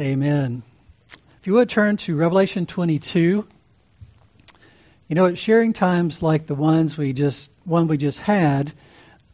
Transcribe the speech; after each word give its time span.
Amen. 0.00 0.62
If 1.40 1.46
you 1.46 1.52
would 1.52 1.68
turn 1.68 1.98
to 1.98 2.16
Revelation 2.16 2.64
22. 2.64 3.46
You 5.08 5.14
know, 5.14 5.34
sharing 5.34 5.74
times 5.74 6.22
like 6.22 6.46
the 6.46 6.54
ones 6.54 6.96
we 6.96 7.12
just 7.12 7.50
one 7.64 7.86
we 7.86 7.98
just 7.98 8.18
had 8.18 8.72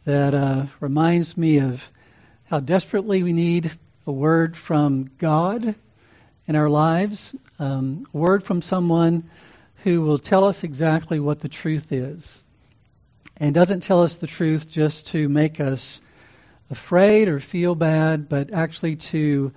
that 0.03 0.33
uh, 0.33 0.65
reminds 0.81 1.37
me 1.37 1.59
of 1.59 1.89
how 2.49 2.59
desperately 2.59 3.23
we 3.23 3.31
need 3.31 3.71
a 4.05 4.11
word 4.11 4.57
from 4.57 5.09
God 5.17 5.73
in 6.47 6.57
our 6.57 6.69
lives, 6.69 7.33
um, 7.59 8.05
a 8.13 8.17
word 8.17 8.43
from 8.43 8.61
someone 8.61 9.29
who 9.85 10.01
will 10.01 10.19
tell 10.19 10.43
us 10.43 10.65
exactly 10.65 11.21
what 11.21 11.39
the 11.39 11.47
truth 11.47 11.93
is, 11.93 12.43
and 13.37 13.55
doesn't 13.55 13.83
tell 13.83 14.03
us 14.03 14.17
the 14.17 14.27
truth 14.27 14.69
just 14.69 15.07
to 15.07 15.29
make 15.29 15.61
us 15.61 16.01
afraid 16.69 17.29
or 17.29 17.39
feel 17.39 17.73
bad, 17.73 18.27
but 18.27 18.51
actually 18.51 18.97
to 18.97 19.53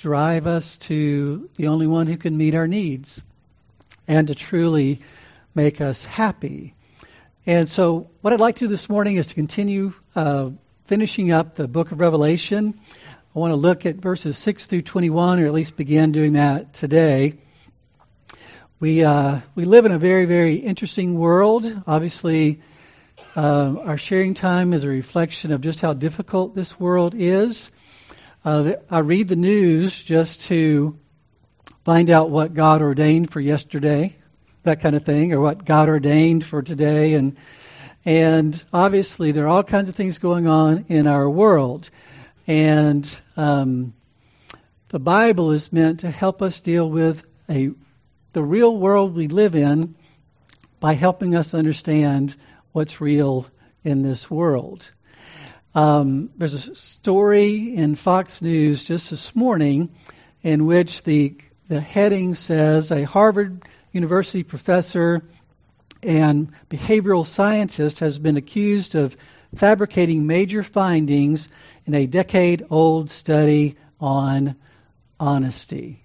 drive 0.00 0.46
us 0.46 0.78
to 0.78 1.50
the 1.56 1.68
only 1.68 1.86
one 1.86 2.06
who 2.06 2.16
can 2.16 2.34
meet 2.34 2.54
our 2.54 2.66
needs 2.66 3.22
and 4.08 4.28
to 4.28 4.34
truly 4.34 5.00
make 5.54 5.82
us 5.82 6.04
happy. 6.04 6.74
And 7.44 7.68
so, 7.68 8.08
what 8.22 8.32
I'd 8.32 8.40
like 8.40 8.56
to 8.56 8.64
do 8.64 8.68
this 8.68 8.88
morning 8.88 9.16
is 9.16 9.26
to 9.26 9.34
continue 9.34 9.92
uh, 10.16 10.50
finishing 10.86 11.32
up 11.32 11.54
the 11.54 11.68
book 11.68 11.92
of 11.92 12.00
Revelation. 12.00 12.80
I 13.34 13.38
want 13.38 13.52
to 13.52 13.56
look 13.56 13.84
at 13.84 13.96
verses 13.96 14.38
6 14.38 14.66
through 14.66 14.82
21, 14.82 15.38
or 15.38 15.46
at 15.46 15.52
least 15.52 15.76
begin 15.76 16.12
doing 16.12 16.32
that 16.32 16.72
today. 16.72 17.34
We, 18.80 19.04
uh, 19.04 19.40
we 19.54 19.66
live 19.66 19.84
in 19.84 19.92
a 19.92 19.98
very, 19.98 20.24
very 20.24 20.54
interesting 20.54 21.18
world. 21.18 21.82
Obviously, 21.86 22.60
uh, 23.36 23.74
our 23.84 23.98
sharing 23.98 24.32
time 24.32 24.72
is 24.72 24.84
a 24.84 24.88
reflection 24.88 25.52
of 25.52 25.60
just 25.60 25.80
how 25.80 25.92
difficult 25.92 26.54
this 26.54 26.80
world 26.80 27.14
is. 27.14 27.70
Uh, 28.42 28.72
I 28.90 29.00
read 29.00 29.28
the 29.28 29.36
news 29.36 30.02
just 30.02 30.40
to 30.46 30.98
find 31.84 32.08
out 32.08 32.30
what 32.30 32.54
God 32.54 32.80
ordained 32.80 33.30
for 33.30 33.38
yesterday, 33.38 34.16
that 34.62 34.80
kind 34.80 34.96
of 34.96 35.04
thing, 35.04 35.34
or 35.34 35.40
what 35.42 35.66
God 35.66 35.90
ordained 35.90 36.42
for 36.42 36.62
today, 36.62 37.14
and 37.14 37.36
and 38.06 38.64
obviously 38.72 39.32
there 39.32 39.44
are 39.44 39.48
all 39.48 39.62
kinds 39.62 39.90
of 39.90 39.94
things 39.94 40.16
going 40.18 40.46
on 40.46 40.86
in 40.88 41.06
our 41.06 41.28
world, 41.28 41.90
and 42.46 43.06
um, 43.36 43.92
the 44.88 44.98
Bible 44.98 45.50
is 45.50 45.70
meant 45.70 46.00
to 46.00 46.10
help 46.10 46.40
us 46.40 46.60
deal 46.60 46.88
with 46.88 47.22
a 47.50 47.72
the 48.32 48.42
real 48.42 48.74
world 48.74 49.14
we 49.14 49.28
live 49.28 49.54
in 49.54 49.96
by 50.78 50.94
helping 50.94 51.34
us 51.34 51.52
understand 51.52 52.34
what's 52.72 53.02
real 53.02 53.46
in 53.84 54.00
this 54.00 54.30
world. 54.30 54.90
Um, 55.74 56.30
there's 56.36 56.54
a 56.54 56.74
story 56.74 57.76
in 57.76 57.94
Fox 57.94 58.42
News 58.42 58.82
just 58.82 59.10
this 59.10 59.36
morning 59.36 59.90
in 60.42 60.66
which 60.66 61.04
the 61.04 61.36
the 61.68 61.80
heading 61.80 62.34
says 62.34 62.90
a 62.90 63.04
Harvard 63.04 63.62
University 63.92 64.42
professor 64.42 65.22
and 66.02 66.50
behavioral 66.68 67.24
scientist 67.24 68.00
has 68.00 68.18
been 68.18 68.36
accused 68.36 68.96
of 68.96 69.16
fabricating 69.54 70.26
major 70.26 70.64
findings 70.64 71.48
in 71.86 71.94
a 71.94 72.06
decade 72.06 72.66
old 72.70 73.12
study 73.12 73.76
on 74.00 74.56
honesty. 75.20 76.02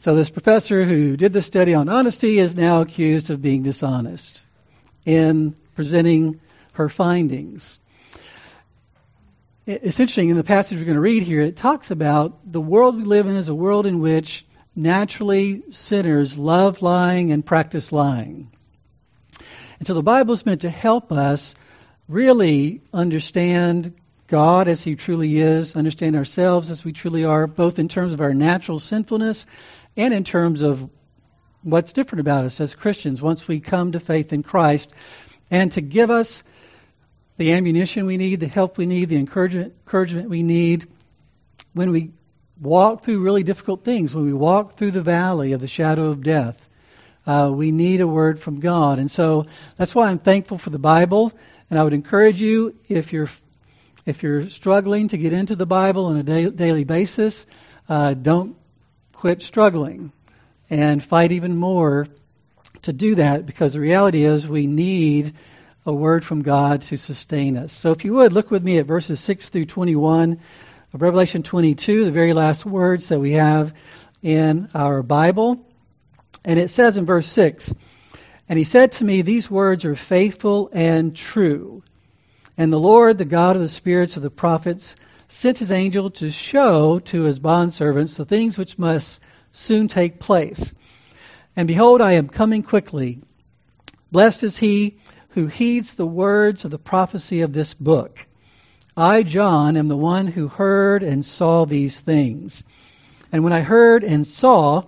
So, 0.00 0.14
this 0.14 0.28
professor 0.28 0.84
who 0.84 1.16
did 1.16 1.32
the 1.32 1.42
study 1.42 1.72
on 1.72 1.88
honesty 1.88 2.38
is 2.38 2.54
now 2.54 2.82
accused 2.82 3.30
of 3.30 3.40
being 3.40 3.62
dishonest 3.62 4.42
in 5.06 5.54
presenting 5.74 6.40
her 6.80 6.88
findings. 6.88 7.78
It's 9.66 10.00
interesting 10.00 10.30
in 10.30 10.36
the 10.36 10.44
passage 10.44 10.78
we're 10.78 10.84
going 10.84 10.94
to 10.94 11.00
read 11.00 11.22
here, 11.22 11.42
it 11.42 11.56
talks 11.56 11.90
about 11.90 12.50
the 12.50 12.60
world 12.60 12.96
we 12.96 13.04
live 13.04 13.26
in 13.26 13.36
is 13.36 13.48
a 13.48 13.54
world 13.54 13.86
in 13.86 14.00
which 14.00 14.46
naturally 14.74 15.62
sinners 15.70 16.38
love 16.38 16.80
lying 16.80 17.32
and 17.32 17.44
practice 17.44 17.92
lying. 17.92 18.50
And 19.78 19.86
so 19.86 19.94
the 19.94 20.02
Bible 20.02 20.34
is 20.34 20.46
meant 20.46 20.62
to 20.62 20.70
help 20.70 21.12
us 21.12 21.54
really 22.08 22.80
understand 22.92 23.94
God 24.26 24.66
as 24.66 24.82
He 24.82 24.96
truly 24.96 25.38
is, 25.38 25.76
understand 25.76 26.16
ourselves 26.16 26.70
as 26.70 26.84
we 26.84 26.92
truly 26.92 27.24
are, 27.24 27.46
both 27.46 27.78
in 27.78 27.88
terms 27.88 28.14
of 28.14 28.20
our 28.20 28.32
natural 28.32 28.78
sinfulness 28.78 29.44
and 29.96 30.14
in 30.14 30.24
terms 30.24 30.62
of 30.62 30.88
what's 31.62 31.92
different 31.92 32.20
about 32.20 32.46
us 32.46 32.60
as 32.60 32.74
Christians 32.74 33.20
once 33.20 33.46
we 33.46 33.60
come 33.60 33.92
to 33.92 34.00
faith 34.00 34.32
in 34.32 34.42
Christ, 34.42 34.90
and 35.50 35.70
to 35.72 35.82
give 35.82 36.10
us 36.10 36.42
the 37.40 37.52
ammunition 37.52 38.04
we 38.04 38.18
need, 38.18 38.38
the 38.38 38.46
help 38.46 38.76
we 38.76 38.84
need, 38.84 39.08
the 39.08 39.16
encouragement, 39.16 39.72
encouragement 39.86 40.28
we 40.28 40.42
need 40.42 40.86
when 41.72 41.90
we 41.90 42.10
walk 42.60 43.02
through 43.02 43.20
really 43.20 43.42
difficult 43.42 43.82
things, 43.82 44.14
when 44.14 44.26
we 44.26 44.32
walk 44.34 44.74
through 44.74 44.90
the 44.90 45.00
valley 45.00 45.52
of 45.52 45.60
the 45.62 45.66
shadow 45.66 46.08
of 46.08 46.22
death. 46.22 46.60
Uh, 47.26 47.50
we 47.50 47.72
need 47.72 48.02
a 48.02 48.06
word 48.06 48.38
from 48.38 48.60
God. 48.60 48.98
And 48.98 49.10
so 49.10 49.46
that's 49.78 49.94
why 49.94 50.10
I'm 50.10 50.18
thankful 50.18 50.58
for 50.58 50.68
the 50.68 50.78
Bible. 50.78 51.32
And 51.70 51.78
I 51.78 51.82
would 51.82 51.94
encourage 51.94 52.42
you, 52.42 52.76
if 52.90 53.14
you're 53.14 53.30
if 54.04 54.22
you're 54.22 54.50
struggling 54.50 55.08
to 55.08 55.16
get 55.16 55.32
into 55.32 55.56
the 55.56 55.64
Bible 55.64 56.06
on 56.06 56.18
a 56.18 56.22
da- 56.22 56.50
daily 56.50 56.84
basis, 56.84 57.46
uh, 57.88 58.12
don't 58.12 58.54
quit 59.14 59.42
struggling 59.42 60.12
and 60.68 61.02
fight 61.02 61.32
even 61.32 61.56
more 61.56 62.06
to 62.82 62.92
do 62.92 63.14
that 63.14 63.46
because 63.46 63.72
the 63.72 63.80
reality 63.80 64.24
is 64.24 64.46
we 64.46 64.66
need 64.66 65.32
a 65.86 65.92
word 65.92 66.24
from 66.24 66.42
God 66.42 66.82
to 66.82 66.96
sustain 66.96 67.56
us. 67.56 67.72
So 67.72 67.90
if 67.92 68.04
you 68.04 68.14
would, 68.14 68.32
look 68.32 68.50
with 68.50 68.62
me 68.62 68.78
at 68.78 68.86
verses 68.86 69.18
6 69.20 69.48
through 69.48 69.64
21 69.64 70.40
of 70.92 71.02
Revelation 71.02 71.42
22, 71.42 72.04
the 72.04 72.10
very 72.10 72.34
last 72.34 72.66
words 72.66 73.08
that 73.08 73.20
we 73.20 73.32
have 73.32 73.72
in 74.22 74.68
our 74.74 75.02
Bible. 75.02 75.66
And 76.44 76.58
it 76.58 76.70
says 76.70 76.96
in 76.96 77.06
verse 77.06 77.26
6 77.28 77.74
And 78.48 78.58
he 78.58 78.64
said 78.64 78.92
to 78.92 79.04
me, 79.04 79.22
These 79.22 79.50
words 79.50 79.86
are 79.86 79.96
faithful 79.96 80.68
and 80.72 81.16
true. 81.16 81.82
And 82.58 82.70
the 82.70 82.78
Lord, 82.78 83.16
the 83.16 83.24
God 83.24 83.56
of 83.56 83.62
the 83.62 83.68
spirits 83.68 84.16
of 84.16 84.22
the 84.22 84.30
prophets, 84.30 84.96
sent 85.28 85.58
his 85.58 85.70
angel 85.70 86.10
to 86.10 86.30
show 86.30 86.98
to 86.98 87.22
his 87.22 87.40
bondservants 87.40 88.16
the 88.16 88.24
things 88.26 88.58
which 88.58 88.78
must 88.78 89.20
soon 89.52 89.88
take 89.88 90.20
place. 90.20 90.74
And 91.56 91.66
behold, 91.66 92.02
I 92.02 92.12
am 92.12 92.28
coming 92.28 92.62
quickly. 92.62 93.22
Blessed 94.12 94.42
is 94.42 94.56
he 94.58 94.98
who 95.30 95.46
heeds 95.46 95.94
the 95.94 96.06
words 96.06 96.64
of 96.64 96.70
the 96.70 96.78
prophecy 96.78 97.42
of 97.42 97.52
this 97.52 97.74
book. 97.74 98.26
I, 98.96 99.22
John, 99.22 99.76
am 99.76 99.88
the 99.88 99.96
one 99.96 100.26
who 100.26 100.48
heard 100.48 101.02
and 101.02 101.24
saw 101.24 101.64
these 101.64 102.00
things. 102.00 102.64
And 103.32 103.44
when 103.44 103.52
I 103.52 103.60
heard 103.60 104.02
and 104.02 104.26
saw, 104.26 104.84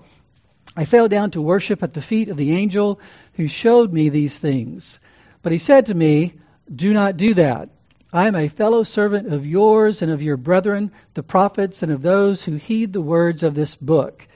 I 0.76 0.84
fell 0.84 1.08
down 1.08 1.30
to 1.32 1.42
worship 1.42 1.82
at 1.82 1.92
the 1.92 2.02
feet 2.02 2.28
of 2.28 2.36
the 2.36 2.52
angel 2.52 3.00
who 3.34 3.46
showed 3.46 3.92
me 3.92 4.08
these 4.08 4.38
things. 4.38 4.98
But 5.42 5.52
he 5.52 5.58
said 5.58 5.86
to 5.86 5.94
me, 5.94 6.34
Do 6.74 6.92
not 6.92 7.16
do 7.16 7.34
that. 7.34 7.70
I 8.12 8.26
am 8.26 8.36
a 8.36 8.48
fellow 8.48 8.82
servant 8.82 9.32
of 9.32 9.46
yours 9.46 10.02
and 10.02 10.10
of 10.10 10.22
your 10.22 10.36
brethren, 10.36 10.92
the 11.14 11.22
prophets, 11.22 11.82
and 11.82 11.90
of 11.90 12.02
those 12.02 12.44
who 12.44 12.56
heed 12.56 12.92
the 12.92 13.00
words 13.00 13.42
of 13.42 13.54
this 13.54 13.76
book. 13.76 14.26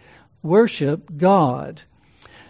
Worship 0.42 1.10
God. 1.16 1.82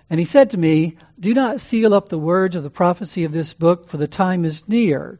And 0.09 0.21
he 0.21 0.27
said 0.27 0.51
to 0.51 0.59
me, 0.59 0.97
Do 1.19 1.35
not 1.35 1.61
seal 1.61 1.93
up 1.93 2.09
the 2.09 2.19
words 2.19 2.55
of 2.55 2.63
the 2.63 2.71
prophecy 2.71 3.25
of 3.25 3.33
this 3.33 3.53
book, 3.53 3.89
for 3.89 3.97
the 3.97 4.07
time 4.07 4.45
is 4.45 4.63
near. 4.69 5.19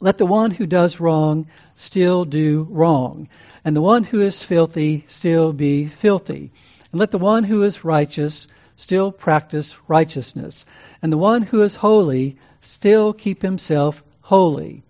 Let 0.00 0.18
the 0.18 0.26
one 0.26 0.50
who 0.50 0.66
does 0.66 0.98
wrong 0.98 1.46
still 1.74 2.24
do 2.24 2.66
wrong, 2.70 3.28
and 3.64 3.76
the 3.76 3.80
one 3.80 4.02
who 4.02 4.20
is 4.20 4.42
filthy 4.42 5.04
still 5.06 5.52
be 5.52 5.86
filthy. 5.86 6.50
And 6.90 6.98
let 6.98 7.12
the 7.12 7.18
one 7.18 7.44
who 7.44 7.62
is 7.62 7.84
righteous 7.84 8.48
still 8.76 9.12
practice 9.12 9.76
righteousness, 9.86 10.66
and 11.00 11.12
the 11.12 11.18
one 11.18 11.42
who 11.42 11.62
is 11.62 11.76
holy 11.76 12.36
still 12.60 13.12
keep 13.12 13.42
himself 13.42 14.02
holy. 14.20 14.82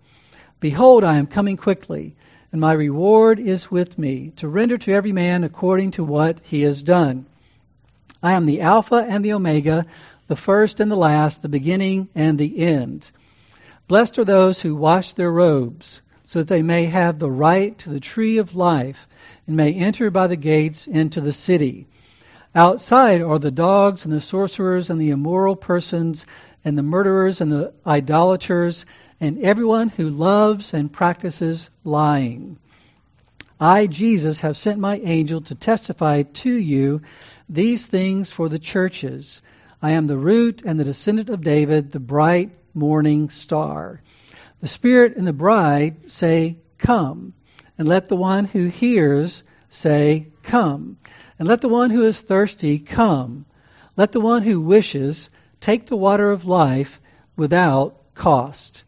Behold, 0.59 1.03
I 1.03 1.17
am 1.17 1.27
coming 1.27 1.57
quickly, 1.57 2.15
and 2.51 2.59
my 2.59 2.73
reward 2.73 3.39
is 3.39 3.69
with 3.69 3.99
me, 3.99 4.31
to 4.37 4.47
render 4.47 4.79
to 4.79 4.91
every 4.91 5.11
man 5.11 5.43
according 5.43 5.91
to 5.91 6.03
what 6.03 6.39
he 6.41 6.61
has 6.61 6.81
done. 6.81 7.27
I 8.21 8.33
am 8.33 8.45
the 8.45 8.61
Alpha 8.61 9.05
and 9.07 9.23
the 9.23 9.33
Omega, 9.33 9.85
the 10.27 10.35
first 10.35 10.79
and 10.79 10.91
the 10.91 10.95
last, 10.95 11.41
the 11.41 11.49
beginning 11.49 12.07
and 12.15 12.37
the 12.37 12.59
end. 12.59 13.09
Blessed 13.87 14.17
are 14.19 14.25
those 14.25 14.61
who 14.61 14.75
wash 14.75 15.13
their 15.13 15.31
robes, 15.31 16.01
so 16.25 16.39
that 16.39 16.47
they 16.47 16.63
may 16.63 16.85
have 16.85 17.19
the 17.19 17.29
right 17.29 17.77
to 17.79 17.89
the 17.89 17.99
tree 17.99 18.39
of 18.39 18.55
life, 18.55 19.07
and 19.45 19.55
may 19.55 19.73
enter 19.73 20.09
by 20.09 20.27
the 20.27 20.35
gates 20.35 20.87
into 20.87 21.21
the 21.21 21.33
city. 21.33 21.85
Outside 22.55 23.21
are 23.21 23.37
the 23.37 23.51
dogs 23.51 24.05
and 24.05 24.13
the 24.13 24.21
sorcerers 24.21 24.89
and 24.89 24.99
the 24.99 25.11
immoral 25.11 25.55
persons 25.55 26.25
and 26.63 26.77
the 26.77 26.83
murderers 26.83 27.41
and 27.41 27.51
the 27.51 27.73
idolaters 27.85 28.85
and 29.19 29.39
everyone 29.39 29.89
who 29.89 30.09
loves 30.09 30.73
and 30.73 30.91
practices 30.91 31.69
lying. 31.83 32.57
I, 33.59 33.87
Jesus, 33.87 34.41
have 34.41 34.57
sent 34.57 34.79
my 34.79 34.97
angel 34.97 35.41
to 35.41 35.55
testify 35.55 36.23
to 36.23 36.53
you 36.53 37.01
these 37.47 37.85
things 37.85 38.31
for 38.31 38.49
the 38.49 38.59
churches. 38.59 39.41
I 39.81 39.91
am 39.91 40.07
the 40.07 40.17
root 40.17 40.61
and 40.65 40.77
the 40.77 40.83
descendant 40.83 41.29
of 41.29 41.41
David, 41.41 41.91
the 41.91 42.01
bright 42.01 42.51
morning 42.73 43.29
star. 43.29 44.01
The 44.59 44.67
Spirit 44.67 45.15
and 45.15 45.25
the 45.25 45.33
bride 45.33 46.11
say, 46.11 46.57
Come. 46.77 47.33
and 47.77 47.87
let 47.87 48.09
the 48.09 48.17
one 48.17 48.45
who 48.45 48.65
hears 48.65 49.43
say, 49.69 50.27
Come. 50.43 50.97
And 51.39 51.47
let 51.47 51.61
the 51.61 51.69
one 51.69 51.91
who 51.91 52.03
is 52.03 52.21
thirsty 52.21 52.79
come. 52.79 53.45
Let 53.95 54.11
the 54.11 54.21
one 54.21 54.43
who 54.43 54.59
wishes 54.59 55.29
take 55.61 55.85
the 55.85 55.95
water 55.95 56.29
of 56.29 56.45
life 56.45 56.99
without 57.37 58.13
cost. 58.15 58.83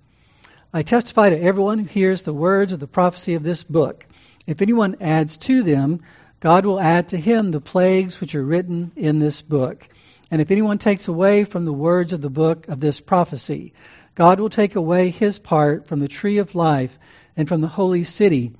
I 0.73 0.81
testify 0.83 1.29
to 1.29 1.41
everyone 1.41 1.79
who 1.79 1.85
hears 1.85 2.23
the 2.23 2.33
words 2.33 2.73
of 2.73 2.79
the 2.79 2.87
prophecy 2.87 3.35
of 3.35 3.43
this 3.43 3.63
book. 3.63 4.05
If 4.47 4.61
anyone 4.61 4.97
adds 5.01 5.37
to 5.37 5.61
them, 5.61 6.01
God 6.39 6.65
will 6.65 6.79
add 6.79 7.09
to 7.09 7.17
him 7.17 7.51
the 7.51 7.61
plagues 7.61 8.19
which 8.19 8.33
are 8.33 8.43
written 8.43 8.93
in 8.95 9.19
this 9.19 9.41
book. 9.41 9.87
And 10.31 10.41
if 10.41 10.51
anyone 10.51 10.77
takes 10.77 11.07
away 11.07 11.43
from 11.43 11.65
the 11.65 11.73
words 11.73 12.13
of 12.13 12.21
the 12.21 12.29
book 12.29 12.67
of 12.67 12.79
this 12.79 12.99
prophecy, 12.99 13.73
God 14.15 14.39
will 14.39 14.49
take 14.49 14.75
away 14.75 15.09
his 15.09 15.37
part 15.37 15.87
from 15.87 15.99
the 15.99 16.07
tree 16.07 16.37
of 16.37 16.55
life 16.55 16.97
and 17.35 17.47
from 17.47 17.61
the 17.61 17.67
holy 17.67 18.03
city, 18.03 18.53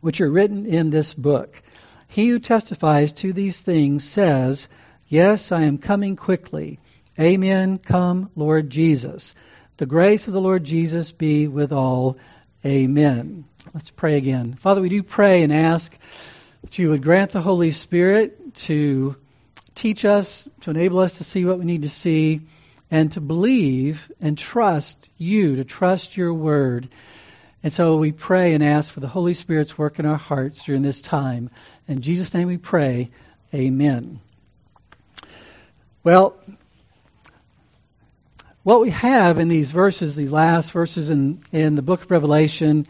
which 0.00 0.20
are 0.20 0.30
written 0.30 0.66
in 0.66 0.90
this 0.90 1.14
book. 1.14 1.62
He 2.08 2.28
who 2.28 2.38
testifies 2.38 3.12
to 3.14 3.32
these 3.32 3.58
things 3.58 4.04
says, 4.04 4.68
Yes, 5.08 5.50
I 5.50 5.62
am 5.62 5.78
coming 5.78 6.16
quickly. 6.16 6.78
Amen. 7.18 7.78
Come, 7.78 8.30
Lord 8.36 8.70
Jesus. 8.70 9.34
The 9.76 9.86
grace 9.86 10.26
of 10.26 10.34
the 10.34 10.40
Lord 10.40 10.64
Jesus 10.64 11.12
be 11.12 11.48
with 11.48 11.72
all. 11.72 12.16
Amen. 12.64 13.44
Let's 13.74 13.90
pray 13.90 14.16
again. 14.16 14.54
Father, 14.54 14.80
we 14.80 14.88
do 14.88 15.02
pray 15.02 15.42
and 15.42 15.52
ask 15.52 15.96
that 16.62 16.78
you 16.78 16.90
would 16.90 17.02
grant 17.02 17.32
the 17.32 17.40
Holy 17.40 17.72
Spirit 17.72 18.54
to 18.54 19.16
teach 19.74 20.04
us, 20.04 20.48
to 20.62 20.70
enable 20.70 21.00
us 21.00 21.18
to 21.18 21.24
see 21.24 21.44
what 21.44 21.58
we 21.58 21.64
need 21.64 21.82
to 21.82 21.88
see, 21.88 22.42
and 22.90 23.10
to 23.12 23.20
believe 23.20 24.10
and 24.20 24.38
trust 24.38 25.10
you, 25.18 25.56
to 25.56 25.64
trust 25.64 26.16
your 26.16 26.32
word. 26.32 26.88
And 27.62 27.72
so 27.72 27.96
we 27.96 28.12
pray 28.12 28.54
and 28.54 28.62
ask 28.62 28.92
for 28.92 29.00
the 29.00 29.08
Holy 29.08 29.34
Spirit's 29.34 29.76
work 29.76 29.98
in 29.98 30.06
our 30.06 30.16
hearts 30.16 30.62
during 30.62 30.82
this 30.82 31.00
time. 31.00 31.50
In 31.88 32.00
Jesus' 32.00 32.32
name 32.32 32.48
we 32.48 32.58
pray. 32.58 33.10
Amen. 33.52 34.20
Well, 36.04 36.36
what 38.62 38.80
we 38.80 38.90
have 38.90 39.38
in 39.38 39.48
these 39.48 39.70
verses, 39.70 40.14
the 40.14 40.28
last 40.28 40.72
verses 40.72 41.10
in, 41.10 41.42
in 41.52 41.74
the 41.74 41.82
book 41.82 42.02
of 42.02 42.10
Revelation, 42.10 42.86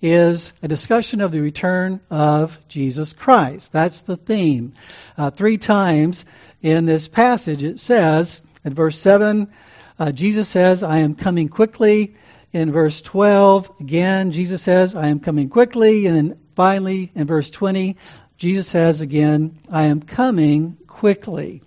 is 0.00 0.52
a 0.62 0.68
discussion 0.68 1.20
of 1.20 1.32
the 1.32 1.40
return 1.40 2.00
of 2.10 2.58
Jesus 2.68 3.12
Christ. 3.12 3.72
That's 3.72 4.02
the 4.02 4.16
theme. 4.16 4.72
Uh, 5.16 5.30
three 5.30 5.58
times 5.58 6.24
in 6.62 6.86
this 6.86 7.08
passage 7.08 7.62
it 7.62 7.80
says, 7.80 8.42
in 8.64 8.74
verse 8.74 8.98
7, 8.98 9.48
uh, 9.98 10.12
Jesus 10.12 10.48
says, 10.48 10.82
I 10.82 10.98
am 10.98 11.14
coming 11.14 11.48
quickly. 11.48 12.14
In 12.52 12.72
verse 12.72 13.00
12, 13.02 13.70
again, 13.80 14.32
Jesus 14.32 14.62
says, 14.62 14.94
I 14.94 15.08
am 15.08 15.20
coming 15.20 15.48
quickly. 15.48 16.06
And 16.06 16.16
then 16.16 16.38
finally, 16.54 17.10
in 17.14 17.26
verse 17.26 17.50
20, 17.50 17.96
Jesus 18.36 18.68
says 18.68 19.00
again, 19.00 19.58
I 19.70 19.84
am 19.84 20.00
coming 20.00 20.78
quickly. 20.86 21.62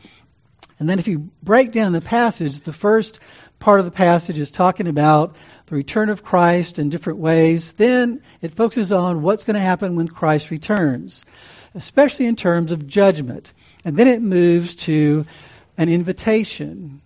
And 0.79 0.89
then 0.89 0.99
if 0.99 1.07
you 1.07 1.29
break 1.43 1.71
down 1.71 1.91
the 1.91 2.01
passage, 2.01 2.61
the 2.61 2.73
first 2.73 3.19
part 3.61 3.79
of 3.79 3.85
the 3.85 3.91
passage 3.91 4.39
is 4.39 4.51
talking 4.51 4.87
about 4.87 5.37
the 5.67 5.75
return 5.75 6.09
of 6.09 6.23
Christ 6.23 6.79
in 6.79 6.89
different 6.89 7.19
ways. 7.19 7.71
Then 7.71 8.21
it 8.41 8.55
focuses 8.55 8.91
on 8.91 9.21
what's 9.21 9.45
going 9.45 9.53
to 9.53 9.61
happen 9.61 9.95
when 9.95 10.07
Christ 10.07 10.51
returns, 10.51 11.23
especially 11.73 12.25
in 12.25 12.35
terms 12.35 12.73
of 12.73 12.87
judgment. 12.87 13.53
And 13.85 13.95
then 13.95 14.07
it 14.07 14.21
moves 14.21 14.75
to 14.87 15.25
an 15.77 15.87
invitation 15.87 17.01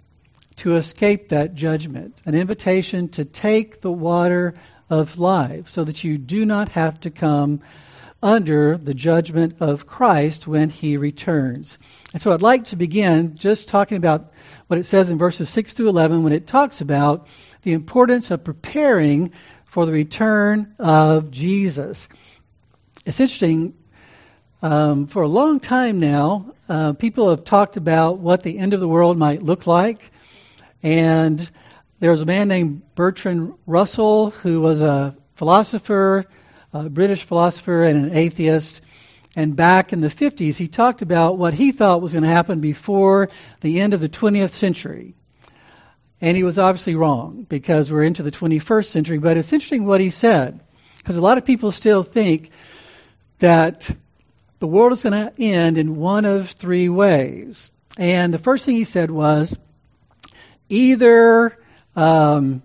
to 0.58 0.78
escape 0.78 1.30
that 1.30 1.54
judgment, 1.54 2.18
an 2.26 2.34
invitation 2.34 3.10
to 3.10 3.26
take 3.26 3.82
the 3.82 3.92
water 3.92 4.56
of 4.90 5.20
life 5.20 5.70
so 5.70 5.84
that 5.84 6.04
you 6.04 6.18
do 6.18 6.46
not 6.46 6.70
have 6.70 7.00
to 7.02 7.12
come 7.12 7.62
under 8.26 8.76
the 8.76 8.96
judgment 8.96 9.58
of 9.60 9.86
Christ 9.86 10.48
when 10.48 10.72
he 10.72 10.98
returns. 10.98 11.78
And 12.12 12.20
so 12.20 12.32
I'd 12.32 12.42
like 12.42 12.66
to 12.66 12.76
begin 12.76 13.38
just 13.38 13.68
talking 13.68 13.98
about 13.98 14.34
what 14.66 14.80
it 14.80 14.88
says 14.88 15.12
in 15.12 15.20
verses 15.20 15.48
6 15.48 15.74
through 15.74 15.90
11 15.90 16.24
when 16.24 16.34
it 16.34 16.48
talks 16.48 16.82
about 16.82 17.28
the 17.62 17.74
importance 17.74 18.32
of 18.32 18.44
preparing 18.44 19.32
for 19.66 19.86
the 19.86 19.92
return 19.92 20.74
of 20.80 21.30
Jesus. 21.30 22.10
It's 23.06 23.20
interesting. 23.20 23.76
Um, 24.64 25.06
for 25.06 25.22
a 25.22 25.28
long 25.28 25.60
time 25.60 26.00
now, 26.00 26.56
uh, 26.68 26.94
people 26.94 27.30
have 27.30 27.44
talked 27.44 27.78
about 27.78 28.18
what 28.18 28.42
the 28.42 28.58
end 28.58 28.74
of 28.74 28.80
the 28.80 28.88
world 28.88 29.20
might 29.20 29.44
look 29.44 29.68
like. 29.68 30.10
And 30.82 31.48
there 32.00 32.10
was 32.10 32.24
a 32.24 32.26
man 32.26 32.48
named 32.48 32.82
Bertrand 32.96 33.54
Russell 33.68 34.32
who 34.32 34.62
was 34.62 34.82
a 34.82 35.16
philosopher 35.36 36.26
a 36.76 36.90
British 36.90 37.24
philosopher 37.24 37.84
and 37.84 38.06
an 38.06 38.18
atheist. 38.18 38.82
And 39.36 39.56
back 39.56 39.94
in 39.94 40.02
the 40.02 40.10
50s, 40.10 40.56
he 40.56 40.68
talked 40.68 41.02
about 41.02 41.38
what 41.38 41.54
he 41.54 41.72
thought 41.72 42.02
was 42.02 42.12
going 42.12 42.24
to 42.24 42.30
happen 42.30 42.60
before 42.60 43.30
the 43.62 43.82
end 43.82 43.94
of 43.94 44.02
the 44.02 44.10
20th 44.10 44.52
century. 44.52 45.14
And 46.22 46.36
he 46.36 46.44
was 46.44 46.60
obviously 46.60 46.96
wrong 46.96 47.46
because 47.48 47.92
we're 47.92 48.04
into 48.04 48.24
the 48.24 48.32
21st 48.32 48.86
century. 48.86 49.18
But 49.18 49.38
it's 49.38 49.54
interesting 49.54 49.86
what 49.86 50.02
he 50.02 50.10
said 50.10 50.60
because 50.98 51.18
a 51.18 51.22
lot 51.22 51.38
of 51.38 51.46
people 51.46 51.72
still 51.72 52.04
think 52.04 52.50
that 53.40 53.90
the 54.60 54.68
world 54.68 54.94
is 54.94 55.04
going 55.04 55.14
to 55.14 55.34
end 55.42 55.78
in 55.78 55.96
one 55.96 56.26
of 56.26 56.50
three 56.52 56.90
ways. 56.90 57.72
And 57.98 58.34
the 58.34 58.40
first 58.40 58.66
thing 58.66 58.76
he 58.76 58.86
said 58.86 59.12
was 59.12 59.56
either 60.70 61.58
um, 61.96 62.64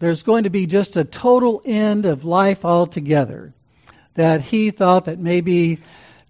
there's 0.00 0.22
going 0.22 0.44
to 0.44 0.50
be 0.50 0.66
just 0.66 0.96
a 0.96 1.04
total 1.04 1.62
end 1.64 2.06
of 2.06 2.24
life 2.24 2.64
altogether. 2.64 3.52
That 4.14 4.40
he 4.40 4.70
thought 4.72 5.04
that 5.04 5.18
maybe, 5.18 5.78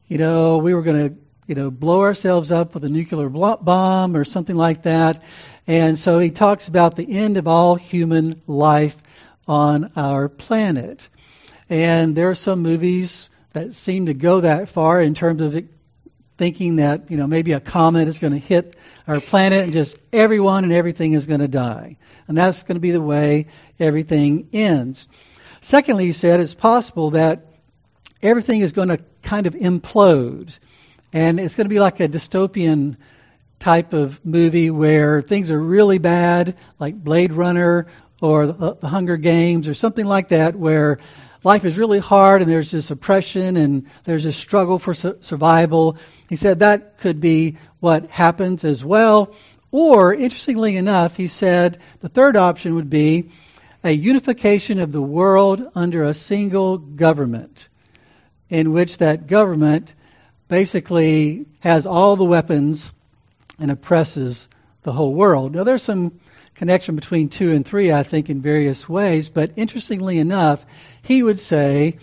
you 0.08 0.18
know, 0.18 0.58
we 0.58 0.74
were 0.74 0.82
going 0.82 1.08
to, 1.08 1.16
you 1.46 1.54
know, 1.54 1.70
blow 1.70 2.00
ourselves 2.02 2.52
up 2.52 2.74
with 2.74 2.84
a 2.84 2.88
nuclear 2.88 3.28
bomb 3.28 4.16
or 4.16 4.24
something 4.24 4.56
like 4.56 4.82
that. 4.82 5.22
And 5.66 5.98
so 5.98 6.18
he 6.18 6.30
talks 6.30 6.68
about 6.68 6.96
the 6.96 7.18
end 7.18 7.36
of 7.36 7.46
all 7.46 7.76
human 7.76 8.42
life 8.46 8.96
on 9.46 9.92
our 9.96 10.28
planet. 10.28 11.08
And 11.68 12.16
there 12.16 12.30
are 12.30 12.34
some 12.34 12.62
movies 12.62 13.28
that 13.52 13.74
seem 13.74 14.06
to 14.06 14.14
go 14.14 14.40
that 14.40 14.68
far 14.68 15.00
in 15.00 15.14
terms 15.14 15.40
of 15.42 15.64
thinking 16.40 16.76
that, 16.76 17.10
you 17.10 17.18
know, 17.18 17.26
maybe 17.26 17.52
a 17.52 17.60
comet 17.60 18.08
is 18.08 18.18
going 18.18 18.32
to 18.32 18.38
hit 18.38 18.74
our 19.06 19.20
planet 19.20 19.64
and 19.64 19.74
just 19.74 19.98
everyone 20.10 20.64
and 20.64 20.72
everything 20.72 21.12
is 21.12 21.26
going 21.26 21.40
to 21.40 21.48
die. 21.48 21.98
And 22.26 22.38
that's 22.38 22.62
going 22.62 22.76
to 22.76 22.80
be 22.80 22.92
the 22.92 23.02
way 23.02 23.48
everything 23.78 24.48
ends. 24.54 25.06
Secondly, 25.60 26.06
he 26.06 26.12
said 26.12 26.40
it's 26.40 26.54
possible 26.54 27.10
that 27.10 27.44
everything 28.22 28.62
is 28.62 28.72
going 28.72 28.88
to 28.88 29.00
kind 29.22 29.46
of 29.46 29.54
implode. 29.54 30.58
And 31.12 31.38
it's 31.38 31.56
going 31.56 31.66
to 31.66 31.74
be 31.74 31.78
like 31.78 32.00
a 32.00 32.08
dystopian 32.08 32.96
type 33.58 33.92
of 33.92 34.24
movie 34.24 34.70
where 34.70 35.20
things 35.20 35.50
are 35.50 35.60
really 35.60 35.98
bad, 35.98 36.56
like 36.78 36.94
Blade 36.94 37.34
Runner 37.34 37.86
or 38.22 38.46
The 38.46 38.88
Hunger 38.88 39.18
Games 39.18 39.68
or 39.68 39.74
something 39.74 40.06
like 40.06 40.30
that, 40.30 40.56
where 40.56 41.00
life 41.42 41.64
is 41.64 41.78
really 41.78 41.98
hard 41.98 42.42
and 42.42 42.50
there's 42.50 42.70
this 42.70 42.90
oppression 42.90 43.56
and 43.56 43.86
there's 44.04 44.24
this 44.24 44.36
struggle 44.36 44.78
for 44.78 44.94
su- 44.94 45.16
survival. 45.20 45.96
He 46.28 46.36
said 46.36 46.60
that 46.60 46.98
could 46.98 47.20
be 47.20 47.56
what 47.80 48.10
happens 48.10 48.64
as 48.64 48.84
well. 48.84 49.34
Or, 49.72 50.12
interestingly 50.12 50.76
enough, 50.76 51.16
he 51.16 51.28
said 51.28 51.78
the 52.00 52.08
third 52.08 52.36
option 52.36 52.74
would 52.74 52.90
be 52.90 53.30
a 53.84 53.90
unification 53.90 54.80
of 54.80 54.92
the 54.92 55.00
world 55.00 55.66
under 55.74 56.04
a 56.04 56.12
single 56.12 56.76
government, 56.78 57.68
in 58.48 58.72
which 58.72 58.98
that 58.98 59.26
government 59.26 59.94
basically 60.48 61.46
has 61.60 61.86
all 61.86 62.16
the 62.16 62.24
weapons 62.24 62.92
and 63.58 63.70
oppresses 63.70 64.48
the 64.82 64.92
whole 64.92 65.14
world. 65.14 65.54
Now, 65.54 65.64
there's 65.64 65.82
some 65.82 66.20
connection 66.60 66.94
between 66.94 67.30
two 67.30 67.52
and 67.52 67.64
three, 67.64 67.90
I 67.90 68.02
think, 68.02 68.28
in 68.28 68.42
various 68.42 68.86
ways. 68.86 69.30
But 69.30 69.52
interestingly 69.56 70.18
enough, 70.18 70.62
he 71.00 71.22
would 71.22 71.40
say 71.40 71.96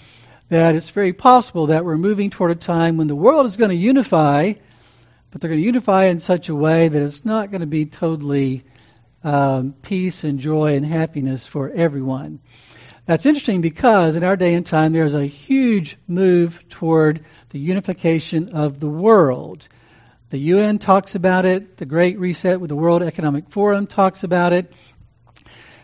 that 0.49 0.73
it's 0.73 0.89
very 0.89 1.13
possible 1.13 1.67
that 1.67 1.85
we're 1.85 1.95
moving 1.95 2.31
toward 2.31 2.49
a 2.49 2.55
time 2.55 2.97
when 2.97 3.05
the 3.05 3.15
world 3.15 3.45
is 3.45 3.55
going 3.55 3.69
to 3.69 3.75
unify, 3.75 4.53
but 5.29 5.41
they're 5.41 5.49
going 5.51 5.61
to 5.61 5.65
unify 5.65 6.05
in 6.05 6.19
such 6.19 6.49
a 6.49 6.55
way 6.55 6.87
that 6.87 7.03
it's 7.03 7.23
not 7.23 7.51
going 7.51 7.61
to 7.61 7.67
be 7.67 7.85
totally 7.85 8.63
um, 9.23 9.75
peace 9.83 10.23
and 10.23 10.39
joy 10.39 10.73
and 10.73 10.83
happiness 10.83 11.45
for 11.45 11.69
everyone. 11.69 12.39
That's 13.05 13.27
interesting 13.27 13.61
because 13.61 14.15
in 14.15 14.23
our 14.23 14.35
day 14.35 14.55
and 14.55 14.65
time 14.65 14.91
there's 14.91 15.13
a 15.13 15.27
huge 15.27 15.97
move 16.07 16.67
toward 16.67 17.23
the 17.49 17.59
unification 17.59 18.49
of 18.55 18.79
the 18.79 18.89
world. 18.89 19.67
The 20.29 20.38
UN 20.38 20.77
talks 20.77 21.15
about 21.15 21.46
it. 21.46 21.77
The 21.77 21.86
Great 21.86 22.19
Reset 22.19 22.60
with 22.60 22.67
the 22.67 22.75
World 22.75 23.01
Economic 23.01 23.50
Forum 23.50 23.88
talks 23.88 24.24
about 24.24 24.51
it. 24.51 24.74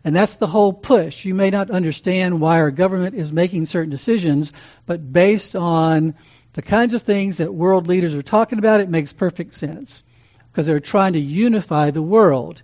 And 0.03 0.13
that's 0.13 0.35
the 0.35 0.47
whole 0.47 0.73
push. 0.73 1.23
You 1.23 1.33
may 1.33 1.49
not 1.49 1.71
understand 1.71 2.41
why 2.41 2.59
our 2.59 2.71
government 2.71 3.15
is 3.15 3.31
making 3.31 3.67
certain 3.67 3.89
decisions, 3.89 4.51
but 4.85 5.13
based 5.13 5.55
on 5.55 6.15
the 6.51 6.61
kinds 6.61 6.93
of 6.93 7.03
things 7.03 7.37
that 7.37 7.53
world 7.53 7.87
leaders 7.87 8.13
are 8.15 8.21
talking 8.21 8.59
about, 8.59 8.81
it 8.81 8.89
makes 8.89 9.13
perfect 9.13 9.55
sense. 9.55 10.03
Because 10.51 10.65
they're 10.65 10.81
trying 10.81 11.13
to 11.13 11.19
unify 11.19 11.91
the 11.91 12.01
world. 12.01 12.61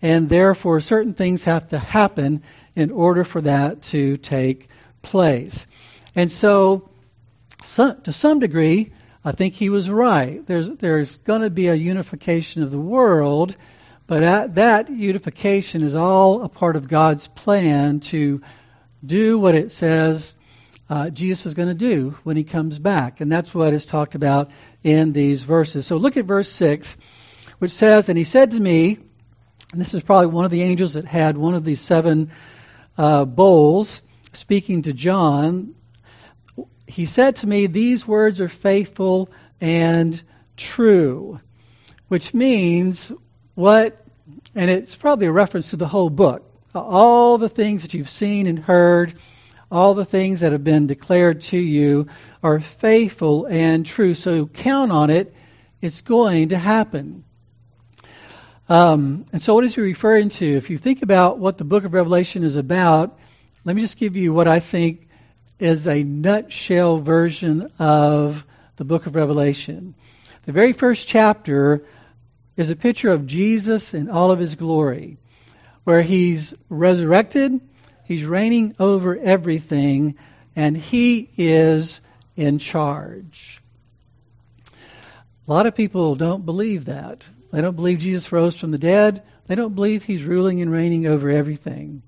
And 0.00 0.30
therefore, 0.30 0.80
certain 0.80 1.12
things 1.12 1.42
have 1.42 1.68
to 1.68 1.78
happen 1.78 2.42
in 2.74 2.90
order 2.90 3.24
for 3.24 3.42
that 3.42 3.82
to 3.82 4.16
take 4.16 4.68
place. 5.02 5.66
And 6.16 6.32
so, 6.32 6.88
so 7.64 7.92
to 7.92 8.12
some 8.14 8.38
degree, 8.38 8.92
I 9.28 9.32
think 9.32 9.52
he 9.52 9.68
was 9.68 9.90
right. 9.90 10.46
There's, 10.46 10.70
there's 10.70 11.18
going 11.18 11.42
to 11.42 11.50
be 11.50 11.66
a 11.66 11.74
unification 11.74 12.62
of 12.62 12.70
the 12.70 12.78
world, 12.78 13.54
but 14.06 14.20
that, 14.20 14.54
that 14.54 14.88
unification 14.88 15.82
is 15.82 15.94
all 15.94 16.44
a 16.44 16.48
part 16.48 16.76
of 16.76 16.88
God's 16.88 17.28
plan 17.28 18.00
to 18.00 18.40
do 19.04 19.38
what 19.38 19.54
it 19.54 19.70
says 19.70 20.34
uh, 20.88 21.10
Jesus 21.10 21.44
is 21.44 21.52
going 21.52 21.68
to 21.68 21.74
do 21.74 22.16
when 22.24 22.38
he 22.38 22.44
comes 22.44 22.78
back. 22.78 23.20
And 23.20 23.30
that's 23.30 23.54
what 23.54 23.74
is 23.74 23.84
talked 23.84 24.14
about 24.14 24.50
in 24.82 25.12
these 25.12 25.42
verses. 25.42 25.86
So 25.86 25.98
look 25.98 26.16
at 26.16 26.24
verse 26.24 26.50
6, 26.50 26.96
which 27.58 27.72
says, 27.72 28.08
And 28.08 28.16
he 28.16 28.24
said 28.24 28.52
to 28.52 28.58
me, 28.58 28.96
and 29.72 29.78
this 29.78 29.92
is 29.92 30.02
probably 30.02 30.28
one 30.28 30.46
of 30.46 30.50
the 30.50 30.62
angels 30.62 30.94
that 30.94 31.04
had 31.04 31.36
one 31.36 31.54
of 31.54 31.66
these 31.66 31.82
seven 31.82 32.30
uh, 32.96 33.26
bowls, 33.26 34.00
speaking 34.32 34.80
to 34.84 34.94
John. 34.94 35.74
He 36.88 37.06
said 37.06 37.36
to 37.36 37.46
me, 37.46 37.66
These 37.66 38.06
words 38.06 38.40
are 38.40 38.48
faithful 38.48 39.30
and 39.60 40.20
true, 40.56 41.38
which 42.08 42.34
means 42.34 43.12
what, 43.54 44.04
and 44.54 44.70
it's 44.70 44.96
probably 44.96 45.26
a 45.26 45.32
reference 45.32 45.70
to 45.70 45.76
the 45.76 45.86
whole 45.86 46.10
book. 46.10 46.44
All 46.74 47.38
the 47.38 47.48
things 47.48 47.82
that 47.82 47.94
you've 47.94 48.10
seen 48.10 48.46
and 48.46 48.58
heard 48.58 49.14
all 49.70 49.94
the 49.94 50.04
things 50.04 50.40
that 50.40 50.52
have 50.52 50.64
been 50.64 50.86
declared 50.86 51.42
to 51.42 51.58
you 51.58 52.06
are 52.42 52.60
faithful 52.60 53.46
and 53.46 53.84
true. 53.84 54.14
So 54.14 54.46
count 54.46 54.92
on 54.92 55.10
it. 55.10 55.34
It's 55.80 56.00
going 56.00 56.50
to 56.50 56.58
happen. 56.58 57.24
Um, 58.68 59.26
and 59.32 59.40
so, 59.40 59.54
what 59.54 59.64
is 59.64 59.74
he 59.74 59.80
referring 59.80 60.28
to? 60.30 60.46
If 60.46 60.70
you 60.70 60.78
think 60.78 61.02
about 61.02 61.38
what 61.38 61.56
the 61.56 61.64
book 61.64 61.84
of 61.84 61.94
Revelation 61.94 62.44
is 62.44 62.56
about, 62.56 63.18
let 63.64 63.74
me 63.74 63.82
just 63.82 63.96
give 63.96 64.16
you 64.16 64.32
what 64.32 64.48
I 64.48 64.60
think 64.60 65.07
is 65.58 65.86
a 65.86 66.02
nutshell 66.02 66.98
version 66.98 67.72
of 67.78 68.44
the 68.76 68.84
book 68.84 69.06
of 69.06 69.16
Revelation. 69.16 69.94
The 70.46 70.52
very 70.52 70.72
first 70.72 71.08
chapter 71.08 71.84
is 72.56 72.70
a 72.70 72.76
picture 72.76 73.10
of 73.10 73.26
Jesus 73.26 73.94
in 73.94 74.10
all 74.10 74.30
of 74.30 74.38
his 74.38 74.54
glory, 74.54 75.18
where 75.84 76.02
he's 76.02 76.54
resurrected 76.68 77.60
He's 78.08 78.24
reigning 78.24 78.74
over 78.78 79.18
everything, 79.18 80.14
and 80.56 80.74
He 80.74 81.28
is 81.36 82.00
in 82.36 82.58
charge. 82.58 83.60
A 85.46 85.52
lot 85.52 85.66
of 85.66 85.76
people 85.76 86.14
don't 86.14 86.46
believe 86.46 86.86
that. 86.86 87.28
They 87.52 87.60
don't 87.60 87.76
believe 87.76 87.98
Jesus 87.98 88.32
rose 88.32 88.56
from 88.56 88.70
the 88.70 88.78
dead. 88.78 89.24
They 89.46 89.56
don't 89.56 89.74
believe 89.74 90.04
He's 90.04 90.24
ruling 90.24 90.62
and 90.62 90.72
reigning 90.72 91.06
over 91.06 91.28
everything. 91.28 92.02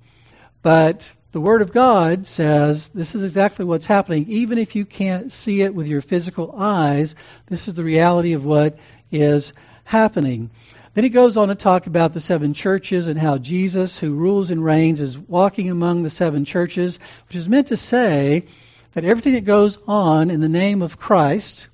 But 0.63 1.13
the 1.33 1.41
Word 1.41 1.63
of 1.63 1.73
God 1.73 2.27
says 2.27 2.89
this 2.89 3.15
is 3.15 3.23
exactly 3.23 3.65
what's 3.65 3.87
happening. 3.87 4.27
Even 4.29 4.59
if 4.59 4.75
you 4.75 4.85
can't 4.85 5.31
see 5.31 5.63
it 5.63 5.75
with 5.75 5.87
your 5.87 6.03
physical 6.03 6.55
eyes, 6.57 7.15
this 7.47 7.69
is 7.69 7.75
the 7.75 7.85
reality 7.85 8.33
of 8.33 8.45
what 8.45 8.79
is 9.13 9.53
happening. 9.85 10.51
Then 10.95 11.05
he 11.05 11.11
goes 11.11 11.37
on 11.37 11.49
to 11.49 11.55
talk 11.55 11.87
about 11.87 12.15
the 12.15 12.21
seven 12.21 12.53
churches 12.53 13.07
and 13.07 13.19
how 13.19 13.39
Jesus, 13.39 13.97
who 13.97 14.13
rules 14.13 14.51
and 14.51 14.65
reigns, 14.65 15.01
is 15.01 15.17
walking 15.17 15.71
among 15.71 16.03
the 16.03 16.11
seven 16.11 16.45
churches, 16.45 16.99
which 17.29 17.37
is 17.37 17.49
meant 17.49 17.69
to 17.69 17.77
say 17.77 18.47
that 18.93 19.05
everything 19.05 19.35
that 19.35 19.45
goes 19.45 19.79
on 19.87 20.31
in 20.31 20.41
the 20.41 20.49
name 20.49 20.83
of 20.83 20.99
Christ, 20.99 21.69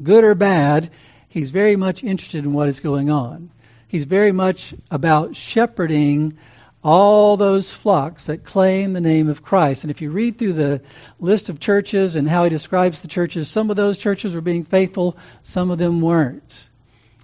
good 0.00 0.22
or 0.22 0.36
bad, 0.36 0.90
he's 1.28 1.50
very 1.50 1.74
much 1.74 2.04
interested 2.04 2.44
in 2.44 2.52
what 2.52 2.68
is 2.68 2.78
going 2.78 3.10
on. 3.10 3.50
He's 3.88 4.04
very 4.04 4.30
much 4.30 4.74
about 4.92 5.34
shepherding 5.34 6.38
all 6.82 7.36
those 7.36 7.72
flocks 7.72 8.26
that 8.26 8.44
claim 8.44 8.92
the 8.92 9.00
name 9.00 9.28
of 9.28 9.42
Christ. 9.42 9.84
And 9.84 9.90
if 9.90 10.00
you 10.00 10.10
read 10.10 10.38
through 10.38 10.54
the 10.54 10.82
list 11.18 11.48
of 11.50 11.60
churches 11.60 12.16
and 12.16 12.28
how 12.28 12.44
he 12.44 12.50
describes 12.50 13.02
the 13.02 13.08
churches, 13.08 13.48
some 13.48 13.70
of 13.70 13.76
those 13.76 13.98
churches 13.98 14.34
were 14.34 14.40
being 14.40 14.64
faithful, 14.64 15.16
some 15.42 15.70
of 15.70 15.78
them 15.78 16.00
weren't. 16.00 16.68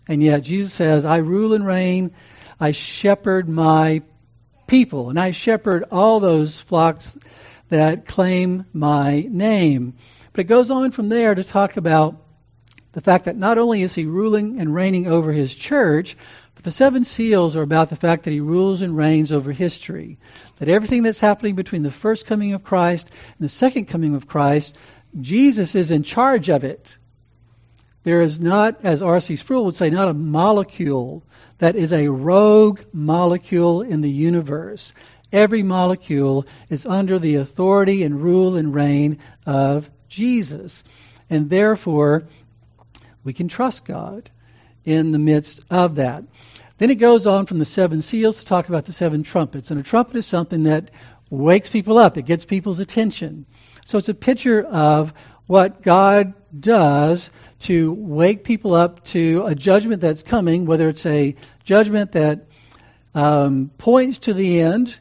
And 0.08 0.22
yet 0.22 0.42
Jesus 0.42 0.72
says, 0.72 1.04
I 1.04 1.18
rule 1.18 1.54
and 1.54 1.66
reign, 1.66 2.12
I 2.60 2.72
shepherd 2.72 3.48
my 3.48 4.02
people, 4.66 5.10
and 5.10 5.18
I 5.18 5.30
shepherd 5.30 5.84
all 5.90 6.20
those 6.20 6.60
flocks 6.60 7.16
that 7.70 8.06
claim 8.06 8.66
my 8.72 9.26
name. 9.28 9.94
But 10.32 10.40
it 10.42 10.48
goes 10.48 10.70
on 10.70 10.92
from 10.92 11.08
there 11.08 11.34
to 11.34 11.42
talk 11.42 11.76
about 11.76 12.22
the 12.92 13.00
fact 13.00 13.24
that 13.24 13.36
not 13.36 13.58
only 13.58 13.82
is 13.82 13.94
he 13.94 14.06
ruling 14.06 14.60
and 14.60 14.74
reigning 14.74 15.06
over 15.06 15.32
his 15.32 15.54
church, 15.54 16.16
but 16.56 16.64
the 16.64 16.72
seven 16.72 17.04
seals 17.04 17.54
are 17.54 17.62
about 17.62 17.90
the 17.90 17.96
fact 17.96 18.24
that 18.24 18.32
he 18.32 18.40
rules 18.40 18.80
and 18.80 18.96
reigns 18.96 19.30
over 19.30 19.52
history. 19.52 20.18
That 20.56 20.70
everything 20.70 21.02
that's 21.02 21.20
happening 21.20 21.54
between 21.54 21.82
the 21.82 21.90
first 21.90 22.26
coming 22.26 22.54
of 22.54 22.64
Christ 22.64 23.08
and 23.38 23.44
the 23.44 23.50
second 23.50 23.84
coming 23.84 24.14
of 24.14 24.26
Christ, 24.26 24.76
Jesus 25.20 25.74
is 25.74 25.90
in 25.90 26.02
charge 26.02 26.48
of 26.48 26.64
it. 26.64 26.96
There 28.04 28.22
is 28.22 28.40
not, 28.40 28.84
as 28.84 29.02
R.C. 29.02 29.36
Sproul 29.36 29.66
would 29.66 29.76
say, 29.76 29.90
not 29.90 30.08
a 30.08 30.14
molecule 30.14 31.22
that 31.58 31.76
is 31.76 31.92
a 31.92 32.08
rogue 32.08 32.80
molecule 32.90 33.82
in 33.82 34.00
the 34.00 34.10
universe. 34.10 34.94
Every 35.32 35.62
molecule 35.62 36.46
is 36.70 36.86
under 36.86 37.18
the 37.18 37.36
authority 37.36 38.02
and 38.02 38.22
rule 38.22 38.56
and 38.56 38.74
reign 38.74 39.18
of 39.44 39.90
Jesus. 40.08 40.84
And 41.28 41.50
therefore, 41.50 42.28
we 43.24 43.34
can 43.34 43.48
trust 43.48 43.84
God 43.84 44.30
in 44.86 45.12
the 45.12 45.18
midst 45.18 45.60
of 45.68 45.96
that. 45.96 46.24
Then 46.78 46.90
it 46.90 46.96
goes 46.96 47.26
on 47.26 47.46
from 47.46 47.58
the 47.58 47.64
seven 47.64 48.02
seals 48.02 48.40
to 48.40 48.44
talk 48.44 48.68
about 48.68 48.84
the 48.84 48.92
seven 48.92 49.22
trumpets. 49.22 49.70
And 49.70 49.80
a 49.80 49.82
trumpet 49.82 50.16
is 50.16 50.26
something 50.26 50.64
that 50.64 50.90
wakes 51.30 51.68
people 51.68 51.98
up, 51.98 52.16
it 52.16 52.22
gets 52.22 52.44
people's 52.44 52.80
attention. 52.80 53.46
So 53.84 53.98
it's 53.98 54.08
a 54.08 54.14
picture 54.14 54.62
of 54.62 55.12
what 55.46 55.82
God 55.82 56.34
does 56.58 57.30
to 57.60 57.92
wake 57.92 58.44
people 58.44 58.74
up 58.74 59.04
to 59.04 59.44
a 59.46 59.54
judgment 59.54 60.00
that's 60.00 60.22
coming, 60.22 60.66
whether 60.66 60.88
it's 60.88 61.06
a 61.06 61.34
judgment 61.64 62.12
that 62.12 62.46
um, 63.14 63.70
points 63.78 64.18
to 64.18 64.34
the 64.34 64.60
end 64.60 64.96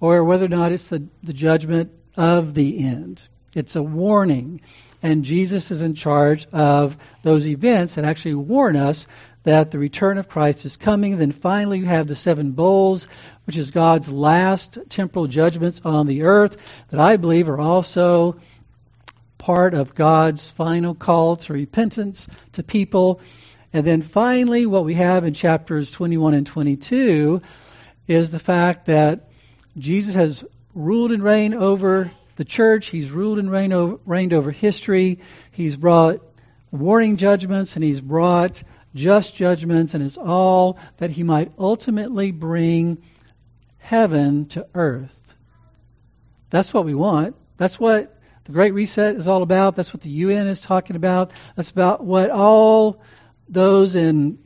or 0.00 0.24
whether 0.24 0.46
or 0.46 0.48
not 0.48 0.72
it's 0.72 0.88
the, 0.88 1.06
the 1.22 1.32
judgment 1.32 1.92
of 2.16 2.54
the 2.54 2.84
end. 2.84 3.20
It's 3.54 3.76
a 3.76 3.82
warning. 3.82 4.60
And 5.02 5.24
Jesus 5.24 5.70
is 5.70 5.80
in 5.82 5.94
charge 5.94 6.46
of 6.52 6.96
those 7.22 7.46
events 7.46 7.94
that 7.94 8.04
actually 8.04 8.34
warn 8.34 8.76
us 8.76 9.06
that 9.42 9.70
the 9.70 9.78
return 9.78 10.18
of 10.18 10.28
Christ 10.28 10.64
is 10.64 10.76
coming. 10.76 11.16
Then 11.16 11.32
finally, 11.32 11.78
you 11.78 11.86
have 11.86 12.06
the 12.06 12.16
seven 12.16 12.52
bowls, 12.52 13.06
which 13.44 13.56
is 13.56 13.70
God's 13.70 14.10
last 14.10 14.78
temporal 14.88 15.26
judgments 15.26 15.80
on 15.84 16.06
the 16.06 16.22
earth, 16.22 16.60
that 16.90 17.00
I 17.00 17.16
believe 17.16 17.48
are 17.48 17.60
also 17.60 18.36
part 19.38 19.72
of 19.74 19.94
God's 19.94 20.48
final 20.50 20.94
call 20.94 21.36
to 21.36 21.52
repentance 21.52 22.28
to 22.52 22.62
people. 22.62 23.20
And 23.72 23.86
then 23.86 24.02
finally, 24.02 24.66
what 24.66 24.84
we 24.84 24.94
have 24.94 25.24
in 25.24 25.34
chapters 25.34 25.90
21 25.90 26.34
and 26.34 26.46
22 26.46 27.40
is 28.06 28.30
the 28.30 28.38
fact 28.38 28.86
that 28.86 29.30
Jesus 29.78 30.14
has 30.14 30.44
ruled 30.74 31.12
and 31.12 31.22
reigned 31.22 31.54
over 31.54 32.10
the 32.36 32.44
church. 32.44 32.88
He's 32.88 33.10
ruled 33.10 33.38
and 33.38 33.50
reigned 33.50 33.72
over, 33.72 34.00
reigned 34.04 34.32
over 34.32 34.50
history. 34.50 35.20
He's 35.52 35.76
brought 35.76 36.20
warning 36.70 37.16
judgments 37.16 37.76
and 37.76 37.84
he's 37.84 38.00
brought 38.00 38.62
just 38.94 39.34
judgments, 39.34 39.94
and 39.94 40.02
it's 40.02 40.18
all 40.18 40.78
that 40.98 41.10
he 41.10 41.22
might 41.22 41.52
ultimately 41.58 42.30
bring 42.30 43.02
heaven 43.78 44.46
to 44.46 44.66
earth. 44.74 45.16
That's 46.50 46.74
what 46.74 46.84
we 46.84 46.94
want. 46.94 47.36
That's 47.56 47.78
what 47.78 48.16
the 48.44 48.52
Great 48.52 48.74
Reset 48.74 49.16
is 49.16 49.28
all 49.28 49.42
about. 49.42 49.76
That's 49.76 49.94
what 49.94 50.02
the 50.02 50.10
UN 50.10 50.48
is 50.48 50.60
talking 50.60 50.96
about. 50.96 51.32
That's 51.54 51.70
about 51.70 52.04
what 52.04 52.30
all 52.30 53.02
those 53.48 53.94
in 53.94 54.38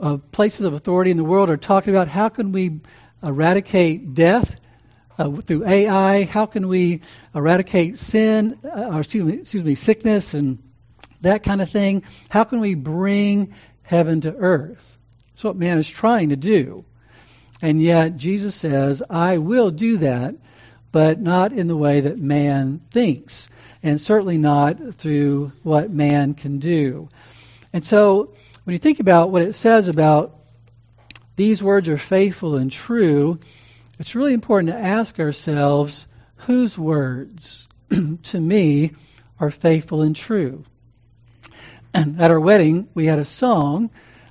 uh, 0.00 0.16
places 0.16 0.64
of 0.64 0.72
authority 0.72 1.10
in 1.10 1.16
the 1.16 1.24
world 1.24 1.50
are 1.50 1.56
talking 1.56 1.94
about. 1.94 2.08
How 2.08 2.28
can 2.28 2.52
we 2.52 2.80
eradicate 3.22 4.14
death 4.14 4.54
uh, 5.18 5.30
through 5.30 5.66
AI? 5.66 6.24
How 6.24 6.46
can 6.46 6.68
we 6.68 7.02
eradicate 7.34 7.98
sin, 7.98 8.58
uh, 8.64 8.90
or 8.94 9.00
excuse 9.00 9.24
me, 9.24 9.34
excuse 9.34 9.64
me, 9.64 9.74
sickness 9.74 10.34
and 10.34 10.62
that 11.20 11.42
kind 11.42 11.60
of 11.60 11.70
thing? 11.70 12.04
How 12.28 12.44
can 12.44 12.60
we 12.60 12.74
bring 12.74 13.54
heaven 13.84 14.20
to 14.22 14.34
earth? 14.34 14.98
That's 15.28 15.44
what 15.44 15.56
man 15.56 15.78
is 15.78 15.88
trying 15.88 16.30
to 16.30 16.36
do. 16.36 16.84
And 17.62 17.80
yet 17.80 18.16
Jesus 18.16 18.54
says, 18.54 19.02
I 19.08 19.38
will 19.38 19.70
do 19.70 19.98
that 19.98 20.34
but 20.94 21.20
not 21.20 21.52
in 21.52 21.66
the 21.66 21.76
way 21.76 22.02
that 22.02 22.20
man 22.20 22.80
thinks, 22.92 23.48
and 23.82 24.00
certainly 24.00 24.38
not 24.38 24.94
through 24.94 25.50
what 25.64 25.90
man 25.90 26.34
can 26.34 26.60
do. 26.60 27.08
And 27.72 27.82
so, 27.82 28.32
when 28.62 28.74
you 28.74 28.78
think 28.78 29.00
about 29.00 29.32
what 29.32 29.42
it 29.42 29.54
says 29.54 29.88
about 29.88 30.38
these 31.34 31.60
words 31.60 31.88
are 31.88 31.98
faithful 31.98 32.54
and 32.54 32.70
true, 32.70 33.40
it's 33.98 34.14
really 34.14 34.34
important 34.34 34.70
to 34.70 34.78
ask 34.78 35.18
ourselves 35.18 36.06
whose 36.36 36.78
words, 36.78 37.66
to 38.22 38.40
me, 38.40 38.92
are 39.40 39.50
faithful 39.50 40.02
and 40.02 40.14
true. 40.14 40.64
At 41.94 42.32
our 42.32 42.40
wedding, 42.40 42.88
we 42.92 43.06
had 43.06 43.20
a 43.20 43.24
song 43.24 43.88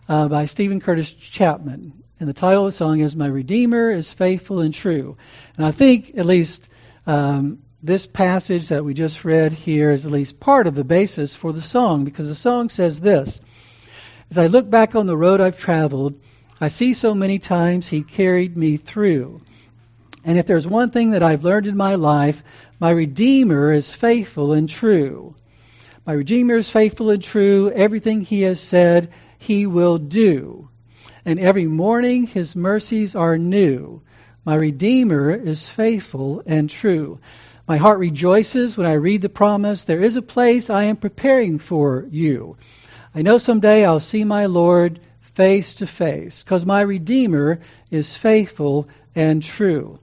uh, 0.09 0.27
by 0.27 0.47
Steven 0.47 0.81
Curtis 0.81 1.09
Chapman. 1.09 1.93
And 2.19 2.27
the 2.27 2.33
title 2.33 2.67
of 2.67 2.73
the 2.73 2.77
song 2.77 2.99
is 2.99 3.15
My 3.15 3.27
Redeemer 3.27 3.89
is 3.89 4.11
Faithful 4.11 4.59
and 4.59 4.73
True. 4.73 5.15
And 5.55 5.65
I 5.65 5.71
think, 5.71 6.17
at 6.17 6.25
least, 6.25 6.67
um, 7.07 7.59
this 7.81 8.05
passage 8.05 8.67
that 8.67 8.83
we 8.83 8.93
just 8.93 9.23
read 9.23 9.53
here 9.53 9.91
is 9.91 10.05
at 10.05 10.11
least 10.11 10.41
part 10.41 10.67
of 10.67 10.75
the 10.75 10.83
basis 10.83 11.37
for 11.37 11.53
the 11.53 11.61
song 11.61 12.03
because 12.03 12.27
the 12.27 12.35
song 12.35 12.67
says 12.67 12.99
this 12.99 13.39
As 14.29 14.37
I 14.37 14.47
look 14.47 14.69
back 14.69 14.93
on 14.93 15.05
the 15.05 15.15
road 15.15 15.39
I've 15.39 15.57
traveled, 15.57 16.19
I 16.59 16.67
see 16.67 16.93
so 16.93 17.15
many 17.15 17.39
times 17.39 17.87
He 17.87 18.03
carried 18.03 18.57
me 18.57 18.75
through. 18.75 19.39
And 20.25 20.37
if 20.37 20.45
there's 20.45 20.67
one 20.67 20.91
thing 20.91 21.11
that 21.11 21.23
I've 21.23 21.45
learned 21.45 21.67
in 21.67 21.77
my 21.77 21.95
life, 21.95 22.43
my 22.77 22.89
Redeemer 22.89 23.71
is 23.71 23.93
faithful 23.93 24.51
and 24.51 24.67
true. 24.67 25.35
My 26.05 26.11
Redeemer 26.11 26.55
is 26.55 26.69
faithful 26.69 27.11
and 27.11 27.23
true. 27.23 27.71
Everything 27.71 28.21
He 28.21 28.41
has 28.41 28.59
said, 28.59 29.11
He 29.39 29.65
will 29.65 29.97
do. 29.97 30.67
And 31.23 31.39
every 31.39 31.65
morning 31.65 32.27
His 32.27 32.57
mercies 32.57 33.15
are 33.15 33.37
new. 33.37 34.01
My 34.43 34.55
Redeemer 34.55 35.31
is 35.31 35.69
faithful 35.69 36.43
and 36.45 36.69
true. 36.69 37.19
My 37.69 37.77
heart 37.77 37.99
rejoices 37.99 38.75
when 38.75 38.85
I 38.85 38.93
read 38.93 39.21
the 39.21 39.29
promise, 39.29 39.85
There 39.85 40.01
is 40.01 40.17
a 40.17 40.21
place 40.21 40.69
I 40.69 40.85
am 40.85 40.97
preparing 40.97 41.57
for 41.57 42.05
you. 42.11 42.57
I 43.15 43.21
know 43.21 43.37
someday 43.37 43.85
I'll 43.85 44.01
see 44.01 44.25
my 44.25 44.47
Lord 44.47 44.99
face 45.35 45.75
to 45.75 45.87
face, 45.87 46.43
because 46.43 46.65
my 46.65 46.81
Redeemer 46.81 47.61
is 47.89 48.13
faithful 48.13 48.89
and 49.15 49.41
true. 49.41 49.99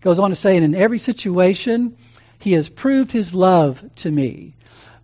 Goes 0.00 0.18
on 0.18 0.30
to 0.30 0.36
say, 0.36 0.56
and 0.56 0.64
in 0.64 0.74
every 0.74 0.98
situation, 0.98 1.98
he 2.38 2.52
has 2.52 2.70
proved 2.70 3.12
his 3.12 3.34
love 3.34 3.84
to 3.96 4.10
me. 4.10 4.54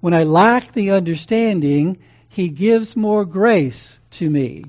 When 0.07 0.15
I 0.15 0.23
lack 0.23 0.71
the 0.71 0.93
understanding, 0.93 1.99
he 2.29 2.49
gives 2.49 2.95
more 2.95 3.25
grace 3.25 3.99
to 4.13 4.31
me. 4.31 4.67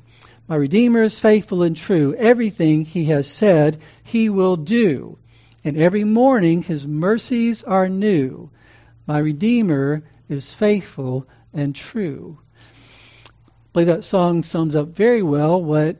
My 0.47 0.55
Redeemer 0.55 1.03
is 1.03 1.19
faithful 1.19 1.61
and 1.61 1.77
true. 1.77 2.15
Everything 2.17 2.85
he 2.85 3.05
has 3.13 3.27
said, 3.27 3.79
he 4.03 4.29
will 4.29 4.55
do 4.55 5.19
and 5.63 5.77
every 5.77 6.03
morning 6.03 6.63
his 6.63 6.87
mercies 6.87 7.61
are 7.61 7.87
new. 7.87 8.49
My 9.05 9.19
Redeemer 9.19 10.01
is 10.27 10.55
faithful 10.55 11.27
and 11.53 11.75
true. 11.75 12.39
I 13.27 13.29
believe 13.73 13.87
that 13.89 14.05
song 14.05 14.41
sums 14.41 14.75
up 14.75 14.87
very 14.87 15.21
well 15.21 15.61
what 15.61 15.97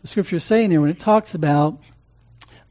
the 0.00 0.06
scripture 0.06 0.36
is 0.36 0.44
saying 0.44 0.70
there 0.70 0.80
when 0.80 0.88
it 0.88 0.98
talks 0.98 1.34
about 1.34 1.78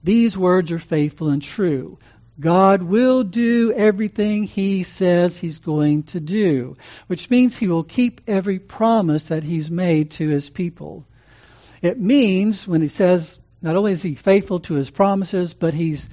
these 0.04 0.36
words 0.36 0.72
are 0.72 0.80
faithful 0.80 1.30
and 1.30 1.44
true. 1.44 2.00
God 2.40 2.84
will 2.84 3.24
do 3.24 3.74
everything 3.74 4.44
He 4.44 4.84
says 4.84 5.38
He's 5.38 5.60
going 5.60 6.04
to 6.04 6.20
do, 6.20 6.78
which 7.08 7.30
means 7.30 7.58
He 7.58 7.68
will 7.68 7.84
keep 7.84 8.22
every 8.28 8.60
promise 8.60 9.30
that 9.30 9.44
He's 9.44 9.72
made 9.72 10.12
to 10.12 10.28
His 10.28 10.50
people. 10.50 11.06
It 11.82 12.00
means 12.00 12.68
when 12.68 12.82
He 12.82 12.88
says, 12.88 13.40
not 13.62 13.76
only 13.76 13.94
is 13.94 14.02
He 14.02 14.16
faithful 14.16 14.60
to 14.62 14.76
His 14.76 14.90
promises, 14.90 15.54
but 15.54 15.74
He's 15.74 16.08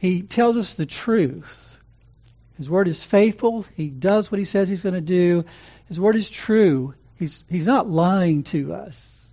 he 0.00 0.22
tells 0.22 0.56
us 0.56 0.74
the 0.74 0.86
truth. 0.86 1.78
His 2.56 2.70
word 2.70 2.88
is 2.88 3.04
faithful. 3.04 3.66
He 3.76 3.90
does 3.90 4.32
what 4.32 4.38
he 4.38 4.46
says 4.46 4.70
he's 4.70 4.82
going 4.82 4.94
to 4.94 5.02
do. 5.02 5.44
His 5.88 6.00
word 6.00 6.16
is 6.16 6.30
true. 6.30 6.94
He's, 7.16 7.44
he's 7.50 7.66
not 7.66 7.86
lying 7.86 8.44
to 8.44 8.72
us 8.72 9.30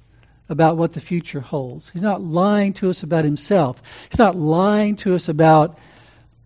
about 0.50 0.76
what 0.76 0.92
the 0.92 1.00
future 1.00 1.40
holds. 1.40 1.88
He's 1.88 2.02
not 2.02 2.22
lying 2.22 2.74
to 2.74 2.90
us 2.90 3.04
about 3.04 3.24
himself. 3.24 3.82
He's 4.10 4.20
not 4.20 4.36
lying 4.36 4.98
to 4.98 5.16
us 5.16 5.30
about 5.30 5.80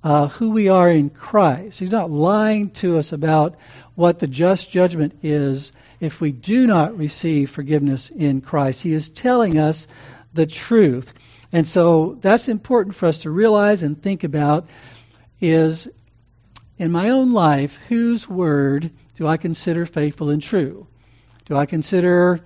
uh, 0.04 0.28
who 0.28 0.52
we 0.52 0.70
are 0.70 0.90
in 0.90 1.10
Christ. 1.10 1.80
He's 1.80 1.92
not 1.92 2.10
lying 2.12 2.72
to 2.72 2.98
us 2.98 3.12
about 3.12 3.56
what 3.96 4.20
the 4.20 4.28
just 4.28 4.72
judgment 4.72 5.20
is 5.24 5.74
if 6.00 6.20
we 6.20 6.32
do 6.32 6.66
not 6.66 6.98
receive 6.98 7.52
forgiveness 7.52 8.10
in 8.10 8.42
Christ. 8.42 8.82
He 8.82 8.94
is 8.94 9.10
telling 9.10 9.60
us 9.60 9.88
the 10.34 10.46
truth. 10.48 11.14
And 11.52 11.68
so 11.68 12.18
that's 12.22 12.48
important 12.48 12.96
for 12.96 13.08
us 13.08 13.20
to 13.20 13.30
realize 13.30 13.84
and 13.84 14.02
think 14.02 14.24
about 14.24 14.70
is 15.40 15.88
in 16.78 16.92
my 16.92 17.10
own 17.10 17.34
life, 17.34 17.78
whose 17.90 18.28
word 18.28 18.92
do 19.16 19.28
I 19.28 19.38
consider 19.38 19.86
faithful 19.86 20.30
and 20.30 20.42
true? 20.42 20.88
Do 21.46 21.56
I 21.56 21.66
consider 21.68 22.40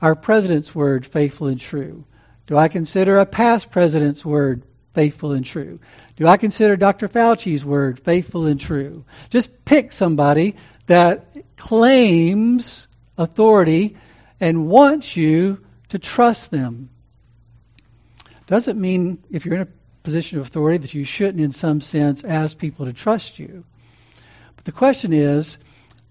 our 0.00 0.14
president's 0.14 0.74
word 0.74 1.04
faithful 1.04 1.48
and 1.48 1.58
true? 1.58 2.04
Do 2.46 2.56
I 2.56 2.68
consider 2.68 3.18
a 3.18 3.26
past 3.26 3.72
president's 3.72 4.24
word 4.24 4.62
faithful 4.96 5.30
and 5.30 5.44
true? 5.44 5.78
Do 6.16 6.26
I 6.26 6.38
consider 6.38 6.76
Dr. 6.76 7.06
Fauci's 7.06 7.64
word 7.64 8.00
faithful 8.00 8.46
and 8.46 8.58
true? 8.58 9.04
Just 9.30 9.64
pick 9.64 9.92
somebody 9.92 10.56
that 10.86 11.36
claims 11.56 12.88
authority 13.16 13.96
and 14.40 14.66
wants 14.66 15.16
you 15.16 15.64
to 15.90 15.98
trust 15.98 16.50
them 16.50 16.88
doesn't 18.46 18.80
mean 18.80 19.18
if 19.30 19.44
you're 19.44 19.56
in 19.56 19.62
a 19.62 19.68
position 20.04 20.38
of 20.38 20.46
authority 20.46 20.78
that 20.78 20.94
you 20.94 21.04
shouldn't, 21.04 21.40
in 21.40 21.52
some 21.52 21.80
sense, 21.80 22.22
ask 22.24 22.56
people 22.56 22.86
to 22.86 22.92
trust 22.92 23.38
you. 23.38 23.64
But 24.54 24.64
the 24.64 24.72
question 24.72 25.12
is 25.12 25.58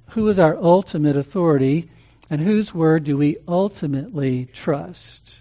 who 0.09 0.27
is 0.27 0.37
our 0.37 0.57
ultimate 0.57 1.15
authority 1.15 1.89
and 2.29 2.41
whose 2.41 2.73
word 2.73 3.05
do 3.05 3.17
we 3.17 3.37
ultimately 3.47 4.45
trust? 4.45 5.37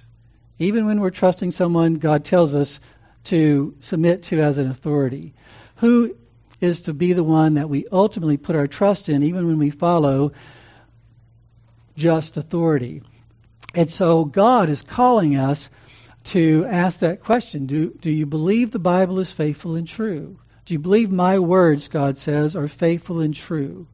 Even 0.58 0.86
when 0.86 1.00
we're 1.00 1.10
trusting 1.10 1.50
someone 1.50 1.94
God 1.94 2.24
tells 2.24 2.54
us 2.54 2.78
to 3.24 3.74
submit 3.80 4.24
to 4.24 4.40
as 4.40 4.58
an 4.58 4.70
authority. 4.70 5.34
Who 5.76 6.16
is 6.60 6.82
to 6.82 6.94
be 6.94 7.12
the 7.12 7.24
one 7.24 7.54
that 7.54 7.68
we 7.68 7.86
ultimately 7.90 8.36
put 8.36 8.56
our 8.56 8.66
trust 8.66 9.08
in, 9.08 9.22
even 9.22 9.46
when 9.46 9.58
we 9.58 9.70
follow 9.70 10.32
just 11.96 12.36
authority? 12.36 13.02
And 13.74 13.90
so 13.90 14.24
God 14.24 14.70
is 14.70 14.82
calling 14.82 15.36
us 15.36 15.68
to 16.24 16.64
ask 16.66 17.00
that 17.00 17.22
question 17.22 17.66
do, 17.66 17.90
do 18.00 18.10
you 18.10 18.26
believe 18.26 18.70
the 18.70 18.78
Bible 18.78 19.18
is 19.18 19.30
faithful 19.30 19.74
and 19.74 19.86
true? 19.86 20.38
Do 20.64 20.72
you 20.72 20.78
believe 20.78 21.10
my 21.10 21.38
words, 21.38 21.88
God 21.88 22.16
says, 22.16 22.56
are 22.56 22.68
faithful 22.68 23.20
and 23.20 23.34
true? 23.34 23.86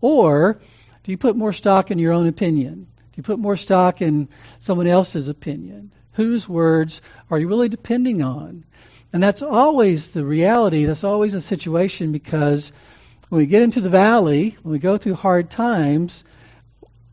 Or 0.00 0.60
do 1.02 1.10
you 1.10 1.18
put 1.18 1.36
more 1.36 1.52
stock 1.52 1.90
in 1.90 1.98
your 1.98 2.12
own 2.12 2.26
opinion? 2.26 2.86
Do 2.96 3.16
you 3.16 3.22
put 3.22 3.38
more 3.38 3.56
stock 3.56 4.00
in 4.00 4.28
someone 4.58 4.86
else's 4.86 5.28
opinion? 5.28 5.92
Whose 6.14 6.48
words 6.48 7.00
are 7.30 7.38
you 7.38 7.48
really 7.48 7.68
depending 7.68 8.22
on? 8.22 8.64
And 9.12 9.22
that's 9.22 9.42
always 9.42 10.08
the 10.08 10.24
reality. 10.24 10.86
That's 10.86 11.04
always 11.04 11.34
a 11.34 11.40
situation 11.40 12.10
because 12.10 12.72
when 13.28 13.40
we 13.40 13.46
get 13.46 13.62
into 13.62 13.80
the 13.80 13.90
valley, 13.90 14.56
when 14.62 14.72
we 14.72 14.78
go 14.78 14.96
through 14.96 15.14
hard 15.14 15.50
times, 15.50 16.24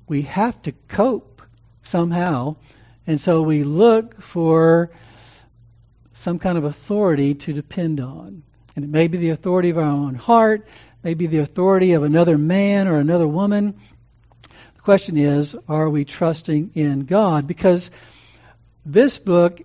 we 0.08 0.24
have 0.24 0.60
to 0.64 0.72
cope 0.88 1.42
somehow. 1.84 2.56
And 3.08 3.20
so 3.20 3.42
we 3.42 3.64
look 3.64 4.22
for 4.22 4.92
some 6.14 6.40
kind 6.40 6.58
of 6.58 6.64
authority 6.64 7.34
to 7.34 7.54
depend 7.54 8.00
on. 8.00 8.44
And 8.76 8.86
it 8.86 8.90
may 8.90 9.08
be 9.08 9.18
the 9.18 9.32
authority 9.32 9.70
of 9.70 9.78
our 9.78 9.84
own 9.84 10.16
heart, 10.16 10.68
maybe 11.04 11.28
the 11.28 11.40
authority 11.40 11.94
of 11.94 12.04
another 12.04 12.38
man 12.38 12.88
or 12.88 12.98
another 12.98 13.28
woman. 13.28 13.80
The 14.76 14.82
question 14.82 15.18
is, 15.18 15.56
are 15.68 15.90
we 15.90 16.06
trusting 16.06 16.72
in 16.76 17.06
God? 17.06 17.48
Because 17.48 17.92
this 18.86 19.18
book 19.18 19.62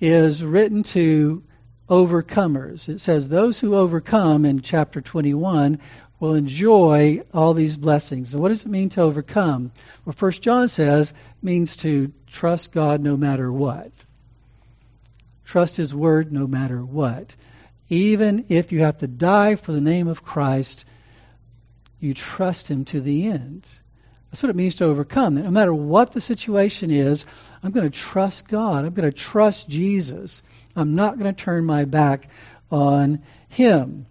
is 0.00 0.42
written 0.42 0.82
to 0.82 1.42
overcomers. 1.88 2.88
It 2.88 3.00
says, 3.00 3.28
Those 3.28 3.58
who 3.58 3.74
overcome 3.74 4.44
in 4.44 4.60
chapter 4.60 5.00
21 5.00 5.80
will 6.20 6.34
enjoy 6.34 7.22
all 7.32 7.54
these 7.54 7.76
blessings. 7.76 8.32
And 8.32 8.42
what 8.42 8.48
does 8.48 8.64
it 8.64 8.68
mean 8.68 8.88
to 8.90 9.02
overcome? 9.02 9.72
Well, 10.04 10.12
First 10.12 10.42
John 10.42 10.68
says 10.68 11.12
means 11.42 11.76
to 11.78 12.12
trust 12.26 12.72
God 12.72 13.02
no 13.02 13.16
matter 13.16 13.52
what. 13.52 13.92
Trust 15.44 15.76
His 15.76 15.94
word 15.94 16.32
no 16.32 16.46
matter 16.46 16.82
what. 16.82 17.34
Even 17.88 18.46
if 18.48 18.72
you 18.72 18.80
have 18.80 18.98
to 18.98 19.06
die 19.06 19.56
for 19.56 19.72
the 19.72 19.80
name 19.80 20.08
of 20.08 20.24
Christ, 20.24 20.84
you 22.00 22.14
trust 22.14 22.70
Him 22.70 22.84
to 22.86 23.00
the 23.00 23.26
end. 23.26 23.66
That's 24.30 24.42
what 24.42 24.50
it 24.50 24.56
means 24.56 24.76
to 24.76 24.84
overcome. 24.86 25.36
No 25.36 25.50
matter 25.50 25.72
what 25.72 26.12
the 26.12 26.20
situation 26.20 26.90
is, 26.90 27.24
I'm 27.64 27.70
going 27.70 27.90
to 27.90 27.98
trust 27.98 28.46
God. 28.46 28.84
I'm 28.84 28.92
going 28.92 29.10
to 29.10 29.16
trust 29.16 29.70
Jesus. 29.70 30.42
I'm 30.76 30.94
not 30.94 31.18
going 31.18 31.34
to 31.34 31.44
turn 31.44 31.64
my 31.64 31.86
back 31.86 32.28
on 32.70 33.22
Him. 33.48 34.04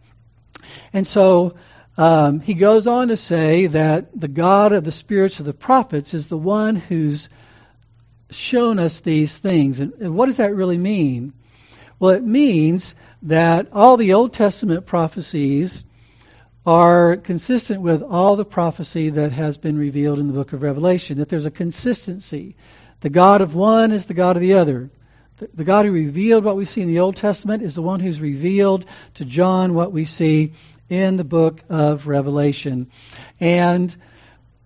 And 0.91 1.05
so 1.05 1.55
um, 1.95 2.39
he 2.39 2.55
goes 2.55 2.87
on 2.87 3.09
to 3.09 3.17
say 3.17 3.67
that 3.67 4.19
the 4.19 4.27
God 4.27 4.71
of 4.71 4.83
the 4.83 4.91
spirits 4.91 5.39
of 5.39 5.45
the 5.45 5.53
prophets 5.53 6.15
is 6.15 6.25
the 6.25 6.37
one 6.37 6.75
who's 6.75 7.29
shown 8.31 8.79
us 8.79 9.01
these 9.01 9.37
things. 9.37 9.79
And, 9.79 9.93
and 10.01 10.15
what 10.15 10.25
does 10.25 10.37
that 10.37 10.55
really 10.55 10.79
mean? 10.79 11.33
Well, 11.99 12.11
it 12.11 12.23
means 12.23 12.95
that 13.21 13.67
all 13.71 13.97
the 13.97 14.13
Old 14.13 14.33
Testament 14.33 14.87
prophecies 14.87 15.83
are 16.65 17.17
consistent 17.17 17.81
with 17.81 18.01
all 18.01 18.35
the 18.35 18.45
prophecy 18.45 19.11
that 19.11 19.31
has 19.31 19.57
been 19.57 19.77
revealed 19.77 20.17
in 20.17 20.27
the 20.27 20.33
book 20.33 20.53
of 20.53 20.63
Revelation, 20.63 21.19
that 21.19 21.29
there's 21.29 21.45
a 21.45 21.51
consistency. 21.51 22.55
The 23.03 23.09
God 23.09 23.41
of 23.41 23.53
one 23.53 23.91
is 23.91 24.05
the 24.05 24.13
God 24.13 24.37
of 24.37 24.41
the 24.41 24.53
other. 24.53 24.89
The, 25.53 25.65
God 25.65 25.85
who 25.85 25.91
revealed 25.91 26.45
what 26.45 26.55
we 26.55 26.63
see 26.63 26.79
in 26.79 26.87
the 26.87 27.01
Old 27.01 27.17
Testament 27.17 27.61
is 27.61 27.75
the 27.75 27.81
one 27.81 27.99
who's 27.99 28.21
revealed 28.21 28.85
to 29.15 29.25
John 29.25 29.73
what 29.73 29.91
we 29.91 30.05
see 30.05 30.53
in 30.87 31.17
the 31.17 31.25
book 31.25 31.59
of 31.67 32.07
Revelation. 32.07 32.89
And 33.41 33.93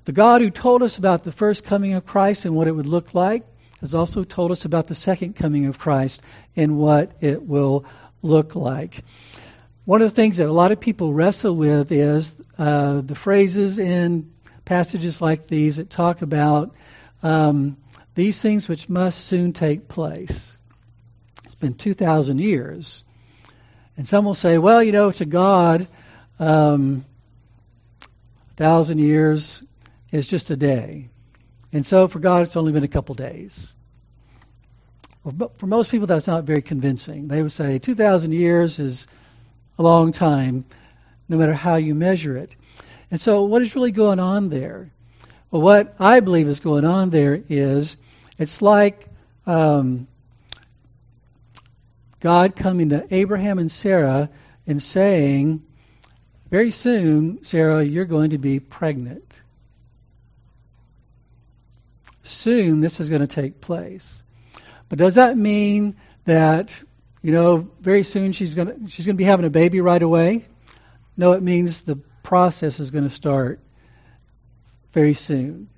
the 0.05 0.11
God 0.11 0.41
who 0.41 0.51
told 0.51 0.83
us 0.83 0.99
about 0.99 1.23
the 1.23 1.31
first 1.31 1.63
coming 1.63 1.95
of 1.95 2.05
Christ 2.05 2.45
and 2.45 2.55
what 2.55 2.67
it 2.67 2.73
would 2.73 2.85
look 2.85 3.15
like 3.15 3.43
has 3.81 3.95
also 3.95 4.23
told 4.23 4.51
us 4.51 4.65
about 4.65 4.85
the 4.85 4.93
second 4.93 5.35
coming 5.35 5.65
of 5.65 5.79
Christ 5.79 6.21
and 6.55 6.77
what 6.77 7.13
it 7.21 7.41
will 7.41 7.85
look 8.21 8.53
like. 8.53 9.03
one 9.85 10.03
of 10.03 10.11
the 10.11 10.15
things 10.15 10.37
that 10.37 10.47
a 10.47 10.53
lot 10.53 10.71
of 10.71 10.79
people 10.79 11.11
wrestle 11.11 11.55
with 11.55 11.91
is 11.91 12.35
uh, 12.59 13.01
the 13.01 13.15
phrases 13.15 13.79
in 13.79 14.31
passages 14.63 15.21
like 15.21 15.47
these 15.47 15.77
that 15.77 15.89
talk 15.89 16.21
about 16.21 16.75
um, 17.23 17.77
these 18.17 18.41
things 18.41 18.67
which 18.67 18.89
must 18.89 19.25
soon 19.25 19.53
take 19.53 19.87
place. 19.87 20.57
It's 21.45 21.53
been 21.53 21.75
2,000 21.75 22.39
years. 22.39 23.03
And 23.95 24.07
some 24.07 24.25
will 24.25 24.33
say, 24.33 24.57
well, 24.57 24.81
you 24.81 24.91
know, 24.91 25.11
to 25.11 25.25
God, 25.25 25.87
um, 26.39 27.05
a 28.01 28.55
thousand 28.55 28.97
years 28.97 29.61
is 30.11 30.27
just 30.27 30.49
a 30.49 30.55
day. 30.55 31.09
And 31.71 31.85
so 31.85 32.07
for 32.07 32.17
God, 32.17 32.47
it's 32.47 32.57
only 32.57 32.71
been 32.71 32.83
a 32.83 32.87
couple 32.87 33.13
days. 33.13 33.75
Well, 35.23 35.51
for 35.57 35.67
most 35.67 35.91
people, 35.91 36.07
that's 36.07 36.25
not 36.25 36.43
very 36.43 36.63
convincing. 36.63 37.27
They 37.27 37.43
would 37.43 37.51
say 37.51 37.77
2,000 37.77 38.31
years 38.31 38.79
is 38.79 39.05
a 39.77 39.83
long 39.83 40.11
time, 40.11 40.65
no 41.29 41.37
matter 41.37 41.53
how 41.53 41.75
you 41.75 41.93
measure 41.93 42.35
it. 42.35 42.55
And 43.11 43.21
so, 43.21 43.43
what 43.43 43.61
is 43.61 43.75
really 43.75 43.91
going 43.91 44.19
on 44.19 44.49
there? 44.49 44.91
Well, 45.51 45.61
what 45.61 45.93
I 45.99 46.19
believe 46.21 46.47
is 46.47 46.59
going 46.61 46.83
on 46.83 47.11
there 47.11 47.39
is 47.47 47.95
it's 48.37 48.61
like 48.61 49.07
um, 49.45 50.07
God 52.19 52.55
coming 52.55 52.89
to 52.89 53.05
Abraham 53.11 53.59
and 53.59 53.71
Sarah 53.71 54.29
and 54.65 54.81
saying, 54.81 55.63
Very 56.49 56.71
soon, 56.71 57.43
Sarah, 57.43 57.83
you're 57.83 58.05
going 58.05 58.31
to 58.31 58.37
be 58.37 58.59
pregnant. 58.59 59.31
Soon, 62.23 62.81
this 62.81 62.99
is 62.99 63.09
going 63.09 63.21
to 63.21 63.27
take 63.27 63.61
place. 63.61 64.21
But 64.89 64.99
does 64.99 65.15
that 65.15 65.37
mean 65.37 65.95
that, 66.25 66.81
you 67.21 67.31
know, 67.31 67.69
very 67.79 68.03
soon 68.03 68.33
she's 68.33 68.55
going 68.55 68.67
to, 68.67 68.89
she's 68.89 69.05
going 69.05 69.15
to 69.15 69.17
be 69.17 69.23
having 69.23 69.45
a 69.45 69.49
baby 69.49 69.81
right 69.81 70.01
away? 70.01 70.45
No, 71.15 71.31
it 71.31 71.41
means 71.41 71.81
the 71.81 71.95
process 72.23 72.79
is 72.79 72.91
going 72.91 73.05
to 73.05 73.09
start 73.09 73.59
very 74.93 75.13
soon. 75.13 75.69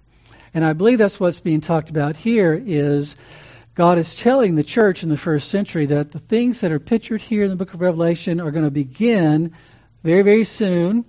And 0.54 0.66
I 0.66 0.74
believe 0.74 0.98
that's 0.98 1.20
what's 1.20 1.40
being 1.40 1.62
talked 1.62 1.90
about 1.90 2.16
here 2.16 2.54
is 2.54 3.16
God 3.76 3.98
is 3.98 4.16
telling 4.16 4.56
the 4.56 4.64
church 4.64 5.04
in 5.04 5.10
the 5.10 5.18
first 5.18 5.50
century 5.50 5.86
that 5.88 6.12
the 6.12 6.20
things 6.20 6.62
that 6.62 6.72
are 6.72 6.80
pictured 6.80 7.22
here 7.22 7.44
in 7.44 7.50
the 7.50 7.56
book 7.56 7.74
of 7.74 7.82
Revelation 7.82 8.40
are 8.42 8.52
going 8.52 8.66
to 8.66 8.72
begin 8.72 9.54
very, 10.04 10.22
very 10.22 10.44
soon. 10.44 11.06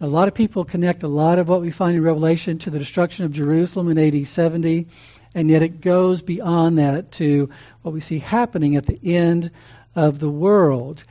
A 0.00 0.06
lot 0.06 0.28
of 0.28 0.34
people 0.34 0.64
connect 0.64 1.02
a 1.02 1.08
lot 1.08 1.38
of 1.38 1.48
what 1.48 1.62
we 1.62 1.70
find 1.70 1.96
in 1.96 2.02
Revelation 2.02 2.58
to 2.60 2.70
the 2.70 2.78
destruction 2.78 3.24
of 3.24 3.32
Jerusalem 3.32 3.90
in 3.90 3.98
AD 3.98 4.26
70, 4.26 4.88
and 5.34 5.50
yet 5.50 5.62
it 5.62 5.80
goes 5.80 6.22
beyond 6.22 6.78
that 6.78 7.12
to 7.12 7.50
what 7.82 7.92
we 7.92 8.00
see 8.00 8.18
happening 8.18 8.76
at 8.76 8.86
the 8.86 9.00
end 9.02 9.50
of 9.94 10.18
the 10.18 10.30
world. 10.30 11.02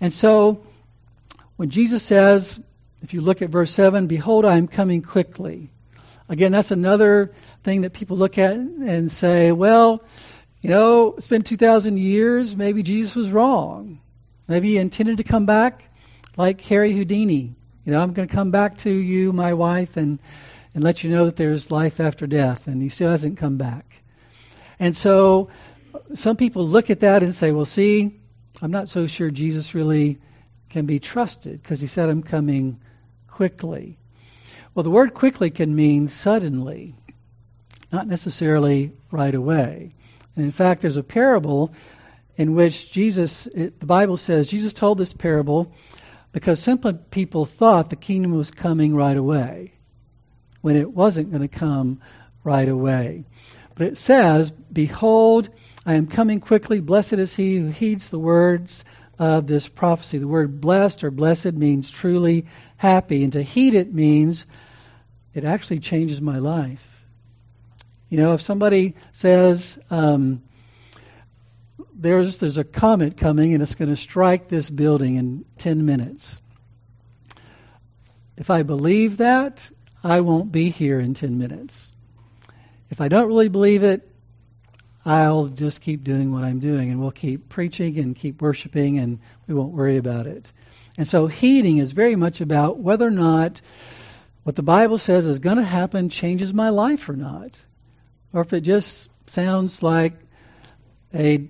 And 0.00 0.12
so, 0.12 0.64
when 1.56 1.70
Jesus 1.70 2.02
says, 2.02 2.60
if 3.02 3.14
you 3.14 3.20
look 3.20 3.42
at 3.42 3.48
verse 3.48 3.70
7, 3.70 4.06
Behold, 4.06 4.44
I 4.44 4.58
am 4.58 4.68
coming 4.68 5.02
quickly. 5.02 5.71
Again, 6.32 6.50
that's 6.50 6.70
another 6.70 7.34
thing 7.62 7.82
that 7.82 7.92
people 7.92 8.16
look 8.16 8.38
at 8.38 8.54
and 8.54 9.12
say, 9.12 9.52
well, 9.52 10.02
you 10.62 10.70
know, 10.70 11.12
it's 11.18 11.28
been 11.28 11.42
2,000 11.42 11.98
years. 11.98 12.56
Maybe 12.56 12.82
Jesus 12.82 13.14
was 13.14 13.28
wrong. 13.28 14.00
Maybe 14.48 14.68
he 14.68 14.78
intended 14.78 15.18
to 15.18 15.24
come 15.24 15.44
back 15.44 15.84
like 16.38 16.62
Harry 16.62 16.90
Houdini. 16.90 17.54
You 17.84 17.92
know, 17.92 18.00
I'm 18.00 18.14
going 18.14 18.26
to 18.26 18.34
come 18.34 18.50
back 18.50 18.78
to 18.78 18.90
you, 18.90 19.34
my 19.34 19.52
wife, 19.52 19.98
and, 19.98 20.20
and 20.74 20.82
let 20.82 21.04
you 21.04 21.10
know 21.10 21.26
that 21.26 21.36
there's 21.36 21.70
life 21.70 22.00
after 22.00 22.26
death. 22.26 22.66
And 22.66 22.80
he 22.80 22.88
still 22.88 23.10
hasn't 23.10 23.36
come 23.36 23.58
back. 23.58 23.84
And 24.80 24.96
so 24.96 25.50
some 26.14 26.38
people 26.38 26.66
look 26.66 26.88
at 26.88 27.00
that 27.00 27.22
and 27.22 27.34
say, 27.34 27.52
well, 27.52 27.66
see, 27.66 28.18
I'm 28.62 28.70
not 28.70 28.88
so 28.88 29.06
sure 29.06 29.30
Jesus 29.30 29.74
really 29.74 30.18
can 30.70 30.86
be 30.86 30.98
trusted 30.98 31.62
because 31.62 31.78
he 31.78 31.88
said, 31.88 32.08
I'm 32.08 32.22
coming 32.22 32.80
quickly. 33.28 33.98
Well, 34.74 34.84
the 34.84 34.90
word 34.90 35.12
quickly 35.12 35.50
can 35.50 35.74
mean 35.74 36.08
suddenly, 36.08 36.94
not 37.92 38.06
necessarily 38.06 38.92
right 39.10 39.34
away. 39.34 39.94
And 40.34 40.44
in 40.46 40.52
fact, 40.52 40.80
there's 40.80 40.96
a 40.96 41.02
parable 41.02 41.74
in 42.36 42.54
which 42.54 42.90
Jesus, 42.90 43.46
it, 43.48 43.78
the 43.80 43.86
Bible 43.86 44.16
says, 44.16 44.48
Jesus 44.48 44.72
told 44.72 44.96
this 44.96 45.12
parable 45.12 45.74
because 46.32 46.58
simply 46.60 46.94
people 46.94 47.44
thought 47.44 47.90
the 47.90 47.96
kingdom 47.96 48.32
was 48.32 48.50
coming 48.50 48.94
right 48.94 49.16
away 49.16 49.74
when 50.62 50.76
it 50.76 50.90
wasn't 50.90 51.30
going 51.30 51.42
to 51.42 51.48
come 51.48 52.00
right 52.42 52.68
away. 52.68 53.24
But 53.74 53.88
it 53.88 53.98
says, 53.98 54.50
Behold, 54.50 55.50
I 55.84 55.94
am 55.94 56.06
coming 56.06 56.40
quickly. 56.40 56.80
Blessed 56.80 57.14
is 57.14 57.34
he 57.34 57.56
who 57.56 57.68
heeds 57.68 58.08
the 58.08 58.18
words 58.18 58.84
of 59.22 59.46
this 59.46 59.68
prophecy. 59.68 60.18
The 60.18 60.26
word 60.26 60.60
blessed 60.60 61.04
or 61.04 61.12
blessed 61.12 61.52
means 61.52 61.88
truly 61.88 62.46
happy, 62.76 63.22
and 63.22 63.32
to 63.34 63.42
heed 63.42 63.76
it 63.76 63.94
means 63.94 64.46
it 65.32 65.44
actually 65.44 65.78
changes 65.78 66.20
my 66.20 66.38
life. 66.38 66.84
You 68.08 68.18
know, 68.18 68.34
if 68.34 68.42
somebody 68.42 68.96
says, 69.12 69.78
um, 69.90 70.42
there's, 71.94 72.38
there's 72.38 72.58
a 72.58 72.64
comet 72.64 73.16
coming 73.16 73.54
and 73.54 73.62
it's 73.62 73.76
going 73.76 73.90
to 73.90 73.96
strike 73.96 74.48
this 74.48 74.68
building 74.68 75.14
in 75.16 75.44
10 75.58 75.86
minutes. 75.86 76.42
If 78.36 78.50
I 78.50 78.64
believe 78.64 79.18
that, 79.18 79.70
I 80.02 80.22
won't 80.22 80.50
be 80.50 80.70
here 80.70 80.98
in 80.98 81.14
10 81.14 81.38
minutes. 81.38 81.92
If 82.90 83.00
I 83.00 83.06
don't 83.06 83.28
really 83.28 83.48
believe 83.48 83.84
it, 83.84 84.11
I'll 85.04 85.46
just 85.46 85.80
keep 85.80 86.04
doing 86.04 86.32
what 86.32 86.44
I'm 86.44 86.60
doing 86.60 86.90
and 86.90 87.00
we'll 87.00 87.10
keep 87.10 87.48
preaching 87.48 87.98
and 87.98 88.14
keep 88.14 88.40
worshiping 88.40 88.98
and 88.98 89.18
we 89.46 89.54
won't 89.54 89.72
worry 89.72 89.96
about 89.96 90.26
it. 90.26 90.46
And 90.96 91.08
so 91.08 91.26
heeding 91.26 91.78
is 91.78 91.92
very 91.92 92.16
much 92.16 92.40
about 92.40 92.78
whether 92.78 93.06
or 93.06 93.10
not 93.10 93.60
what 94.44 94.56
the 94.56 94.62
Bible 94.62 94.98
says 94.98 95.26
is 95.26 95.38
going 95.38 95.56
to 95.56 95.62
happen 95.62 96.08
changes 96.08 96.52
my 96.52 96.68
life 96.68 97.08
or 97.08 97.16
not. 97.16 97.58
Or 98.32 98.42
if 98.42 98.52
it 98.52 98.60
just 98.60 99.08
sounds 99.26 99.82
like 99.82 100.14
a 101.14 101.48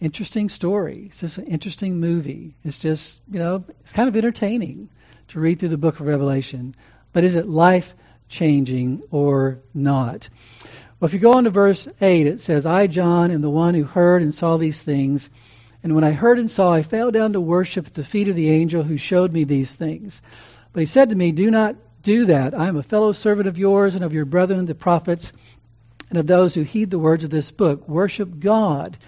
interesting 0.00 0.48
story. 0.48 1.04
It's 1.06 1.20
just 1.20 1.38
an 1.38 1.46
interesting 1.46 1.98
movie. 1.98 2.54
It's 2.64 2.78
just, 2.78 3.20
you 3.30 3.38
know, 3.38 3.64
it's 3.80 3.92
kind 3.92 4.08
of 4.08 4.16
entertaining 4.16 4.90
to 5.28 5.40
read 5.40 5.58
through 5.58 5.70
the 5.70 5.78
book 5.78 6.00
of 6.00 6.06
Revelation. 6.06 6.74
But 7.12 7.24
is 7.24 7.34
it 7.34 7.48
life 7.48 7.94
changing 8.28 9.02
or 9.10 9.60
not? 9.74 10.28
Well, 11.00 11.06
if 11.06 11.12
you 11.12 11.20
go 11.20 11.34
on 11.34 11.44
to 11.44 11.50
verse 11.50 11.86
8, 12.00 12.26
it 12.26 12.40
says, 12.40 12.66
I, 12.66 12.88
John, 12.88 13.30
am 13.30 13.40
the 13.40 13.48
one 13.48 13.74
who 13.74 13.84
heard 13.84 14.20
and 14.20 14.34
saw 14.34 14.56
these 14.56 14.82
things. 14.82 15.30
And 15.84 15.94
when 15.94 16.02
I 16.02 16.10
heard 16.10 16.40
and 16.40 16.50
saw, 16.50 16.72
I 16.72 16.82
fell 16.82 17.12
down 17.12 17.34
to 17.34 17.40
worship 17.40 17.86
at 17.86 17.94
the 17.94 18.02
feet 18.02 18.28
of 18.28 18.34
the 18.34 18.50
angel 18.50 18.82
who 18.82 18.96
showed 18.96 19.32
me 19.32 19.44
these 19.44 19.72
things. 19.72 20.20
But 20.72 20.80
he 20.80 20.86
said 20.86 21.10
to 21.10 21.14
me, 21.14 21.30
Do 21.30 21.52
not 21.52 21.76
do 22.02 22.26
that. 22.26 22.52
I 22.52 22.66
am 22.66 22.76
a 22.76 22.82
fellow 22.82 23.12
servant 23.12 23.46
of 23.46 23.58
yours 23.58 23.94
and 23.94 24.02
of 24.02 24.12
your 24.12 24.24
brethren, 24.24 24.66
the 24.66 24.74
prophets, 24.74 25.32
and 26.10 26.18
of 26.18 26.26
those 26.26 26.54
who 26.54 26.62
heed 26.62 26.90
the 26.90 26.98
words 26.98 27.22
of 27.22 27.30
this 27.30 27.52
book. 27.52 27.88
Worship 27.88 28.40
God. 28.40 28.98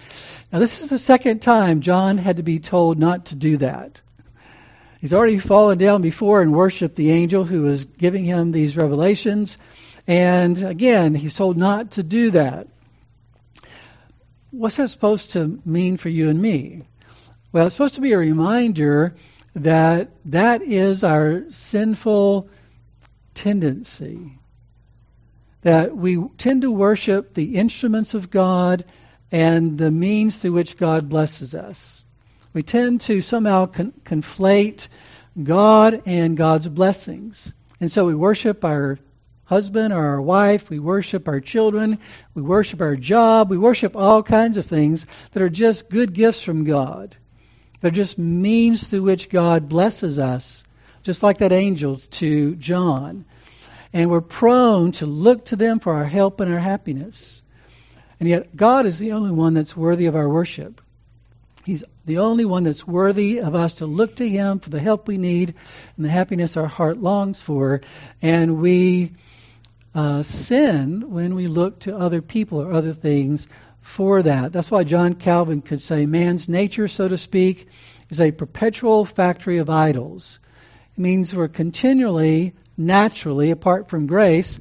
Now, 0.53 0.59
this 0.59 0.81
is 0.81 0.87
the 0.87 0.99
second 0.99 1.41
time 1.41 1.81
John 1.81 2.17
had 2.17 2.37
to 2.37 2.43
be 2.43 2.59
told 2.59 2.99
not 2.99 3.25
to 3.27 3.35
do 3.35 3.57
that. 3.57 3.99
He's 5.01 5.13
already 5.13 5.39
fallen 5.39 5.77
down 5.77 6.01
before 6.01 6.41
and 6.41 6.53
worshiped 6.53 6.95
the 6.95 7.11
angel 7.11 7.43
who 7.43 7.63
was 7.63 7.83
giving 7.83 8.23
him 8.23 8.51
these 8.51 8.77
revelations. 8.77 9.57
And 10.11 10.61
again, 10.61 11.15
he's 11.15 11.35
told 11.35 11.55
not 11.55 11.91
to 11.91 12.03
do 12.03 12.31
that. 12.31 12.67
What's 14.49 14.75
that 14.75 14.89
supposed 14.89 15.31
to 15.31 15.61
mean 15.63 15.95
for 15.95 16.09
you 16.09 16.27
and 16.27 16.41
me? 16.41 16.81
Well, 17.53 17.65
it's 17.65 17.75
supposed 17.75 17.95
to 17.95 18.01
be 18.01 18.11
a 18.11 18.17
reminder 18.17 19.15
that 19.55 20.11
that 20.25 20.63
is 20.63 21.05
our 21.05 21.43
sinful 21.51 22.49
tendency 23.35 24.37
that 25.61 25.95
we 25.95 26.21
tend 26.37 26.63
to 26.63 26.71
worship 26.71 27.33
the 27.33 27.55
instruments 27.55 28.13
of 28.13 28.29
God 28.29 28.83
and 29.31 29.77
the 29.77 29.91
means 29.91 30.35
through 30.35 30.51
which 30.51 30.75
God 30.75 31.07
blesses 31.07 31.55
us. 31.55 32.03
We 32.51 32.63
tend 32.63 32.99
to 33.01 33.21
somehow 33.21 33.67
con- 33.67 33.93
conflate 34.03 34.89
God 35.41 36.01
and 36.05 36.35
God's 36.35 36.67
blessings. 36.67 37.53
And 37.79 37.89
so 37.89 38.05
we 38.05 38.13
worship 38.13 38.65
our 38.65 38.99
husband 39.51 39.93
or 39.93 40.03
our 40.03 40.21
wife, 40.21 40.69
we 40.69 40.79
worship 40.79 41.27
our 41.27 41.39
children, 41.39 41.99
we 42.33 42.41
worship 42.41 42.81
our 42.81 42.95
job, 42.95 43.49
we 43.49 43.57
worship 43.57 43.95
all 43.95 44.23
kinds 44.23 44.57
of 44.57 44.65
things 44.65 45.05
that 45.33 45.43
are 45.43 45.49
just 45.49 45.89
good 45.89 46.13
gifts 46.13 46.41
from 46.41 46.63
God. 46.63 47.15
They're 47.81 47.91
just 47.91 48.17
means 48.17 48.87
through 48.87 49.03
which 49.03 49.29
God 49.29 49.67
blesses 49.67 50.17
us, 50.19 50.63
just 51.03 51.21
like 51.21 51.39
that 51.39 51.51
angel 51.51 52.01
to 52.11 52.55
John 52.55 53.25
and 53.93 54.09
we're 54.09 54.21
prone 54.21 54.93
to 54.93 55.05
look 55.05 55.45
to 55.45 55.55
them 55.55 55.79
for 55.79 55.93
our 55.93 56.05
help 56.05 56.39
and 56.39 56.51
our 56.51 56.59
happiness. 56.59 57.41
And 58.19 58.29
yet, 58.29 58.55
God 58.55 58.85
is 58.85 58.99
the 58.99 59.13
only 59.13 59.31
one 59.31 59.53
that's 59.53 59.75
worthy 59.75 60.05
of 60.05 60.15
our 60.15 60.29
worship. 60.29 60.81
He's 61.65 61.83
the 62.05 62.19
only 62.19 62.45
one 62.45 62.63
that's 62.63 62.85
worthy 62.85 63.41
of 63.41 63.53
us 63.53 63.75
to 63.75 63.85
look 63.85 64.15
to 64.15 64.27
Him 64.27 64.59
for 64.59 64.69
the 64.69 64.79
help 64.79 65.07
we 65.07 65.17
need 65.17 65.55
and 65.95 66.05
the 66.05 66.09
happiness 66.09 66.57
our 66.57 66.67
heart 66.67 66.97
longs 66.97 67.41
for. 67.41 67.81
And 68.21 68.61
we 68.61 69.13
uh, 69.93 70.23
sin 70.23 71.11
when 71.11 71.35
we 71.35 71.47
look 71.47 71.81
to 71.81 71.97
other 71.97 72.21
people 72.21 72.61
or 72.61 72.71
other 72.71 72.93
things 72.93 73.47
for 73.81 74.21
that. 74.21 74.53
That's 74.53 74.71
why 74.71 74.83
John 74.83 75.15
Calvin 75.15 75.61
could 75.61 75.81
say 75.81 76.05
man's 76.05 76.47
nature, 76.47 76.87
so 76.87 77.07
to 77.07 77.17
speak, 77.17 77.67
is 78.09 78.21
a 78.21 78.31
perpetual 78.31 79.05
factory 79.05 79.57
of 79.57 79.69
idols. 79.69 80.39
It 80.95 80.99
means 80.99 81.35
we're 81.35 81.47
continually, 81.47 82.53
naturally, 82.77 83.51
apart 83.51 83.89
from 83.89 84.07
grace, 84.07 84.59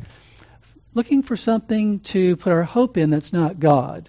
looking 0.95 1.23
for 1.23 1.37
something 1.37 2.01
to 2.01 2.37
put 2.37 2.53
our 2.53 2.65
hope 2.65 2.97
in 2.97 3.11
that's 3.11 3.33
not 3.33 3.61
God. 3.61 4.09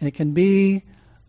And 0.00 0.08
it 0.08 0.14
can 0.14 0.32
be 0.32 0.84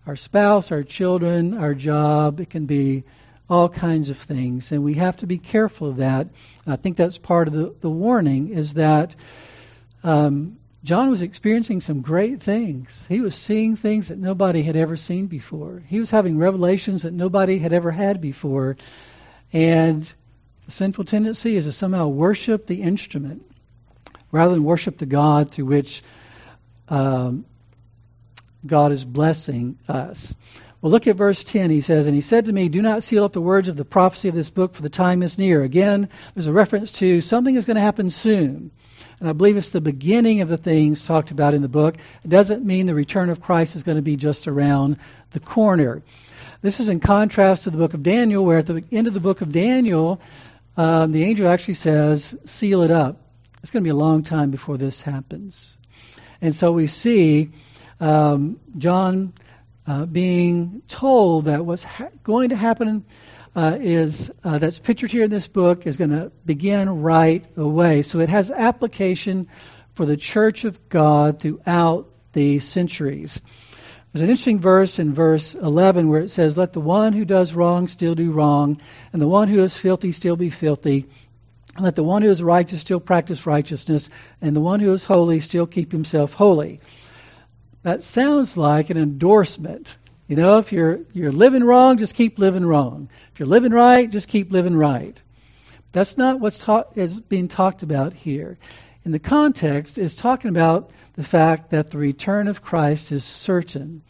our 0.05 0.15
spouse, 0.15 0.71
our 0.71 0.83
children, 0.83 1.57
our 1.57 1.73
job. 1.73 2.39
It 2.39 2.49
can 2.49 2.65
be 2.65 3.03
all 3.49 3.69
kinds 3.69 4.09
of 4.09 4.17
things. 4.17 4.71
And 4.71 4.83
we 4.83 4.95
have 4.95 5.17
to 5.17 5.27
be 5.27 5.37
careful 5.37 5.89
of 5.89 5.97
that. 5.97 6.27
I 6.65 6.75
think 6.75 6.97
that's 6.97 7.17
part 7.17 7.47
of 7.47 7.53
the, 7.53 7.75
the 7.79 7.89
warning 7.89 8.49
is 8.49 8.73
that 8.73 9.15
um, 10.03 10.57
John 10.83 11.09
was 11.09 11.21
experiencing 11.21 11.81
some 11.81 12.01
great 12.01 12.41
things. 12.41 13.05
He 13.09 13.21
was 13.21 13.35
seeing 13.35 13.75
things 13.75 14.09
that 14.09 14.17
nobody 14.17 14.63
had 14.63 14.75
ever 14.75 14.97
seen 14.97 15.27
before. 15.27 15.83
He 15.87 15.99
was 15.99 16.09
having 16.09 16.37
revelations 16.37 17.03
that 17.03 17.13
nobody 17.13 17.57
had 17.57 17.73
ever 17.73 17.91
had 17.91 18.21
before. 18.21 18.77
And 19.53 20.03
the 20.65 20.71
sinful 20.71 21.05
tendency 21.05 21.55
is 21.55 21.65
to 21.65 21.71
somehow 21.71 22.07
worship 22.07 22.67
the 22.67 22.81
instrument 22.81 23.43
rather 24.31 24.53
than 24.53 24.63
worship 24.63 24.97
the 24.97 25.05
God 25.05 25.49
through 25.51 25.65
which 25.65 26.03
um, 26.89 27.45
God 28.65 28.91
is 28.91 29.05
blessing 29.05 29.77
us. 29.87 30.35
Well, 30.81 30.91
look 30.91 31.07
at 31.07 31.15
verse 31.15 31.43
10. 31.43 31.71
He 31.71 31.81
says, 31.81 32.05
And 32.05 32.13
he 32.13 32.21
said 32.21 32.45
to 32.45 32.53
me, 32.53 32.69
Do 32.69 32.81
not 32.81 33.03
seal 33.03 33.23
up 33.23 33.33
the 33.33 33.41
words 33.41 33.67
of 33.67 33.75
the 33.75 33.85
prophecy 33.85 34.29
of 34.29 34.35
this 34.35 34.51
book, 34.51 34.75
for 34.75 34.83
the 34.83 34.89
time 34.89 35.23
is 35.23 35.37
near. 35.37 35.63
Again, 35.63 36.09
there's 36.35 36.45
a 36.45 36.53
reference 36.53 36.91
to 36.93 37.21
something 37.21 37.55
is 37.55 37.65
going 37.65 37.75
to 37.75 37.81
happen 37.81 38.11
soon. 38.11 38.71
And 39.19 39.27
I 39.27 39.33
believe 39.33 39.57
it's 39.57 39.71
the 39.71 39.81
beginning 39.81 40.41
of 40.41 40.49
the 40.49 40.57
things 40.57 41.03
talked 41.03 41.31
about 41.31 41.55
in 41.55 41.63
the 41.63 41.67
book. 41.67 41.97
It 42.23 42.29
doesn't 42.29 42.63
mean 42.63 42.85
the 42.85 42.93
return 42.93 43.29
of 43.29 43.41
Christ 43.41 43.75
is 43.75 43.81
going 43.81 43.95
to 43.95 44.03
be 44.03 44.15
just 44.15 44.47
around 44.47 44.97
the 45.31 45.39
corner. 45.39 46.03
This 46.61 46.79
is 46.79 46.89
in 46.89 46.99
contrast 46.99 47.63
to 47.63 47.71
the 47.71 47.77
book 47.77 47.95
of 47.95 48.03
Daniel, 48.03 48.45
where 48.45 48.59
at 48.59 48.67
the 48.67 48.83
end 48.91 49.07
of 49.07 49.15
the 49.15 49.19
book 49.19 49.41
of 49.41 49.51
Daniel, 49.51 50.21
um, 50.75 51.11
the 51.11 51.23
angel 51.23 51.47
actually 51.47 51.73
says, 51.75 52.35
Seal 52.45 52.83
it 52.83 52.91
up. 52.91 53.19
It's 53.63 53.71
going 53.71 53.83
to 53.83 53.87
be 53.87 53.91
a 53.91 53.95
long 53.95 54.23
time 54.23 54.51
before 54.51 54.77
this 54.77 55.01
happens. 55.01 55.75
And 56.39 56.55
so 56.55 56.71
we 56.71 56.85
see 56.85 57.49
um, 57.99 58.59
John 58.77 59.33
uh, 59.87 60.05
being 60.05 60.81
told 60.87 61.45
that 61.45 61.65
what's 61.65 61.83
ha- 61.83 62.09
going 62.23 62.49
to 62.49 62.55
happen 62.55 63.05
uh, 63.55 63.77
is 63.81 64.29
uh, 64.43 64.59
that's 64.59 64.79
pictured 64.79 65.11
here 65.11 65.23
in 65.23 65.31
this 65.31 65.47
book 65.47 65.87
is 65.87 65.97
going 65.97 66.11
to 66.11 66.31
begin 66.45 67.01
right 67.01 67.45
away. 67.55 68.01
So 68.01 68.19
it 68.19 68.29
has 68.29 68.51
application 68.51 69.47
for 69.93 70.05
the 70.05 70.17
church 70.17 70.65
of 70.65 70.89
God 70.89 71.39
throughout 71.39 72.09
the 72.33 72.59
centuries. 72.59 73.41
There's 74.11 74.21
an 74.21 74.29
interesting 74.29 74.59
verse 74.59 74.99
in 74.99 75.13
verse 75.13 75.55
11 75.55 76.09
where 76.09 76.21
it 76.21 76.31
says, 76.31 76.57
Let 76.57 76.73
the 76.73 76.81
one 76.81 77.13
who 77.13 77.25
does 77.25 77.53
wrong 77.53 77.87
still 77.87 78.13
do 78.13 78.31
wrong, 78.31 78.81
and 79.13 79.21
the 79.21 79.27
one 79.27 79.47
who 79.47 79.63
is 79.63 79.75
filthy 79.75 80.11
still 80.11 80.35
be 80.35 80.49
filthy. 80.49 81.07
Let 81.79 81.95
the 81.95 82.03
one 82.03 82.23
who 82.23 82.29
is 82.29 82.43
righteous 82.43 82.81
still 82.81 82.99
practice 82.99 83.45
righteousness, 83.45 84.09
and 84.41 84.55
the 84.55 84.61
one 84.61 84.79
who 84.79 84.91
is 84.93 85.03
holy 85.03 85.39
still 85.39 85.67
keep 85.67 85.91
himself 85.91 86.33
holy. 86.33 86.79
That 87.87 88.03
sounds 88.03 88.57
like 88.57 88.89
an 88.89 88.97
endorsement. 88.97 89.95
You 90.27 90.35
know, 90.35 90.57
if 90.57 90.73
you're 90.73 90.99
you're 91.13 91.31
living 91.31 91.63
wrong, 91.63 91.99
just 91.99 92.15
keep 92.15 92.37
living 92.37 92.65
wrong. 92.65 93.07
If 93.31 93.39
you're 93.39 93.47
living 93.47 93.71
right, 93.71 94.11
just 94.11 94.27
keep 94.27 94.51
living 94.51 94.75
right. 94.75 95.17
That's 95.93 96.17
not 96.17 96.41
what's 96.41 96.57
ta- 96.57 96.89
is 96.95 97.17
being 97.17 97.47
talked 97.47 97.83
about 97.83 98.11
here. 98.11 98.57
In 99.05 99.13
the 99.13 99.19
context, 99.19 99.97
is 99.97 100.17
talking 100.17 100.49
about 100.49 100.91
the 101.13 101.23
fact 101.23 101.69
that 101.69 101.89
the 101.89 101.97
return 101.97 102.49
of 102.49 102.61
Christ 102.61 103.13
is 103.13 103.23
certain. 103.23 104.01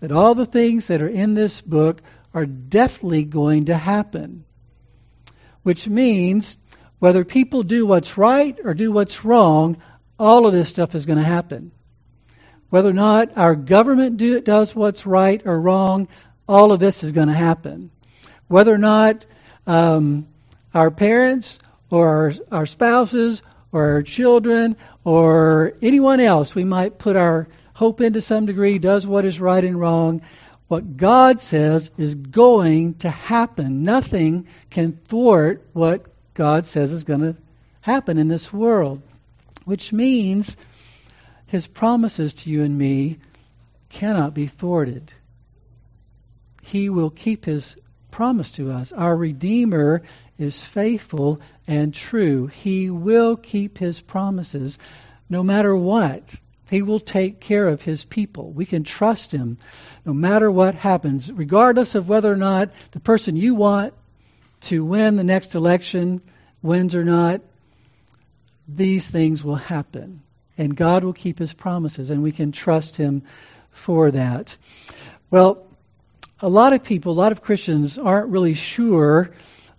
That 0.00 0.12
all 0.12 0.34
the 0.34 0.44
things 0.44 0.88
that 0.88 1.00
are 1.00 1.08
in 1.08 1.32
this 1.32 1.62
book 1.62 2.02
are 2.34 2.44
definitely 2.44 3.24
going 3.24 3.64
to 3.64 3.78
happen. 3.78 4.44
Which 5.62 5.88
means 5.88 6.58
whether 6.98 7.24
people 7.24 7.62
do 7.62 7.86
what's 7.86 8.18
right 8.18 8.58
or 8.62 8.74
do 8.74 8.92
what's 8.92 9.24
wrong, 9.24 9.78
all 10.18 10.46
of 10.46 10.52
this 10.52 10.68
stuff 10.68 10.94
is 10.94 11.06
going 11.06 11.18
to 11.18 11.24
happen. 11.24 11.72
Whether 12.72 12.88
or 12.88 12.94
not 12.94 13.36
our 13.36 13.54
government 13.54 14.16
do, 14.16 14.40
does 14.40 14.74
what's 14.74 15.04
right 15.04 15.42
or 15.44 15.60
wrong, 15.60 16.08
all 16.48 16.72
of 16.72 16.80
this 16.80 17.04
is 17.04 17.12
going 17.12 17.28
to 17.28 17.34
happen. 17.34 17.90
Whether 18.48 18.72
or 18.72 18.78
not 18.78 19.26
um, 19.66 20.26
our 20.72 20.90
parents 20.90 21.58
or 21.90 22.08
our, 22.08 22.32
our 22.50 22.64
spouses 22.64 23.42
or 23.72 23.96
our 23.96 24.02
children 24.02 24.76
or 25.04 25.74
anyone 25.82 26.18
else 26.18 26.54
we 26.54 26.64
might 26.64 26.96
put 26.96 27.14
our 27.14 27.46
hope 27.74 28.00
into 28.00 28.22
some 28.22 28.46
degree 28.46 28.78
does 28.78 29.06
what 29.06 29.26
is 29.26 29.38
right 29.38 29.62
and 29.62 29.78
wrong, 29.78 30.22
what 30.68 30.96
God 30.96 31.40
says 31.40 31.90
is 31.98 32.14
going 32.14 32.94
to 33.00 33.10
happen. 33.10 33.82
Nothing 33.82 34.46
can 34.70 34.98
thwart 35.08 35.62
what 35.74 36.06
God 36.32 36.64
says 36.64 36.90
is 36.90 37.04
going 37.04 37.20
to 37.20 37.36
happen 37.82 38.16
in 38.16 38.28
this 38.28 38.50
world, 38.50 39.02
which 39.66 39.92
means 39.92 40.56
his 41.52 41.66
promises 41.66 42.32
to 42.32 42.48
you 42.48 42.62
and 42.62 42.78
me 42.78 43.18
cannot 43.90 44.32
be 44.32 44.46
thwarted. 44.46 45.12
He 46.62 46.88
will 46.88 47.10
keep 47.10 47.44
his 47.44 47.76
promise 48.10 48.52
to 48.52 48.70
us. 48.70 48.90
Our 48.90 49.14
Redeemer 49.14 50.00
is 50.38 50.62
faithful 50.62 51.42
and 51.66 51.92
true. 51.92 52.46
He 52.46 52.88
will 52.88 53.36
keep 53.36 53.76
his 53.76 54.00
promises 54.00 54.78
no 55.28 55.42
matter 55.42 55.76
what. 55.76 56.22
He 56.70 56.80
will 56.80 57.00
take 57.00 57.38
care 57.38 57.68
of 57.68 57.82
his 57.82 58.06
people. 58.06 58.50
We 58.50 58.64
can 58.64 58.82
trust 58.82 59.30
him 59.30 59.58
no 60.06 60.14
matter 60.14 60.50
what 60.50 60.74
happens, 60.74 61.30
regardless 61.30 61.94
of 61.94 62.08
whether 62.08 62.32
or 62.32 62.38
not 62.38 62.70
the 62.92 63.00
person 63.00 63.36
you 63.36 63.54
want 63.56 63.92
to 64.62 64.82
win 64.86 65.16
the 65.16 65.22
next 65.22 65.54
election 65.54 66.22
wins 66.62 66.94
or 66.94 67.04
not, 67.04 67.42
these 68.66 69.10
things 69.10 69.44
will 69.44 69.56
happen. 69.56 70.22
And 70.58 70.76
God 70.76 71.04
will 71.04 71.12
keep 71.12 71.38
his 71.38 71.52
promises, 71.52 72.10
and 72.10 72.22
we 72.22 72.32
can 72.32 72.52
trust 72.52 72.96
him 72.96 73.22
for 73.70 74.10
that. 74.10 74.56
Well, 75.30 75.66
a 76.40 76.48
lot 76.48 76.72
of 76.72 76.84
people, 76.84 77.12
a 77.12 77.14
lot 77.14 77.32
of 77.32 77.42
Christians 77.42 77.98
aren't 77.98 78.28
really 78.28 78.54
sure 78.54 79.30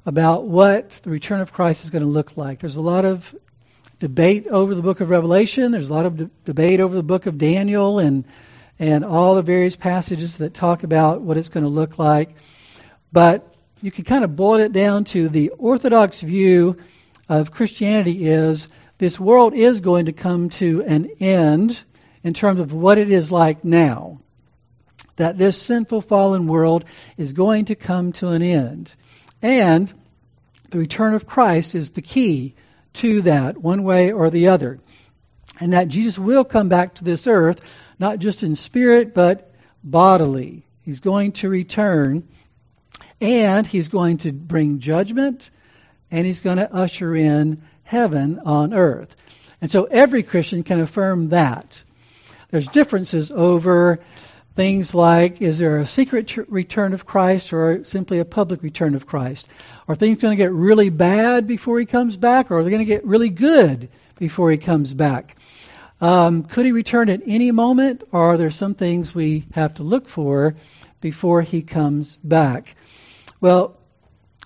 about 0.05 0.45
what 0.45 0.89
the 0.89 1.09
return 1.09 1.41
of 1.41 1.53
Christ 1.53 1.83
is 1.83 1.89
going 1.89 2.03
to 2.03 2.09
look 2.09 2.37
like. 2.37 2.59
There's 2.59 2.75
a 2.75 2.81
lot 2.81 3.05
of 3.05 3.35
debate 3.99 4.47
over 4.47 4.75
the 4.75 4.81
book 4.81 4.99
of 4.99 5.09
Revelation. 5.09 5.71
There's 5.71 5.89
a 5.89 5.93
lot 5.93 6.05
of 6.05 6.17
de- 6.17 6.29
debate 6.45 6.79
over 6.79 6.95
the 6.95 7.03
book 7.03 7.25
of 7.25 7.37
Daniel 7.37 7.99
and 7.99 8.25
and 8.79 9.05
all 9.05 9.35
the 9.35 9.43
various 9.43 9.75
passages 9.75 10.37
that 10.37 10.53
talk 10.53 10.83
about 10.83 11.21
what 11.21 11.37
it's 11.37 11.49
going 11.49 11.63
to 11.63 11.69
look 11.69 11.99
like. 11.99 12.35
But 13.11 13.55
you 13.81 13.91
can 13.91 14.03
kind 14.03 14.23
of 14.23 14.35
boil 14.35 14.59
it 14.59 14.71
down 14.71 15.03
to 15.05 15.29
the 15.29 15.49
orthodox 15.49 16.21
view 16.21 16.77
of 17.29 17.51
Christianity 17.51 18.27
is 18.27 18.67
this 19.03 19.19
world 19.19 19.53
is 19.53 19.81
going 19.81 20.05
to 20.05 20.13
come 20.13 20.47
to 20.47 20.81
an 20.81 21.09
end 21.19 21.83
in 22.23 22.33
terms 22.33 22.61
of 22.61 22.71
what 22.71 22.97
it 22.97 23.11
is 23.11 23.33
like 23.33 23.65
now. 23.65 24.21
That 25.17 25.37
this 25.37 25.61
sinful 25.61 26.03
fallen 26.03 26.47
world 26.47 26.85
is 27.17 27.33
going 27.33 27.65
to 27.65 27.75
come 27.75 28.13
to 28.13 28.29
an 28.29 28.41
end. 28.41 28.95
And 29.41 29.93
the 30.69 30.77
return 30.77 31.15
of 31.15 31.27
Christ 31.27 31.75
is 31.75 31.89
the 31.89 32.01
key 32.01 32.55
to 32.93 33.23
that, 33.23 33.57
one 33.57 33.83
way 33.83 34.13
or 34.13 34.29
the 34.29 34.47
other. 34.47 34.79
And 35.59 35.73
that 35.73 35.89
Jesus 35.89 36.17
will 36.17 36.45
come 36.45 36.69
back 36.69 36.95
to 36.95 37.03
this 37.03 37.27
earth, 37.27 37.59
not 37.99 38.19
just 38.19 38.41
in 38.41 38.55
spirit, 38.55 39.13
but 39.13 39.53
bodily. 39.83 40.63
He's 40.83 41.01
going 41.01 41.33
to 41.33 41.49
return 41.49 42.25
and 43.19 43.67
he's 43.67 43.89
going 43.89 44.19
to 44.19 44.31
bring 44.31 44.79
judgment, 44.79 45.49
and 46.09 46.25
he's 46.25 46.39
going 46.39 46.57
to 46.57 46.73
usher 46.73 47.13
in 47.13 47.63
heaven 47.93 48.39
on 48.43 48.73
earth. 48.73 49.15
And 49.61 49.69
so 49.69 49.83
every 49.83 50.23
Christian 50.23 50.63
can 50.63 50.79
affirm 50.79 51.29
that. 51.29 51.83
There's 52.49 52.67
differences 52.67 53.29
over 53.29 53.99
things 54.55 54.95
like 54.95 55.43
is 55.43 55.59
there 55.59 55.77
a 55.77 55.85
secret 55.85 56.35
return 56.49 56.93
of 56.93 57.05
Christ 57.05 57.53
or 57.53 57.83
simply 57.83 58.17
a 58.17 58.25
public 58.25 58.63
return 58.63 58.95
of 58.95 59.05
Christ? 59.05 59.47
Are 59.87 59.93
things 59.93 60.23
going 60.23 60.35
to 60.35 60.43
get 60.43 60.51
really 60.51 60.89
bad 60.89 61.45
before 61.45 61.79
he 61.79 61.85
comes 61.85 62.17
back, 62.17 62.49
or 62.49 62.57
are 62.57 62.63
they 62.63 62.71
going 62.71 62.79
to 62.79 62.93
get 62.93 63.05
really 63.05 63.29
good 63.29 63.89
before 64.17 64.49
he 64.49 64.57
comes 64.57 64.91
back? 64.91 65.37
Um, 66.01 66.43
could 66.45 66.65
he 66.65 66.71
return 66.71 67.09
at 67.09 67.21
any 67.27 67.51
moment, 67.51 68.03
or 68.11 68.33
are 68.33 68.37
there 68.37 68.51
some 68.51 68.73
things 68.73 69.13
we 69.13 69.45
have 69.53 69.75
to 69.75 69.83
look 69.83 70.09
for 70.09 70.55
before 70.99 71.43
he 71.43 71.61
comes 71.61 72.17
back? 72.23 72.75
Well, 73.39 73.77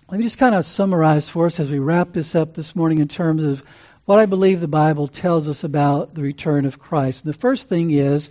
let 0.10 0.20
me 0.20 0.24
just 0.24 0.38
kind 0.38 0.56
of 0.56 0.66
summarize 0.66 1.28
for 1.28 1.48
us 1.48 1.60
as 1.60 1.70
we 1.70 1.80
wrap 1.80 2.14
this 2.14 2.34
up 2.34 2.54
this 2.54 2.78
morning 2.78 3.00
in 3.00 3.10
terms 3.10 3.44
of 3.44 3.62
what 4.06 4.20
I 4.20 4.26
believe 4.26 4.62
the 4.62 4.68
Bible 4.68 5.10
tells 5.10 5.50
us 5.50 5.66
about 5.66 6.14
the 6.14 6.22
return 6.22 6.64
of 6.64 6.80
Christ. 6.80 7.26
And 7.26 7.34
the 7.34 7.38
first 7.38 7.68
thing 7.68 7.92
is 7.92 8.30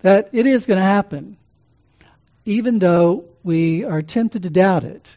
that 0.00 0.30
it 0.32 0.46
is 0.46 0.66
going 0.66 0.80
to 0.80 0.84
happen, 0.84 1.36
even 2.44 2.80
though 2.80 3.26
we 3.44 3.84
are 3.84 4.02
tempted 4.02 4.42
to 4.42 4.50
doubt 4.50 4.82
it. 4.82 5.16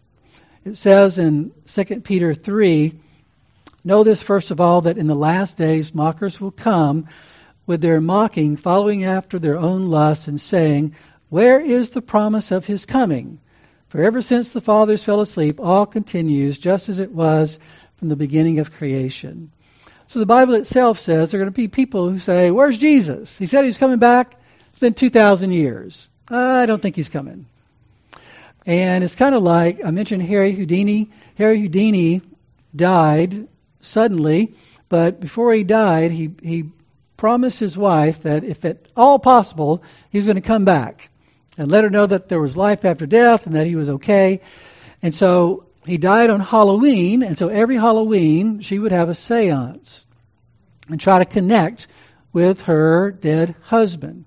It 0.64 0.78
says 0.78 1.18
in 1.18 1.52
2 1.66 2.02
Peter 2.02 2.36
3 2.36 3.00
Know 3.84 4.04
this, 4.04 4.22
first 4.22 4.52
of 4.52 4.62
all, 4.62 4.82
that 4.82 5.00
in 5.00 5.08
the 5.08 5.16
last 5.16 5.58
days 5.58 5.94
mockers 5.94 6.40
will 6.40 6.52
come 6.52 7.08
with 7.66 7.82
their 7.82 8.02
mocking, 8.02 8.58
following 8.58 9.06
after 9.06 9.40
their 9.40 9.58
own 9.58 9.90
lusts, 9.90 10.28
and 10.28 10.40
saying, 10.40 10.96
Where 11.30 11.60
is 11.60 11.92
the 11.92 12.02
promise 12.02 12.52
of 12.52 12.66
his 12.66 12.86
coming? 12.86 13.40
For 13.96 14.04
ever 14.04 14.22
since 14.22 14.52
the 14.52 14.60
fathers 14.60 15.06
fell 15.06 15.22
asleep, 15.22 15.62
all 15.62 15.86
continues 15.86 16.58
just 16.58 16.90
as 16.90 17.00
it 17.00 17.14
was 17.14 17.60
from 17.96 18.10
the 18.10 18.18
beginning 18.18 18.60
of 18.60 18.74
creation. 18.74 19.52
So 20.08 20.20
the 20.20 20.26
Bible 20.26 20.56
itself 20.56 21.00
says 21.00 21.32
there 21.32 21.40
are 21.40 21.44
going 21.46 21.54
to 21.54 21.56
be 21.56 21.70
people 21.70 22.10
who 22.10 22.20
say, 22.20 22.52
Where's 22.52 22.78
Jesus? 22.78 23.38
He 23.38 23.46
said 23.46 23.64
he's 23.64 23.78
coming 23.78 24.00
back. 24.00 24.36
It's 24.68 24.80
been 24.80 24.96
2,000 24.96 25.54
years. 25.54 26.10
I 26.28 26.66
don't 26.66 26.82
think 26.82 26.98
he's 26.98 27.08
coming. 27.08 27.46
And 28.66 29.02
it's 29.02 29.16
kind 29.16 29.34
of 29.34 29.44
like 29.44 29.86
I 29.86 29.92
mentioned 29.92 30.24
Harry 30.24 30.52
Houdini. 30.52 31.10
Harry 31.38 31.62
Houdini 31.62 32.22
died 32.76 33.48
suddenly, 33.80 34.56
but 34.90 35.22
before 35.22 35.54
he 35.54 35.64
died, 35.64 36.12
he, 36.12 36.32
he 36.44 36.66
promised 37.16 37.62
his 37.62 37.78
wife 37.78 38.24
that 38.24 38.44
if 38.44 38.66
at 38.66 38.90
all 38.94 39.20
possible, 39.20 39.84
he 40.10 40.18
was 40.18 40.26
going 40.26 40.36
to 40.36 40.42
come 40.42 40.66
back 40.66 41.12
and 41.58 41.72
let 41.72 41.84
her 41.84 41.90
know 41.90 42.06
that 42.06 42.30
there 42.30 42.42
was 42.42 42.58
life 42.58 42.86
after 42.86 43.06
death 43.06 43.46
and 43.46 43.56
that 43.56 43.68
he 43.68 43.76
was 43.76 43.90
okay. 43.90 44.42
And 45.02 45.14
so 45.14 45.66
he 45.86 45.98
died 45.98 46.30
on 46.30 46.40
Halloween, 46.40 47.24
and 47.24 47.38
so 47.38 47.50
every 47.50 47.76
Halloween 47.76 48.62
she 48.62 48.80
would 48.80 48.92
have 48.92 49.10
a 49.10 49.16
seance 49.16 50.06
and 50.90 51.00
try 51.00 51.20
to 51.20 51.26
connect 51.26 51.88
with 52.34 52.64
her 52.64 53.12
dead 53.12 53.56
husband. 53.62 54.26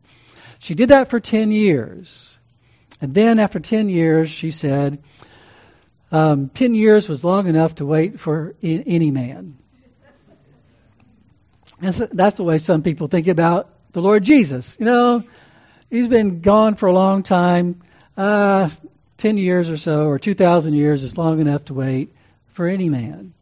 She 0.60 0.74
did 0.74 0.90
that 0.90 1.10
for 1.10 1.20
10 1.20 1.52
years. 1.52 2.38
And 3.00 3.14
then 3.14 3.38
after 3.38 3.60
10 3.60 3.88
years, 3.88 4.30
she 4.30 4.50
said, 4.50 5.02
um, 6.10 6.48
10 6.48 6.74
years 6.74 7.08
was 7.08 7.22
long 7.22 7.46
enough 7.46 7.76
to 7.76 7.86
wait 7.86 8.18
for 8.18 8.54
any 8.62 9.10
man. 9.10 9.58
That's, 11.80 11.98
that's 12.12 12.36
the 12.36 12.44
way 12.44 12.58
some 12.58 12.82
people 12.82 13.06
think 13.06 13.28
about 13.28 13.70
the 13.92 14.02
Lord 14.02 14.24
Jesus. 14.24 14.76
You 14.80 14.86
know, 14.86 15.24
he's 15.90 16.08
been 16.08 16.40
gone 16.40 16.74
for 16.74 16.86
a 16.86 16.92
long 16.92 17.22
time. 17.22 17.82
Uh, 18.16 18.68
10 19.18 19.36
years 19.36 19.68
or 19.68 19.76
so, 19.76 20.06
or 20.06 20.18
2,000 20.18 20.74
years 20.74 21.02
is 21.02 21.18
long 21.18 21.40
enough 21.40 21.66
to 21.66 21.74
wait 21.74 22.14
for 22.52 22.66
any 22.66 22.88
man. 22.88 23.34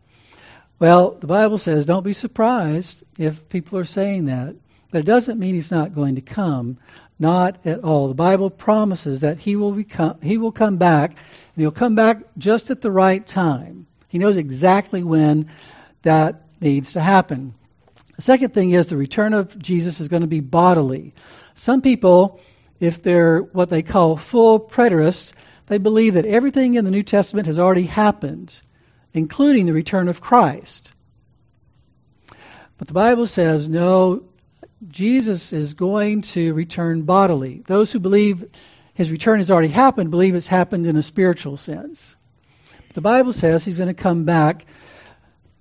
Well, 0.78 1.12
the 1.12 1.26
Bible 1.26 1.58
says 1.58 1.86
don't 1.86 2.04
be 2.04 2.12
surprised 2.12 3.02
if 3.18 3.48
people 3.48 3.78
are 3.78 3.84
saying 3.84 4.26
that, 4.26 4.56
but 4.90 5.00
it 5.00 5.06
doesn't 5.06 5.38
mean 5.38 5.54
he's 5.54 5.70
not 5.70 5.94
going 5.94 6.16
to 6.16 6.20
come. 6.20 6.78
Not 7.18 7.64
at 7.64 7.82
all. 7.82 8.08
The 8.08 8.14
Bible 8.14 8.50
promises 8.50 9.20
that 9.20 9.38
he 9.38 9.56
will, 9.56 9.72
become, 9.72 10.20
he 10.20 10.36
will 10.36 10.52
come 10.52 10.76
back, 10.76 11.12
and 11.12 11.62
he'll 11.62 11.70
come 11.70 11.94
back 11.94 12.18
just 12.36 12.70
at 12.70 12.82
the 12.82 12.90
right 12.90 13.26
time. 13.26 13.86
He 14.08 14.18
knows 14.18 14.36
exactly 14.36 15.02
when 15.02 15.48
that 16.02 16.42
needs 16.60 16.92
to 16.92 17.00
happen. 17.00 17.54
The 18.16 18.22
second 18.22 18.52
thing 18.52 18.70
is 18.70 18.86
the 18.86 18.98
return 18.98 19.32
of 19.32 19.58
Jesus 19.58 20.00
is 20.00 20.08
going 20.08 20.22
to 20.22 20.28
be 20.28 20.40
bodily. 20.40 21.14
Some 21.56 21.82
people, 21.82 22.40
if 22.78 23.02
they're 23.02 23.40
what 23.40 23.70
they 23.70 23.82
call 23.82 24.16
full 24.16 24.60
preterists, 24.60 25.32
they 25.66 25.78
believe 25.78 26.14
that 26.14 26.26
everything 26.26 26.74
in 26.74 26.84
the 26.84 26.90
New 26.90 27.02
Testament 27.02 27.48
has 27.48 27.58
already 27.58 27.84
happened, 27.84 28.54
including 29.12 29.66
the 29.66 29.72
return 29.72 30.08
of 30.08 30.20
Christ. 30.20 30.92
But 32.78 32.86
the 32.86 32.94
Bible 32.94 33.26
says, 33.26 33.68
no, 33.68 34.24
Jesus 34.86 35.52
is 35.54 35.74
going 35.74 36.20
to 36.22 36.52
return 36.52 37.02
bodily. 37.02 37.62
Those 37.66 37.90
who 37.90 38.00
believe 38.00 38.48
his 38.92 39.10
return 39.10 39.38
has 39.38 39.50
already 39.50 39.68
happened 39.68 40.10
believe 40.10 40.34
it's 40.34 40.46
happened 40.46 40.86
in 40.86 40.96
a 40.96 41.02
spiritual 41.02 41.56
sense. 41.56 42.16
But 42.88 42.94
the 42.94 43.00
Bible 43.00 43.32
says 43.32 43.64
he's 43.64 43.78
going 43.78 43.88
to 43.88 43.94
come 43.94 44.24
back 44.24 44.66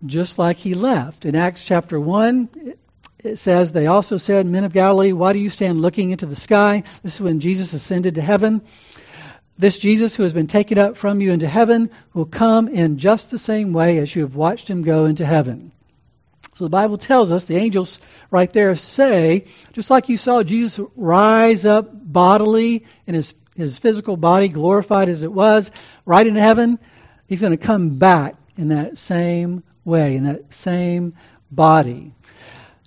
just 0.06 0.38
like 0.38 0.58
he 0.58 0.74
left. 0.76 1.26
In 1.26 1.36
Acts 1.36 1.66
chapter 1.66 1.98
1, 1.98 2.76
it 3.26 3.38
says, 3.38 3.72
They 3.72 3.88
also 3.88 4.18
said, 4.18 4.46
Men 4.46 4.64
of 4.64 4.74
Galilee, 4.74 5.14
why 5.14 5.34
do 5.34 5.40
you 5.40 5.50
stand 5.50 5.82
looking 5.82 6.12
into 6.12 6.26
the 6.26 6.36
sky? 6.36 6.84
This 7.04 7.16
is 7.16 7.22
when 7.22 7.40
Jesus 7.40 7.74
ascended 7.74 8.16
to 8.16 8.22
heaven. 8.22 8.62
This 9.58 9.78
Jesus 9.78 10.14
who 10.14 10.24
has 10.24 10.34
been 10.34 10.48
taken 10.48 10.78
up 10.78 10.98
from 10.98 11.22
you 11.22 11.32
into 11.32 11.48
heaven 11.48 11.90
will 12.14 12.26
come 12.26 12.68
in 12.68 12.98
just 12.98 13.32
the 13.32 13.38
same 13.38 13.72
way 13.72 14.00
as 14.00 14.14
you 14.14 14.24
have 14.24 14.36
watched 14.36 14.70
him 14.70 14.84
go 14.84 15.06
into 15.06 15.26
heaven. 15.26 15.72
So 16.56 16.64
the 16.64 16.70
Bible 16.70 16.98
tells 16.98 17.32
us, 17.32 17.46
the 17.46 17.58
angels 17.58 18.00
right 18.32 18.52
there 18.52 18.76
say, 18.76 19.46
just 19.74 19.90
like 19.90 20.08
you 20.08 20.18
saw 20.18 20.42
Jesus 20.42 20.86
rise 20.96 21.66
up 21.66 21.90
bodily 21.92 22.86
in 23.08 23.16
his, 23.16 23.34
his 23.58 23.78
physical 23.78 24.16
body, 24.16 24.48
glorified 24.48 25.10
as 25.10 25.24
it 25.24 25.32
was, 25.32 25.70
right 26.06 26.26
into 26.26 26.40
heaven, 26.40 26.80
he's 27.28 27.42
going 27.42 27.52
to 27.52 27.58
come 27.58 27.98
back 27.98 28.36
in 28.58 28.70
that 28.70 28.98
same 28.98 29.64
way, 29.84 30.16
in 30.16 30.24
that 30.26 30.54
same 30.54 31.16
body. 31.52 32.15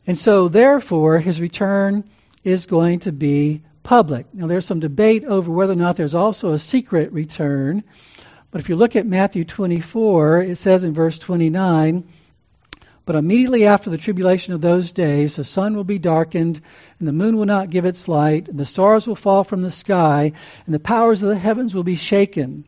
And 0.08 0.16
so, 0.16 0.48
therefore, 0.48 1.18
his 1.18 1.38
return 1.38 2.02
is 2.42 2.64
going 2.64 3.00
to 3.00 3.12
be 3.12 3.60
public. 3.82 4.24
Now, 4.32 4.46
there's 4.46 4.64
some 4.64 4.80
debate 4.80 5.26
over 5.26 5.52
whether 5.52 5.74
or 5.74 5.76
not 5.76 5.98
there's 5.98 6.14
also 6.14 6.54
a 6.54 6.58
secret 6.58 7.12
return. 7.12 7.84
But 8.50 8.62
if 8.62 8.70
you 8.70 8.76
look 8.76 8.96
at 8.96 9.06
Matthew 9.06 9.44
24, 9.44 10.44
it 10.44 10.56
says 10.56 10.82
in 10.82 10.94
verse 10.94 11.18
29, 11.18 12.08
But 13.04 13.16
immediately 13.16 13.66
after 13.66 13.90
the 13.90 13.98
tribulation 13.98 14.54
of 14.54 14.62
those 14.62 14.92
days, 14.92 15.36
the 15.36 15.44
sun 15.44 15.76
will 15.76 15.84
be 15.84 15.98
darkened, 15.98 16.62
and 16.98 17.06
the 17.06 17.12
moon 17.12 17.36
will 17.36 17.44
not 17.44 17.68
give 17.68 17.84
its 17.84 18.08
light, 18.08 18.48
and 18.48 18.58
the 18.58 18.64
stars 18.64 19.06
will 19.06 19.14
fall 19.14 19.44
from 19.44 19.60
the 19.60 19.70
sky, 19.70 20.32
and 20.64 20.74
the 20.74 20.80
powers 20.80 21.22
of 21.22 21.28
the 21.28 21.38
heavens 21.38 21.74
will 21.74 21.84
be 21.84 21.96
shaken. 21.96 22.64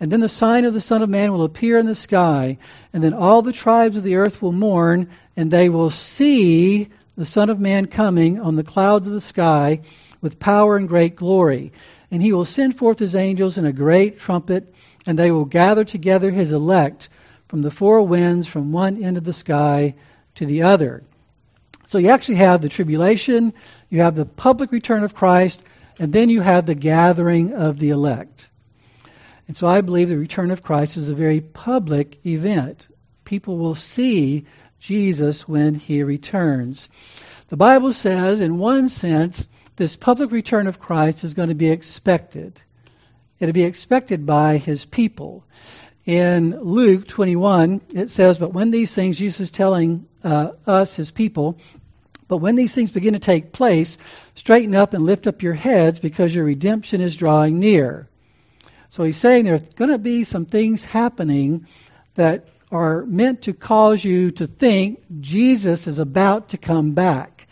And 0.00 0.10
then 0.10 0.20
the 0.20 0.30
sign 0.30 0.64
of 0.64 0.72
the 0.72 0.80
Son 0.80 1.02
of 1.02 1.10
Man 1.10 1.30
will 1.30 1.44
appear 1.44 1.78
in 1.78 1.84
the 1.84 1.94
sky, 1.94 2.56
and 2.92 3.04
then 3.04 3.12
all 3.12 3.42
the 3.42 3.52
tribes 3.52 3.98
of 3.98 4.02
the 4.02 4.16
earth 4.16 4.40
will 4.40 4.52
mourn, 4.52 5.10
and 5.36 5.50
they 5.50 5.68
will 5.68 5.90
see 5.90 6.88
the 7.18 7.26
Son 7.26 7.50
of 7.50 7.60
Man 7.60 7.86
coming 7.86 8.40
on 8.40 8.56
the 8.56 8.64
clouds 8.64 9.06
of 9.06 9.12
the 9.12 9.20
sky 9.20 9.82
with 10.22 10.38
power 10.38 10.76
and 10.78 10.88
great 10.88 11.16
glory. 11.16 11.72
And 12.10 12.22
he 12.22 12.32
will 12.32 12.46
send 12.46 12.78
forth 12.78 12.98
his 12.98 13.14
angels 13.14 13.58
in 13.58 13.66
a 13.66 13.72
great 13.72 14.18
trumpet, 14.18 14.74
and 15.06 15.18
they 15.18 15.30
will 15.30 15.44
gather 15.44 15.84
together 15.84 16.30
his 16.30 16.50
elect 16.50 17.10
from 17.48 17.62
the 17.62 17.70
four 17.70 18.02
winds 18.02 18.46
from 18.46 18.72
one 18.72 19.02
end 19.02 19.18
of 19.18 19.24
the 19.24 19.32
sky 19.32 19.94
to 20.36 20.46
the 20.46 20.62
other. 20.62 21.02
So 21.88 21.98
you 21.98 22.08
actually 22.08 22.36
have 22.36 22.62
the 22.62 22.68
tribulation, 22.68 23.52
you 23.88 24.00
have 24.00 24.14
the 24.14 24.24
public 24.24 24.72
return 24.72 25.02
of 25.02 25.14
Christ, 25.14 25.62
and 25.98 26.12
then 26.12 26.30
you 26.30 26.40
have 26.40 26.64
the 26.64 26.74
gathering 26.74 27.52
of 27.52 27.78
the 27.78 27.90
elect. 27.90 28.49
And 29.50 29.56
so 29.56 29.66
I 29.66 29.80
believe 29.80 30.08
the 30.08 30.16
return 30.16 30.52
of 30.52 30.62
Christ 30.62 30.96
is 30.96 31.08
a 31.08 31.14
very 31.16 31.40
public 31.40 32.24
event. 32.24 32.86
People 33.24 33.58
will 33.58 33.74
see 33.74 34.46
Jesus 34.78 35.48
when 35.48 35.74
he 35.74 36.04
returns. 36.04 36.88
The 37.48 37.56
Bible 37.56 37.92
says, 37.92 38.40
in 38.40 38.58
one 38.58 38.88
sense, 38.88 39.48
this 39.74 39.96
public 39.96 40.30
return 40.30 40.68
of 40.68 40.78
Christ 40.78 41.24
is 41.24 41.34
going 41.34 41.48
to 41.48 41.56
be 41.56 41.68
expected. 41.68 42.60
It'll 43.40 43.52
be 43.52 43.64
expected 43.64 44.24
by 44.24 44.58
his 44.58 44.84
people. 44.84 45.44
In 46.06 46.56
Luke 46.60 47.08
21, 47.08 47.80
it 47.92 48.10
says, 48.10 48.38
But 48.38 48.52
when 48.52 48.70
these 48.70 48.94
things, 48.94 49.18
Jesus 49.18 49.40
is 49.40 49.50
telling 49.50 50.06
uh, 50.22 50.52
us, 50.64 50.94
his 50.94 51.10
people, 51.10 51.58
but 52.28 52.36
when 52.36 52.54
these 52.54 52.72
things 52.72 52.92
begin 52.92 53.14
to 53.14 53.18
take 53.18 53.50
place, 53.50 53.98
straighten 54.36 54.76
up 54.76 54.94
and 54.94 55.04
lift 55.04 55.26
up 55.26 55.42
your 55.42 55.54
heads 55.54 55.98
because 55.98 56.32
your 56.32 56.44
redemption 56.44 57.00
is 57.00 57.16
drawing 57.16 57.58
near. 57.58 58.06
So 58.90 59.04
he's 59.04 59.16
saying 59.16 59.44
there's 59.44 59.62
going 59.62 59.92
to 59.92 59.98
be 59.98 60.24
some 60.24 60.46
things 60.46 60.84
happening 60.84 61.68
that 62.16 62.48
are 62.72 63.06
meant 63.06 63.42
to 63.42 63.52
cause 63.52 64.04
you 64.04 64.32
to 64.32 64.48
think 64.48 65.00
Jesus 65.20 65.86
is 65.86 66.00
about 66.00 66.50
to 66.50 66.58
come 66.58 66.92
back. 66.92 67.46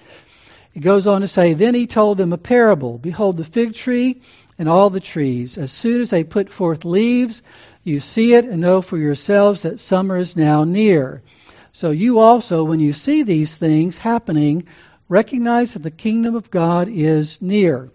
He 0.72 0.81
goes 0.81 1.07
on 1.07 1.20
to 1.20 1.29
say, 1.29 1.55
Then 1.55 1.74
he 1.74 1.87
told 1.87 2.18
them 2.18 2.33
a 2.33 2.38
parable 2.38 2.98
Behold, 2.98 3.37
the 3.37 3.44
fig 3.44 3.74
tree 3.74 4.20
and 4.59 4.68
all 4.68 4.90
the 4.90 5.01
trees. 5.01 5.59
As 5.59 5.70
soon 5.70 6.01
as 6.01 6.11
they 6.11 6.24
put 6.24 6.51
forth 6.51 6.85
leaves, 6.85 7.44
you 7.85 8.01
see 8.01 8.35
it 8.35 8.44
and 8.44 8.61
know 8.61 8.83
for 8.83 8.98
yourselves 8.98 9.62
that 9.62 9.79
summer 9.79 10.16
is 10.16 10.37
now 10.37 10.64
near. 10.64 11.22
So 11.70 11.92
you 11.92 12.18
also, 12.18 12.64
when 12.64 12.81
you 12.81 12.92
see 12.92 13.22
these 13.22 13.57
things 13.57 13.96
happening, 13.96 14.66
recognize 15.09 15.74
that 15.74 15.85
the 15.85 15.92
kingdom 15.92 16.35
of 16.35 16.51
God 16.51 16.88
is 16.88 17.40
near. 17.40 17.92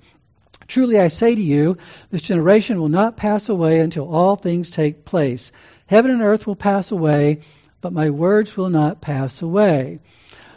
Truly 0.68 1.00
I 1.00 1.08
say 1.08 1.36
to 1.36 1.42
you, 1.42 1.78
this 2.10 2.22
generation 2.22 2.80
will 2.80 2.90
not 2.90 3.18
pass 3.18 3.50
away 3.50 3.80
until 3.80 4.14
all 4.14 4.36
things 4.36 4.70
take 4.70 5.06
place. 5.06 5.52
Heaven 5.88 6.12
and 6.12 6.22
earth 6.22 6.48
will 6.48 6.56
pass 6.56 6.92
away, 6.92 7.42
but 7.82 7.94
my 7.94 8.10
words 8.10 8.56
will 8.56 8.70
not 8.70 9.02
pass 9.02 9.42
away. 9.42 10.00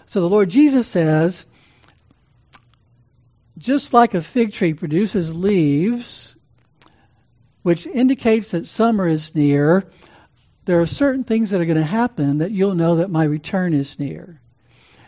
So 0.06 0.20
the 0.20 0.28
Lord 0.28 0.48
Jesus 0.48 0.86
says, 0.86 1.46
just 3.58 3.92
like 3.92 4.14
a 4.14 4.22
fig 4.22 4.52
tree 4.52 4.74
produces 4.74 5.34
leaves, 5.34 6.36
which 7.62 7.86
indicates 7.86 8.52
that 8.52 8.66
summer 8.66 9.08
is 9.08 9.34
near, 9.34 9.84
there 10.66 10.80
are 10.80 10.86
certain 10.86 11.24
things 11.24 11.50
that 11.50 11.60
are 11.60 11.66
going 11.66 11.76
to 11.76 11.82
happen 11.82 12.38
that 12.38 12.52
you'll 12.52 12.74
know 12.74 12.96
that 12.96 13.10
my 13.10 13.24
return 13.24 13.72
is 13.72 13.98
near. 13.98 14.40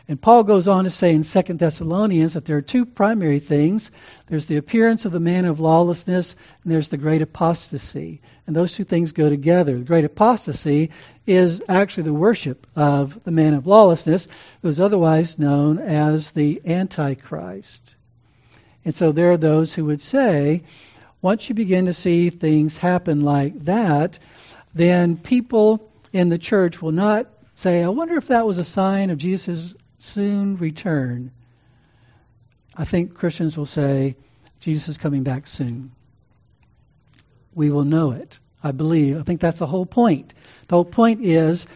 And 0.09 0.19
Paul 0.21 0.43
goes 0.43 0.69
on 0.69 0.85
to 0.85 0.91
say 0.91 1.15
in 1.15 1.23
2 1.23 1.43
Thessalonians 1.55 2.33
that 2.33 2.47
there 2.47 2.57
are 2.57 2.63
two 2.63 2.87
primary 2.87 3.41
things 3.41 3.91
there's 4.27 4.47
the 4.47 4.57
appearance 4.57 5.05
of 5.05 5.13
the 5.13 5.21
man 5.21 5.45
of 5.45 5.61
lawlessness, 5.61 6.35
and 6.63 6.73
there's 6.73 6.89
the 6.89 6.97
great 6.97 7.23
apostasy. 7.23 8.21
And 8.47 8.57
those 8.57 8.73
two 8.73 8.85
things 8.85 9.13
go 9.13 9.29
together. 9.29 9.79
The 9.79 9.85
great 9.85 10.05
apostasy 10.05 10.91
is 11.27 11.63
actually 11.69 12.05
the 12.05 12.15
worship 12.15 12.67
of 12.75 13.23
the 13.25 13.31
man 13.31 13.55
of 13.55 13.67
lawlessness, 13.67 14.29
who 14.63 14.69
is 14.69 14.81
otherwise 14.81 15.39
known 15.39 15.79
as 15.79 16.31
the 16.31 16.61
Antichrist. 16.67 17.97
And 18.85 18.95
so 18.95 19.13
there 19.13 19.33
are 19.33 19.39
those 19.39 19.75
who 19.75 19.87
would 19.87 20.01
say, 20.01 20.63
once 21.21 21.49
you 21.49 21.55
begin 21.55 21.87
to 21.87 21.95
see 21.95 22.31
things 22.31 22.77
happen 22.77 23.23
like 23.23 23.65
that, 23.65 24.19
then 24.75 25.17
people 25.17 25.91
in 26.13 26.29
the 26.29 26.39
church 26.39 26.81
will 26.81 26.93
not 26.93 27.27
say, 27.55 27.83
I 27.83 27.89
wonder 27.89 28.17
if 28.17 28.29
that 28.29 28.47
was 28.47 28.59
a 28.59 28.65
sign 28.65 29.11
of 29.11 29.19
Jesus' 29.19 29.75
soon 29.99 30.57
return. 30.57 31.33
I 32.77 32.85
think 32.85 33.15
Christians 33.15 33.57
will 33.57 33.67
say, 33.67 34.17
Jesus 34.61 34.89
is 34.89 34.99
coming 34.99 35.23
back 35.23 35.47
soon. 35.47 35.93
We 37.55 37.71
will 37.71 37.85
know 37.85 38.13
it. 38.13 38.39
I 38.63 38.73
believe. 38.73 39.19
I 39.19 39.23
think 39.23 39.41
that's 39.41 39.59
the 39.59 39.67
whole 39.67 39.87
point. 39.87 40.35
The 40.67 40.77
whole 40.77 40.85
point 40.85 41.25
is 41.25 41.67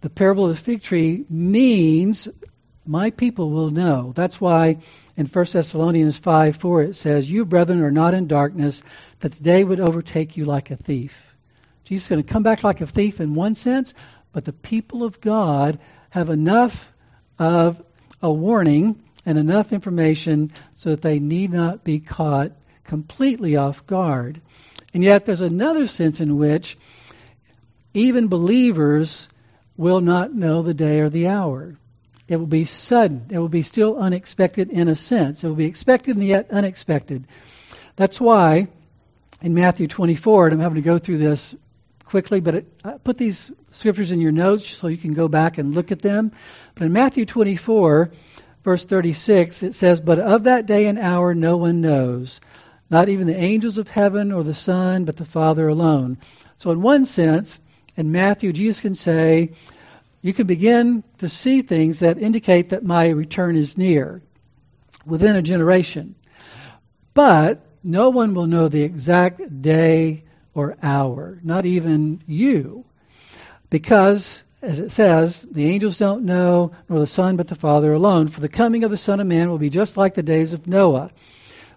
the 0.00 0.10
parable 0.10 0.46
of 0.46 0.56
the 0.56 0.62
fig 0.62 0.82
tree 0.82 1.24
means 1.28 2.28
my 2.86 3.10
people 3.10 3.50
will 3.50 3.70
know. 3.70 4.12
That's 4.14 4.40
why 4.40 4.78
in 5.16 5.26
1 5.26 5.46
Thessalonians 5.52 6.16
5 6.16 6.56
4 6.56 6.82
it 6.82 6.96
says, 6.96 7.30
You, 7.30 7.44
brethren, 7.44 7.82
are 7.82 7.90
not 7.90 8.14
in 8.14 8.26
darkness, 8.26 8.82
that 9.20 9.32
the 9.32 9.42
day 9.42 9.62
would 9.62 9.80
overtake 9.80 10.36
you 10.36 10.44
like 10.44 10.70
a 10.70 10.76
thief. 10.76 11.36
Jesus 11.84 12.06
is 12.06 12.08
going 12.08 12.22
to 12.22 12.32
come 12.32 12.42
back 12.42 12.64
like 12.64 12.80
a 12.80 12.86
thief 12.86 13.20
in 13.20 13.34
one 13.34 13.54
sense, 13.54 13.94
but 14.32 14.44
the 14.44 14.52
people 14.52 15.04
of 15.04 15.20
God 15.20 15.78
have 16.10 16.30
enough 16.30 16.89
of 17.40 17.82
a 18.22 18.30
warning 18.30 19.02
and 19.24 19.38
enough 19.38 19.72
information 19.72 20.52
so 20.74 20.90
that 20.90 21.02
they 21.02 21.18
need 21.18 21.50
not 21.50 21.82
be 21.82 21.98
caught 21.98 22.52
completely 22.84 23.56
off 23.56 23.86
guard. 23.86 24.40
And 24.92 25.02
yet, 25.02 25.24
there's 25.24 25.40
another 25.40 25.86
sense 25.86 26.20
in 26.20 26.36
which 26.36 26.76
even 27.94 28.28
believers 28.28 29.26
will 29.76 30.00
not 30.02 30.34
know 30.34 30.62
the 30.62 30.74
day 30.74 31.00
or 31.00 31.08
the 31.08 31.28
hour. 31.28 31.76
It 32.28 32.36
will 32.36 32.46
be 32.46 32.64
sudden. 32.64 33.26
It 33.30 33.38
will 33.38 33.48
be 33.48 33.62
still 33.62 33.96
unexpected 33.96 34.70
in 34.70 34.88
a 34.88 34.94
sense. 34.94 35.42
It 35.42 35.48
will 35.48 35.54
be 35.54 35.64
expected 35.64 36.16
and 36.16 36.26
yet 36.26 36.50
unexpected. 36.50 37.26
That's 37.96 38.20
why 38.20 38.68
in 39.40 39.54
Matthew 39.54 39.88
24, 39.88 40.48
and 40.48 40.54
I'm 40.54 40.60
having 40.60 40.76
to 40.76 40.82
go 40.82 40.98
through 40.98 41.18
this 41.18 41.54
quickly, 42.10 42.40
but 42.40 42.56
it, 42.56 42.66
I 42.84 42.98
put 42.98 43.16
these 43.16 43.52
scriptures 43.70 44.10
in 44.10 44.20
your 44.20 44.32
notes 44.32 44.68
so 44.68 44.88
you 44.88 44.98
can 44.98 45.14
go 45.14 45.28
back 45.28 45.58
and 45.58 45.74
look 45.74 45.92
at 45.92 46.02
them. 46.02 46.32
But 46.74 46.84
in 46.84 46.92
Matthew 46.92 47.24
24, 47.24 48.10
verse 48.64 48.84
36, 48.84 49.62
it 49.62 49.74
says, 49.76 50.00
But 50.00 50.18
of 50.18 50.44
that 50.44 50.66
day 50.66 50.86
and 50.86 50.98
hour 50.98 51.34
no 51.34 51.56
one 51.56 51.80
knows, 51.80 52.40
not 52.90 53.08
even 53.08 53.28
the 53.28 53.36
angels 53.36 53.78
of 53.78 53.86
heaven 53.86 54.32
or 54.32 54.42
the 54.42 54.54
Son, 54.54 55.04
but 55.04 55.16
the 55.16 55.24
Father 55.24 55.68
alone. 55.68 56.18
So, 56.56 56.72
in 56.72 56.82
one 56.82 57.06
sense, 57.06 57.60
in 57.96 58.10
Matthew, 58.10 58.52
Jesus 58.52 58.80
can 58.80 58.96
say, 58.96 59.52
you 60.20 60.34
can 60.34 60.46
begin 60.46 61.04
to 61.18 61.28
see 61.28 61.62
things 61.62 62.00
that 62.00 62.18
indicate 62.18 62.70
that 62.70 62.84
my 62.84 63.08
return 63.08 63.56
is 63.56 63.78
near 63.78 64.20
within 65.06 65.36
a 65.36 65.42
generation. 65.42 66.16
But 67.14 67.64
no 67.82 68.10
one 68.10 68.34
will 68.34 68.46
know 68.46 68.68
the 68.68 68.82
exact 68.82 69.62
day 69.62 70.24
or 70.60 70.76
hour, 70.82 71.38
not 71.42 71.64
even 71.64 72.20
you. 72.26 72.84
Because, 73.70 74.42
as 74.60 74.78
it 74.78 74.90
says, 74.90 75.40
the 75.50 75.66
angels 75.66 75.96
don't 75.96 76.24
know, 76.24 76.72
nor 76.88 76.98
the 76.98 77.06
Son, 77.06 77.36
but 77.36 77.48
the 77.48 77.54
Father 77.54 77.92
alone. 77.94 78.28
For 78.28 78.40
the 78.40 78.48
coming 78.48 78.84
of 78.84 78.90
the 78.90 78.98
Son 78.98 79.20
of 79.20 79.26
Man 79.26 79.48
will 79.48 79.58
be 79.58 79.70
just 79.70 79.96
like 79.96 80.14
the 80.14 80.22
days 80.22 80.52
of 80.52 80.66
Noah. 80.66 81.10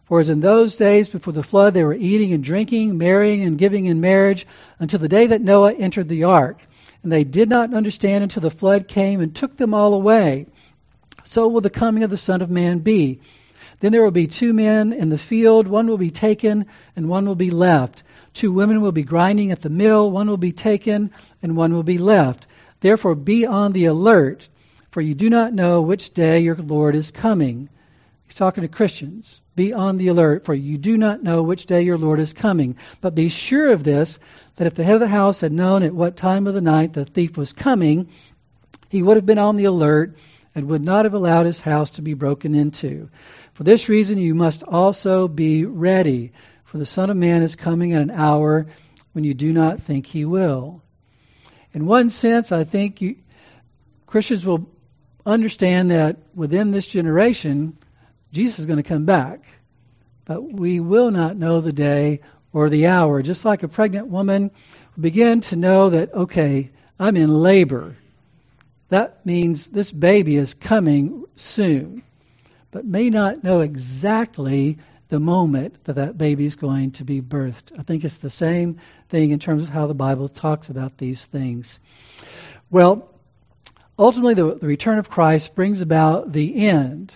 For 0.05 0.19
as 0.19 0.29
in 0.29 0.41
those 0.41 0.75
days 0.75 1.07
before 1.07 1.31
the 1.31 1.43
flood, 1.43 1.73
they 1.73 1.83
were 1.85 1.93
eating 1.93 2.33
and 2.33 2.43
drinking, 2.43 2.97
marrying 2.97 3.43
and 3.43 3.57
giving 3.57 3.85
in 3.85 4.01
marriage, 4.01 4.45
until 4.79 4.99
the 4.99 5.07
day 5.07 5.27
that 5.27 5.41
Noah 5.41 5.73
entered 5.73 6.09
the 6.09 6.25
ark 6.25 6.59
and 7.03 7.11
they 7.11 7.23
did 7.23 7.49
not 7.49 7.73
understand 7.73 8.23
until 8.23 8.41
the 8.41 8.51
flood 8.51 8.87
came 8.87 9.19
and 9.21 9.35
took 9.35 9.55
them 9.57 9.73
all 9.73 9.93
away. 9.93 10.47
So 11.23 11.47
will 11.47 11.61
the 11.61 11.69
coming 11.69 12.03
of 12.03 12.09
the 12.09 12.17
Son 12.17 12.41
of 12.41 12.49
Man 12.49 12.79
be. 12.79 13.19
Then 13.79 13.91
there 13.91 14.03
will 14.03 14.11
be 14.11 14.27
two 14.27 14.53
men 14.53 14.93
in 14.93 15.09
the 15.09 15.17
field, 15.17 15.67
one 15.67 15.87
will 15.87 15.97
be 15.97 16.11
taken 16.11 16.67
and 16.95 17.09
one 17.09 17.25
will 17.25 17.35
be 17.35 17.51
left. 17.51 18.03
Two 18.33 18.51
women 18.51 18.81
will 18.81 18.91
be 18.91 19.03
grinding 19.03 19.51
at 19.51 19.61
the 19.61 19.69
mill, 19.69 20.09
one 20.09 20.27
will 20.27 20.37
be 20.37 20.51
taken 20.51 21.11
and 21.41 21.55
one 21.55 21.73
will 21.73 21.83
be 21.83 21.97
left. 21.97 22.47
Therefore 22.79 23.15
be 23.15 23.45
on 23.45 23.71
the 23.71 23.85
alert, 23.85 24.49
for 24.91 25.01
you 25.01 25.15
do 25.15 25.29
not 25.29 25.53
know 25.53 25.81
which 25.81 26.13
day 26.13 26.39
your 26.39 26.55
Lord 26.55 26.95
is 26.95 27.11
coming. 27.11 27.69
He's 28.25 28.35
talking 28.35 28.63
to 28.63 28.67
Christians. 28.67 29.41
Be 29.55 29.73
on 29.73 29.97
the 29.97 30.07
alert, 30.07 30.45
for 30.45 30.53
you 30.53 30.77
do 30.77 30.97
not 30.97 31.21
know 31.21 31.43
which 31.43 31.67
day 31.67 31.83
your 31.83 31.97
Lord 31.97 32.19
is 32.19 32.33
coming. 32.33 32.77
But 33.01 33.13
be 33.13 33.29
sure 33.29 33.71
of 33.71 33.83
this, 33.83 34.17
that 34.55 34.67
if 34.67 34.73
the 34.73 34.83
head 34.83 34.95
of 34.95 35.01
the 35.01 35.07
house 35.07 35.41
had 35.41 35.51
known 35.51 35.83
at 35.83 35.93
what 35.93 36.17
time 36.17 36.47
of 36.47 36.55
the 36.55 36.61
night 36.61 36.93
the 36.93 37.05
thief 37.05 37.37
was 37.37 37.53
coming, 37.53 38.09
he 38.89 39.03
would 39.03 39.17
have 39.17 39.25
been 39.25 39.37
on 39.37 39.55
the 39.55 39.65
alert 39.65 40.15
and 40.55 40.67
would 40.67 40.83
not 40.83 41.05
have 41.05 41.13
allowed 41.13 41.45
his 41.45 41.59
house 41.59 41.91
to 41.91 42.01
be 42.01 42.13
broken 42.13 42.55
into. 42.55 43.09
For 43.53 43.63
this 43.63 43.89
reason, 43.89 44.17
you 44.17 44.35
must 44.35 44.63
also 44.63 45.27
be 45.27 45.65
ready, 45.65 46.31
for 46.73 46.79
the 46.79 46.87
Son 46.87 47.11
of 47.11 47.17
Man 47.17 47.43
is 47.43 47.55
coming 47.55 47.93
at 47.93 48.01
an 48.01 48.09
hour 48.09 48.65
when 49.11 49.23
you 49.23 49.35
do 49.35 49.53
not 49.53 49.83
think 49.83 50.07
he 50.07 50.25
will. 50.25 50.81
In 51.71 51.85
one 51.85 52.09
sense, 52.09 52.51
I 52.51 52.63
think 52.63 52.99
you, 52.99 53.17
Christians 54.07 54.43
will 54.43 54.67
understand 55.23 55.91
that 55.91 56.17
within 56.33 56.71
this 56.71 56.87
generation, 56.87 57.77
Jesus 58.31 58.57
is 58.57 58.65
going 58.65 58.77
to 58.77 58.89
come 58.89 59.05
back. 59.05 59.45
But 60.25 60.41
we 60.51 60.79
will 60.79 61.11
not 61.11 61.37
know 61.37 61.61
the 61.61 61.71
day 61.71 62.21
or 62.51 62.69
the 62.69 62.87
hour. 62.87 63.21
Just 63.21 63.45
like 63.45 63.61
a 63.61 63.67
pregnant 63.67 64.07
woman 64.07 64.49
begin 64.99 65.41
to 65.41 65.55
know 65.55 65.91
that, 65.91 66.11
okay, 66.11 66.71
I'm 66.99 67.17
in 67.17 67.29
labor. 67.31 67.95
That 68.89 69.23
means 69.27 69.67
this 69.67 69.91
baby 69.91 70.37
is 70.37 70.55
coming 70.55 71.25
soon, 71.35 72.01
but 72.71 72.83
may 72.83 73.11
not 73.11 73.43
know 73.43 73.61
exactly 73.61 74.79
the 75.13 75.19
moment 75.19 75.83
that 75.83 75.97
that 75.97 76.17
baby 76.17 76.43
is 76.43 76.55
going 76.55 76.89
to 76.89 77.03
be 77.03 77.21
birthed. 77.21 77.71
I 77.77 77.83
think 77.83 78.03
it's 78.03 78.17
the 78.17 78.31
same 78.31 78.79
thing 79.09 79.29
in 79.29 79.37
terms 79.37 79.61
of 79.61 79.69
how 79.69 79.85
the 79.85 79.93
Bible 79.93 80.27
talks 80.27 80.69
about 80.69 80.97
these 80.97 81.23
things. 81.23 81.79
Well, 82.71 83.07
ultimately, 83.99 84.33
the, 84.33 84.55
the 84.55 84.65
return 84.65 84.97
of 84.97 85.11
Christ 85.11 85.53
brings 85.53 85.81
about 85.81 86.33
the 86.33 86.65
end 86.65 87.13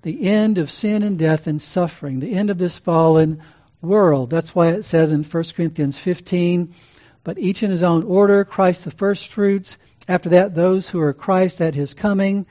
the 0.00 0.28
end 0.28 0.56
of 0.56 0.70
sin 0.70 1.02
and 1.02 1.18
death 1.18 1.46
and 1.46 1.60
suffering, 1.60 2.20
the 2.20 2.32
end 2.32 2.48
of 2.48 2.56
this 2.56 2.78
fallen 2.78 3.42
world. 3.82 4.30
That's 4.30 4.54
why 4.54 4.68
it 4.68 4.84
says 4.84 5.12
in 5.12 5.22
1 5.22 5.44
Corinthians 5.54 5.98
15, 5.98 6.74
but 7.22 7.38
each 7.38 7.62
in 7.62 7.70
his 7.70 7.82
own 7.82 8.04
order, 8.04 8.46
Christ 8.46 8.86
the 8.86 8.90
firstfruits, 8.90 9.76
after 10.08 10.30
that 10.30 10.54
those 10.54 10.88
who 10.88 11.00
are 11.00 11.12
Christ 11.12 11.60
at 11.60 11.74
his 11.74 11.92
coming, 11.92 12.46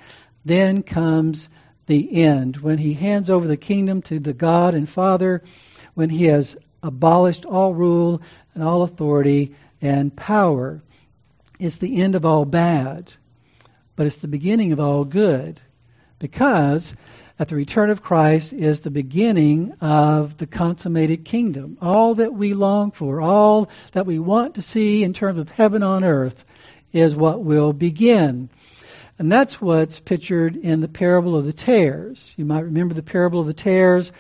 then 0.46 0.84
comes 0.84 1.50
the 1.90 2.24
end, 2.24 2.56
when 2.58 2.78
he 2.78 2.94
hands 2.94 3.30
over 3.30 3.46
the 3.46 3.58
kingdom 3.58 4.02
to 4.04 4.20
the 4.20 4.32
God 4.34 4.76
and 4.76 4.88
Father, 4.88 5.44
when 5.96 6.10
he 6.10 6.26
has 6.26 6.56
abolished 6.82 7.46
all 7.46 7.74
rule 7.74 8.22
and 8.54 8.64
all 8.64 8.84
authority 8.84 9.56
and 9.82 10.16
power. 10.16 10.82
It's 11.60 11.78
the 11.78 12.02
end 12.02 12.16
of 12.16 12.26
all 12.26 12.46
bad, 12.46 13.12
but 13.98 14.08
it's 14.08 14.18
the 14.18 14.30
beginning 14.30 14.72
of 14.72 14.80
all 14.80 15.04
good. 15.04 15.60
Because 16.20 16.94
at 17.38 17.48
the 17.48 17.56
return 17.56 17.90
of 17.90 18.04
Christ 18.04 18.54
is 18.54 18.82
the 18.82 18.92
beginning 18.92 19.74
of 19.82 20.38
the 20.38 20.48
consummated 20.48 21.26
kingdom. 21.26 21.78
All 21.82 22.16
that 22.16 22.34
we 22.34 22.54
long 22.54 22.92
for, 22.92 23.20
all 23.20 23.70
that 23.94 24.06
we 24.06 24.20
want 24.20 24.56
to 24.56 24.62
see 24.62 25.04
in 25.04 25.14
terms 25.14 25.40
of 25.40 25.50
heaven 25.50 25.84
on 25.84 26.04
earth, 26.04 26.46
is 26.94 27.16
what 27.16 27.44
will 27.44 27.74
begin. 27.74 28.50
And 29.20 29.30
that's 29.30 29.60
what's 29.60 30.00
pictured 30.00 30.56
in 30.56 30.80
the 30.80 30.88
parable 30.88 31.36
of 31.36 31.46
the 31.46 31.54
tares. 31.54 32.34
You 32.38 32.46
might 32.46 32.64
remember 32.64 32.94
the 32.94 33.04
parable 33.04 33.42
of 33.42 33.48
the 33.48 33.54
tares, 33.54 34.14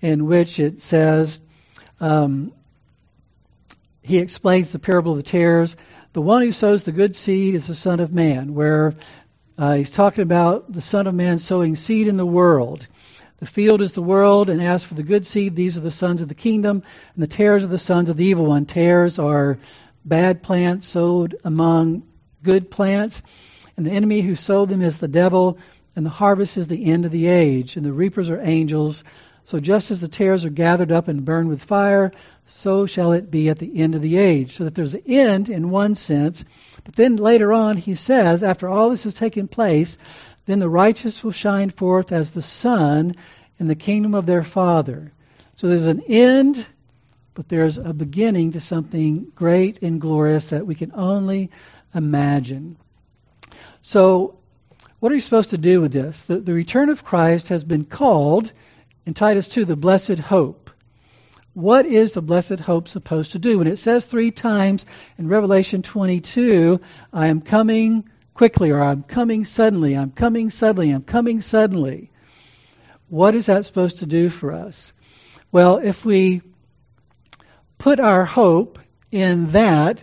in 0.00 0.24
which 0.24 0.58
it 0.58 0.80
says, 0.80 1.40
um, 2.00 2.52
he 4.02 4.16
explains 4.18 4.70
the 4.70 4.78
parable 4.78 5.12
of 5.12 5.18
the 5.18 5.22
tares. 5.24 5.76
The 6.14 6.22
one 6.22 6.40
who 6.40 6.52
sows 6.52 6.84
the 6.84 6.92
good 6.92 7.16
seed 7.16 7.54
is 7.54 7.66
the 7.66 7.74
Son 7.74 8.00
of 8.00 8.14
Man, 8.14 8.54
where 8.54 8.94
uh, 9.58 9.74
he's 9.74 9.90
talking 9.90 10.22
about 10.22 10.72
the 10.72 10.80
Son 10.80 11.06
of 11.06 11.14
Man 11.14 11.38
sowing 11.38 11.76
seed 11.76 12.08
in 12.08 12.16
the 12.16 12.24
world. 12.24 12.86
The 13.38 13.46
field 13.46 13.82
is 13.82 13.92
the 13.92 14.00
world, 14.00 14.48
and 14.48 14.62
as 14.62 14.84
for 14.84 14.94
the 14.94 15.02
good 15.02 15.26
seed, 15.26 15.54
these 15.54 15.76
are 15.76 15.82
the 15.82 15.90
sons 15.90 16.22
of 16.22 16.28
the 16.28 16.34
kingdom, 16.34 16.82
and 17.14 17.22
the 17.22 17.26
tares 17.26 17.62
are 17.62 17.68
the 17.68 17.78
sons 17.78 18.08
of 18.08 18.16
the 18.16 18.24
evil 18.24 18.46
one. 18.46 18.64
Tares 18.64 19.18
are 19.18 19.58
bad 20.02 20.42
plants 20.42 20.86
sowed 20.86 21.36
among 21.44 22.04
good 22.42 22.70
plants, 22.70 23.22
and 23.76 23.86
the 23.86 23.90
enemy 23.90 24.20
who 24.22 24.36
sowed 24.36 24.68
them 24.68 24.82
is 24.82 24.98
the 24.98 25.08
devil, 25.08 25.58
and 25.94 26.04
the 26.04 26.10
harvest 26.10 26.56
is 26.56 26.68
the 26.68 26.86
end 26.86 27.04
of 27.04 27.12
the 27.12 27.26
age, 27.26 27.76
and 27.76 27.84
the 27.84 27.92
reapers 27.92 28.30
are 28.30 28.40
angels. 28.40 29.04
So 29.44 29.58
just 29.58 29.90
as 29.90 30.00
the 30.00 30.08
tares 30.08 30.44
are 30.44 30.50
gathered 30.50 30.92
up 30.92 31.08
and 31.08 31.24
burned 31.24 31.48
with 31.48 31.62
fire, 31.62 32.12
so 32.46 32.86
shall 32.86 33.12
it 33.12 33.30
be 33.30 33.48
at 33.48 33.58
the 33.58 33.78
end 33.78 33.94
of 33.94 34.02
the 34.02 34.16
age. 34.16 34.56
So 34.56 34.64
that 34.64 34.74
there's 34.74 34.94
an 34.94 35.02
end 35.06 35.48
in 35.48 35.70
one 35.70 35.94
sense. 35.94 36.44
But 36.84 36.94
then 36.94 37.16
later 37.16 37.52
on, 37.52 37.76
he 37.76 37.94
says, 37.94 38.42
after 38.42 38.68
all 38.68 38.90
this 38.90 39.04
has 39.04 39.14
taken 39.14 39.48
place, 39.48 39.98
then 40.46 40.58
the 40.58 40.68
righteous 40.68 41.22
will 41.22 41.32
shine 41.32 41.70
forth 41.70 42.12
as 42.12 42.30
the 42.30 42.42
sun 42.42 43.14
in 43.58 43.68
the 43.68 43.74
kingdom 43.74 44.14
of 44.14 44.26
their 44.26 44.44
Father. 44.44 45.12
So 45.54 45.68
there's 45.68 45.86
an 45.86 46.02
end, 46.06 46.64
but 47.34 47.48
there's 47.48 47.78
a 47.78 47.92
beginning 47.92 48.52
to 48.52 48.60
something 48.60 49.32
great 49.34 49.82
and 49.82 50.00
glorious 50.00 50.50
that 50.50 50.66
we 50.66 50.74
can 50.74 50.92
only 50.94 51.50
imagine. 51.94 52.76
So, 53.88 54.36
what 54.98 55.12
are 55.12 55.14
you 55.14 55.20
supposed 55.20 55.50
to 55.50 55.58
do 55.58 55.80
with 55.80 55.92
this? 55.92 56.24
The, 56.24 56.40
the 56.40 56.52
return 56.52 56.88
of 56.88 57.04
Christ 57.04 57.50
has 57.50 57.62
been 57.62 57.84
called 57.84 58.52
in 59.06 59.14
Titus 59.14 59.48
2 59.48 59.64
the 59.64 59.76
blessed 59.76 60.18
hope. 60.18 60.72
what 61.54 61.86
is 61.86 62.10
the 62.10 62.20
blessed 62.20 62.58
hope 62.58 62.88
supposed 62.88 63.32
to 63.32 63.38
do? 63.38 63.58
When 63.58 63.68
it 63.68 63.78
says 63.78 64.04
three 64.04 64.32
times 64.32 64.86
in 65.18 65.28
Revelation 65.28 65.82
22, 65.82 66.80
I 67.12 67.28
am 67.28 67.40
coming 67.40 68.08
quickly, 68.34 68.72
or 68.72 68.82
I'm 68.82 69.04
coming 69.04 69.44
suddenly, 69.44 69.96
I'm 69.96 70.10
coming 70.10 70.50
suddenly, 70.50 70.90
I'm 70.90 71.04
coming 71.04 71.40
suddenly. 71.40 72.10
What 73.08 73.36
is 73.36 73.46
that 73.46 73.66
supposed 73.66 73.98
to 73.98 74.06
do 74.06 74.30
for 74.30 74.50
us? 74.50 74.92
Well, 75.52 75.78
if 75.78 76.04
we 76.04 76.42
put 77.78 78.00
our 78.00 78.24
hope 78.24 78.80
in 79.12 79.52
that, 79.52 80.02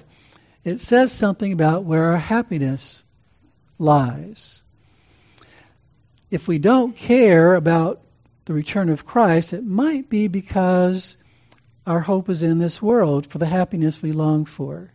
it 0.64 0.80
says 0.80 1.12
something 1.12 1.52
about 1.52 1.84
where 1.84 2.12
our 2.12 2.18
happiness 2.18 3.04
lies. 3.84 4.64
If 6.32 6.48
we 6.48 6.58
don't 6.58 6.96
care 6.96 7.54
about 7.54 8.02
the 8.46 8.54
return 8.54 8.90
of 8.90 9.06
Christ, 9.06 9.54
it 9.54 9.64
might 9.64 10.10
be 10.10 10.28
because 10.28 11.16
our 11.86 12.00
hope 12.00 12.30
is 12.30 12.42
in 12.42 12.60
this 12.60 12.82
world 12.82 13.28
for 13.28 13.38
the 13.38 13.46
happiness 13.46 14.02
we 14.02 14.12
long 14.12 14.46
for. 14.46 14.92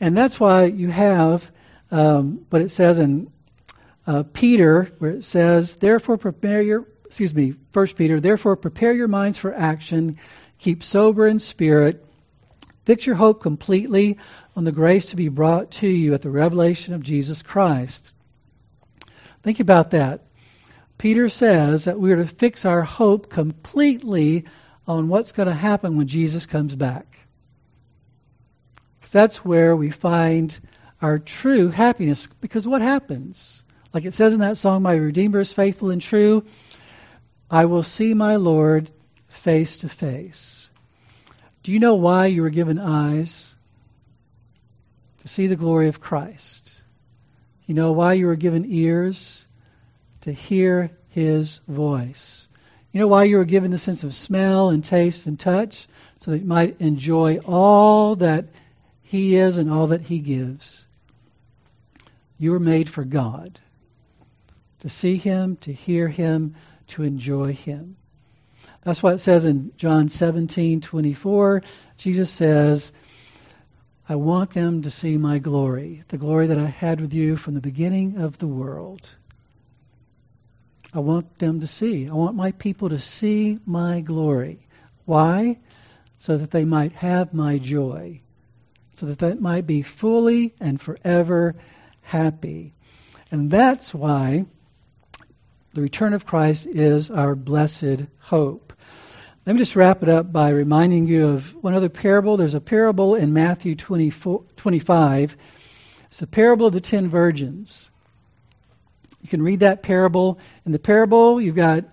And 0.00 0.16
that's 0.16 0.40
why 0.40 0.64
you 0.64 0.88
have 0.88 1.50
um, 1.90 2.46
what 2.50 2.62
it 2.62 2.70
says 2.70 2.98
in 2.98 3.30
uh, 4.06 4.22
Peter, 4.32 4.92
where 4.98 5.12
it 5.12 5.24
says, 5.24 5.74
Therefore 5.74 6.16
prepare 6.16 6.62
your, 6.62 6.86
excuse 7.06 7.34
me, 7.34 7.54
First 7.72 7.96
Peter, 7.96 8.20
therefore 8.20 8.56
prepare 8.56 8.92
your 8.92 9.08
minds 9.08 9.38
for 9.38 9.52
action, 9.52 10.18
keep 10.58 10.84
sober 10.84 11.26
in 11.26 11.40
spirit, 11.40 12.04
fix 12.84 13.04
your 13.04 13.16
hope 13.16 13.42
completely 13.42 14.18
on 14.56 14.64
the 14.64 14.72
grace 14.72 15.06
to 15.06 15.16
be 15.16 15.28
brought 15.28 15.70
to 15.70 15.86
you 15.86 16.14
at 16.14 16.22
the 16.22 16.30
revelation 16.30 16.94
of 16.94 17.02
Jesus 17.02 17.42
Christ. 17.42 18.10
Think 19.42 19.60
about 19.60 19.90
that. 19.90 20.22
Peter 20.98 21.28
says 21.28 21.84
that 21.84 22.00
we 22.00 22.10
are 22.12 22.16
to 22.16 22.26
fix 22.26 22.64
our 22.64 22.82
hope 22.82 23.28
completely 23.28 24.46
on 24.88 25.08
what's 25.08 25.32
going 25.32 25.48
to 25.48 25.54
happen 25.54 25.96
when 25.96 26.08
Jesus 26.08 26.46
comes 26.46 26.74
back. 26.74 27.18
Because 28.98 29.12
that's 29.12 29.44
where 29.44 29.76
we 29.76 29.90
find 29.90 30.58
our 31.02 31.18
true 31.18 31.68
happiness. 31.68 32.26
Because 32.40 32.66
what 32.66 32.80
happens? 32.80 33.62
Like 33.92 34.06
it 34.06 34.14
says 34.14 34.32
in 34.32 34.40
that 34.40 34.56
song, 34.56 34.82
My 34.82 34.94
Redeemer 34.94 35.40
is 35.40 35.52
faithful 35.52 35.90
and 35.90 36.00
true. 36.00 36.46
I 37.50 37.66
will 37.66 37.82
see 37.82 38.14
my 38.14 38.36
Lord 38.36 38.90
face 39.28 39.78
to 39.78 39.88
face. 39.90 40.70
Do 41.62 41.72
you 41.72 41.78
know 41.78 41.96
why 41.96 42.26
you 42.26 42.42
were 42.42 42.50
given 42.50 42.78
eyes? 42.78 43.54
To 45.26 45.32
see 45.32 45.48
the 45.48 45.56
glory 45.56 45.88
of 45.88 46.00
Christ. 46.00 46.72
You 47.66 47.74
know 47.74 47.90
why 47.90 48.12
you 48.12 48.26
were 48.26 48.36
given 48.36 48.64
ears? 48.64 49.44
To 50.20 50.30
hear 50.30 50.92
his 51.08 51.58
voice. 51.66 52.46
You 52.92 53.00
know 53.00 53.08
why 53.08 53.24
you 53.24 53.38
were 53.38 53.44
given 53.44 53.72
the 53.72 53.78
sense 53.80 54.04
of 54.04 54.14
smell 54.14 54.70
and 54.70 54.84
taste 54.84 55.26
and 55.26 55.36
touch? 55.36 55.88
So 56.20 56.30
that 56.30 56.38
you 56.38 56.46
might 56.46 56.80
enjoy 56.80 57.38
all 57.38 58.14
that 58.16 58.44
He 59.02 59.34
is 59.34 59.58
and 59.58 59.68
all 59.68 59.88
that 59.88 60.02
He 60.02 60.20
gives. 60.20 60.86
You 62.38 62.52
were 62.52 62.60
made 62.60 62.88
for 62.88 63.02
God. 63.02 63.58
To 64.80 64.88
see 64.88 65.16
Him, 65.16 65.56
to 65.62 65.72
hear 65.72 66.06
Him, 66.06 66.54
to 66.90 67.02
enjoy 67.02 67.52
Him. 67.52 67.96
That's 68.84 69.02
what 69.02 69.14
it 69.14 69.18
says 69.18 69.44
in 69.44 69.72
John 69.76 70.08
17, 70.08 70.82
24. 70.82 71.64
Jesus 71.98 72.30
says, 72.30 72.92
I 74.08 74.14
want 74.14 74.50
them 74.50 74.82
to 74.82 74.90
see 74.90 75.16
my 75.16 75.38
glory, 75.38 76.04
the 76.08 76.18
glory 76.18 76.46
that 76.48 76.58
I 76.58 76.66
had 76.66 77.00
with 77.00 77.12
you 77.12 77.36
from 77.36 77.54
the 77.54 77.60
beginning 77.60 78.20
of 78.20 78.38
the 78.38 78.46
world. 78.46 79.10
I 80.94 81.00
want 81.00 81.36
them 81.38 81.60
to 81.60 81.66
see. 81.66 82.08
I 82.08 82.14
want 82.14 82.36
my 82.36 82.52
people 82.52 82.90
to 82.90 83.00
see 83.00 83.58
my 83.66 84.00
glory. 84.00 84.60
Why? 85.04 85.58
So 86.18 86.38
that 86.38 86.52
they 86.52 86.64
might 86.64 86.92
have 86.92 87.34
my 87.34 87.58
joy. 87.58 88.20
So 88.94 89.06
that 89.06 89.18
they 89.18 89.34
might 89.34 89.66
be 89.66 89.82
fully 89.82 90.54
and 90.60 90.80
forever 90.80 91.56
happy. 92.02 92.74
And 93.30 93.50
that's 93.50 93.92
why 93.92 94.46
the 95.74 95.82
return 95.82 96.14
of 96.14 96.24
Christ 96.24 96.66
is 96.66 97.10
our 97.10 97.34
blessed 97.34 98.04
hope. 98.20 98.65
Let 99.46 99.52
me 99.52 99.60
just 99.60 99.76
wrap 99.76 100.02
it 100.02 100.08
up 100.08 100.32
by 100.32 100.50
reminding 100.50 101.06
you 101.06 101.28
of 101.28 101.54
one 101.62 101.72
other 101.72 101.88
parable. 101.88 102.36
There's 102.36 102.54
a 102.54 102.60
parable 102.60 103.14
in 103.14 103.32
Matthew 103.32 103.76
24, 103.76 104.42
25. 104.56 105.36
It's 106.06 106.18
the 106.18 106.26
parable 106.26 106.66
of 106.66 106.72
the 106.72 106.80
ten 106.80 107.08
virgins. 107.08 107.88
You 109.22 109.28
can 109.28 109.40
read 109.40 109.60
that 109.60 109.84
parable. 109.84 110.40
In 110.64 110.72
the 110.72 110.80
parable, 110.80 111.40
you've 111.40 111.54
got 111.54 111.84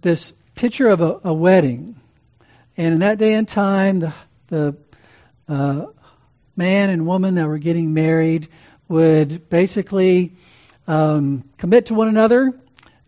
this 0.00 0.32
picture 0.56 0.88
of 0.88 1.00
a, 1.00 1.20
a 1.22 1.32
wedding. 1.32 1.94
And 2.76 2.94
in 2.94 3.00
that 3.00 3.18
day 3.18 3.34
and 3.34 3.46
time, 3.46 4.00
the, 4.00 4.12
the 4.48 4.76
uh, 5.48 5.86
man 6.56 6.90
and 6.90 7.06
woman 7.06 7.36
that 7.36 7.46
were 7.46 7.58
getting 7.58 7.94
married 7.94 8.48
would 8.88 9.48
basically 9.48 10.32
um, 10.88 11.48
commit 11.56 11.86
to 11.86 11.94
one 11.94 12.08
another. 12.08 12.52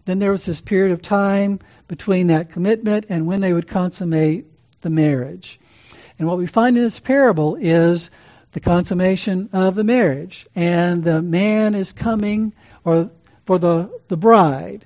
Then 0.05 0.21
there 0.21 0.31
was 0.31 0.45
this 0.45 0.61
period 0.61 0.93
of 0.93 1.03
time 1.03 1.59
between 1.89 2.29
that 2.29 2.51
commitment 2.51 3.07
and 3.09 3.27
when 3.27 3.41
they 3.41 3.53
would 3.53 3.69
consummate 3.69 4.47
the 4.81 4.91
marriage. 4.91 5.59
And 6.19 6.27
what 6.27 6.39
we 6.39 6.47
find 6.47 6.77
in 6.77 6.83
this 6.83 6.99
parable 6.99 7.57
is 7.57 8.11
the 8.53 8.61
consummation 8.61 9.51
of 9.53 9.75
the 9.75 9.85
marriage. 9.85 10.47
And 10.55 11.05
the 11.05 11.21
man 11.23 11.75
is 11.75 11.93
coming, 11.93 12.55
or 12.85 13.11
for 13.45 13.59
the, 13.59 13.91
the 14.09 14.17
bride. 14.17 14.85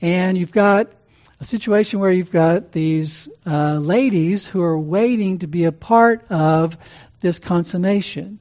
And 0.00 0.38
you've 0.38 0.52
got 0.52 0.92
a 1.40 1.44
situation 1.44 1.98
where 1.98 2.12
you've 2.12 2.30
got 2.30 2.70
these 2.70 3.28
uh, 3.44 3.78
ladies 3.78 4.46
who 4.46 4.62
are 4.62 4.78
waiting 4.78 5.40
to 5.40 5.48
be 5.48 5.64
a 5.64 5.72
part 5.72 6.30
of 6.30 6.78
this 7.20 7.38
consummation. 7.38 8.38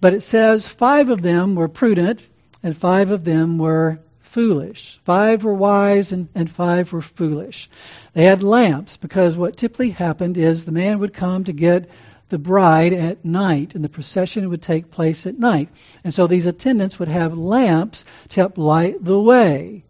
But 0.00 0.14
it 0.14 0.22
says 0.22 0.66
five 0.66 1.08
of 1.08 1.22
them 1.22 1.54
were 1.54 1.68
prudent 1.68 2.24
and 2.62 2.76
five 2.76 3.10
of 3.10 3.24
them 3.24 3.58
were 3.58 4.00
foolish. 4.28 5.00
Five 5.04 5.44
were 5.44 5.54
wise 5.54 6.12
and, 6.12 6.28
and 6.34 6.50
five 6.50 6.92
were 6.92 7.02
foolish. 7.02 7.68
They 8.12 8.24
had 8.24 8.42
lamps 8.42 8.96
because 8.96 9.36
what 9.36 9.56
typically 9.56 9.90
happened 9.90 10.36
is 10.36 10.64
the 10.64 10.72
man 10.72 10.98
would 10.98 11.14
come 11.14 11.44
to 11.44 11.52
get 11.52 11.90
the 12.28 12.38
bride 12.38 12.92
at 12.92 13.24
night, 13.24 13.74
and 13.74 13.82
the 13.82 13.88
procession 13.88 14.50
would 14.50 14.60
take 14.60 14.90
place 14.90 15.26
at 15.26 15.38
night. 15.38 15.70
And 16.04 16.12
so 16.12 16.26
these 16.26 16.44
attendants 16.44 16.98
would 16.98 17.08
have 17.08 17.36
lamps 17.36 18.04
to 18.28 18.40
help 18.40 18.58
light 18.58 19.02
the 19.02 19.18
way 19.18 19.84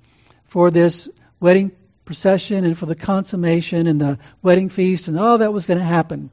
for 0.46 0.70
this 0.70 1.08
wedding 1.40 1.72
procession 2.04 2.64
and 2.64 2.78
for 2.78 2.86
the 2.86 2.94
consummation 2.94 3.88
and 3.88 4.00
the 4.00 4.18
wedding 4.40 4.68
feast 4.68 5.08
and 5.08 5.18
all 5.18 5.38
that 5.38 5.52
was 5.52 5.66
going 5.66 5.80
to 5.80 5.84
happen. 5.84 6.30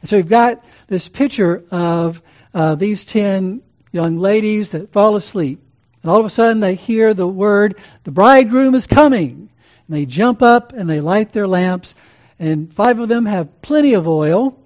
And 0.00 0.08
so 0.08 0.16
you've 0.16 0.28
got 0.28 0.64
this 0.86 1.08
picture 1.08 1.62
of 1.70 2.22
uh, 2.54 2.74
these 2.74 3.04
ten 3.04 3.62
young 3.92 4.16
ladies 4.16 4.70
that 4.70 4.92
fall 4.92 5.16
asleep. 5.16 5.60
And 6.02 6.10
all 6.10 6.20
of 6.20 6.26
a 6.26 6.30
sudden 6.30 6.60
they 6.60 6.74
hear 6.74 7.14
the 7.14 7.28
word, 7.28 7.78
the 8.04 8.10
bridegroom 8.10 8.74
is 8.74 8.86
coming. 8.86 9.50
And 9.88 9.96
they 9.96 10.06
jump 10.06 10.42
up 10.42 10.72
and 10.72 10.88
they 10.88 11.00
light 11.00 11.32
their 11.32 11.48
lamps. 11.48 11.94
And 12.38 12.72
five 12.72 12.98
of 12.98 13.08
them 13.08 13.26
have 13.26 13.62
plenty 13.62 13.94
of 13.94 14.08
oil 14.08 14.58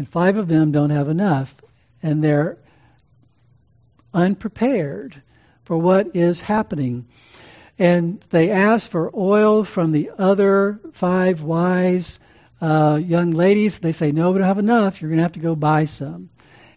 and 0.00 0.08
five 0.08 0.38
of 0.38 0.48
them 0.48 0.72
don't 0.72 0.88
have 0.88 1.10
enough, 1.10 1.54
and 2.02 2.24
they're 2.24 2.56
unprepared 4.14 5.20
for 5.64 5.76
what 5.76 6.16
is 6.16 6.40
happening. 6.40 7.06
And 7.78 8.18
they 8.30 8.50
ask 8.50 8.88
for 8.88 9.10
oil 9.14 9.62
from 9.62 9.92
the 9.92 10.12
other 10.16 10.80
five 10.94 11.42
wise 11.42 12.18
uh, 12.62 12.98
young 13.04 13.32
ladies. 13.32 13.78
They 13.78 13.92
say, 13.92 14.10
No, 14.10 14.30
we 14.30 14.38
don't 14.38 14.48
have 14.48 14.58
enough. 14.58 15.02
You're 15.02 15.10
going 15.10 15.18
to 15.18 15.24
have 15.24 15.32
to 15.32 15.40
go 15.40 15.54
buy 15.54 15.84
some. 15.84 16.30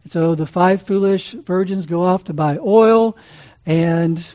And 0.04 0.12
so 0.12 0.36
the 0.36 0.46
five 0.46 0.82
foolish 0.82 1.32
virgins 1.32 1.86
go 1.86 2.02
off 2.02 2.26
to 2.26 2.34
buy 2.34 2.58
oil, 2.58 3.16
and 3.66 4.26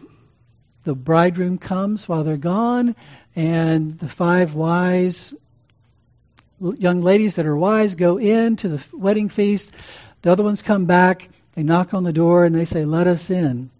the 0.84 0.94
bridegroom 0.94 1.58
comes 1.58 2.08
while 2.08 2.24
they're 2.24 2.36
gone, 2.36 2.96
and 3.36 3.98
the 3.98 4.08
five 4.08 4.54
wise 4.54 5.34
young 6.60 7.00
ladies 7.00 7.36
that 7.36 7.46
are 7.46 7.56
wise 7.56 7.94
go 7.94 8.18
in 8.18 8.56
to 8.56 8.68
the 8.68 8.84
wedding 8.92 9.28
feast. 9.28 9.72
The 10.22 10.32
other 10.32 10.42
ones 10.42 10.62
come 10.62 10.86
back. 10.86 11.28
They 11.54 11.62
knock 11.62 11.94
on 11.94 12.04
the 12.04 12.12
door 12.12 12.44
and 12.44 12.54
they 12.54 12.64
say, 12.64 12.84
Let 12.84 13.06
us 13.06 13.30
in. 13.30 13.70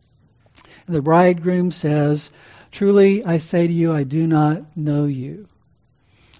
And 0.87 0.97
the 0.97 1.03
bridegroom 1.03 1.71
says, 1.71 2.31
Truly 2.71 3.25
I 3.25 3.39
say 3.39 3.67
to 3.67 3.73
you, 3.73 3.93
I 3.93 4.05
do 4.05 4.27
not 4.27 4.77
know 4.77 5.07
you. 5.07 5.49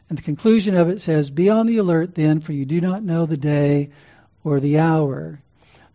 And 0.09 0.17
the 0.17 0.23
conclusion 0.23 0.75
of 0.77 0.89
it 0.89 1.03
says, 1.03 1.31
Be 1.31 1.51
on 1.51 1.67
the 1.67 1.79
alert 1.79 2.15
then, 2.15 2.41
for 2.41 2.53
you 2.53 2.65
do 2.65 2.81
not 2.81 3.03
know 3.03 3.27
the 3.27 3.37
day 3.37 3.91
or 4.45 4.61
the 4.61 4.79
hour. 4.79 5.41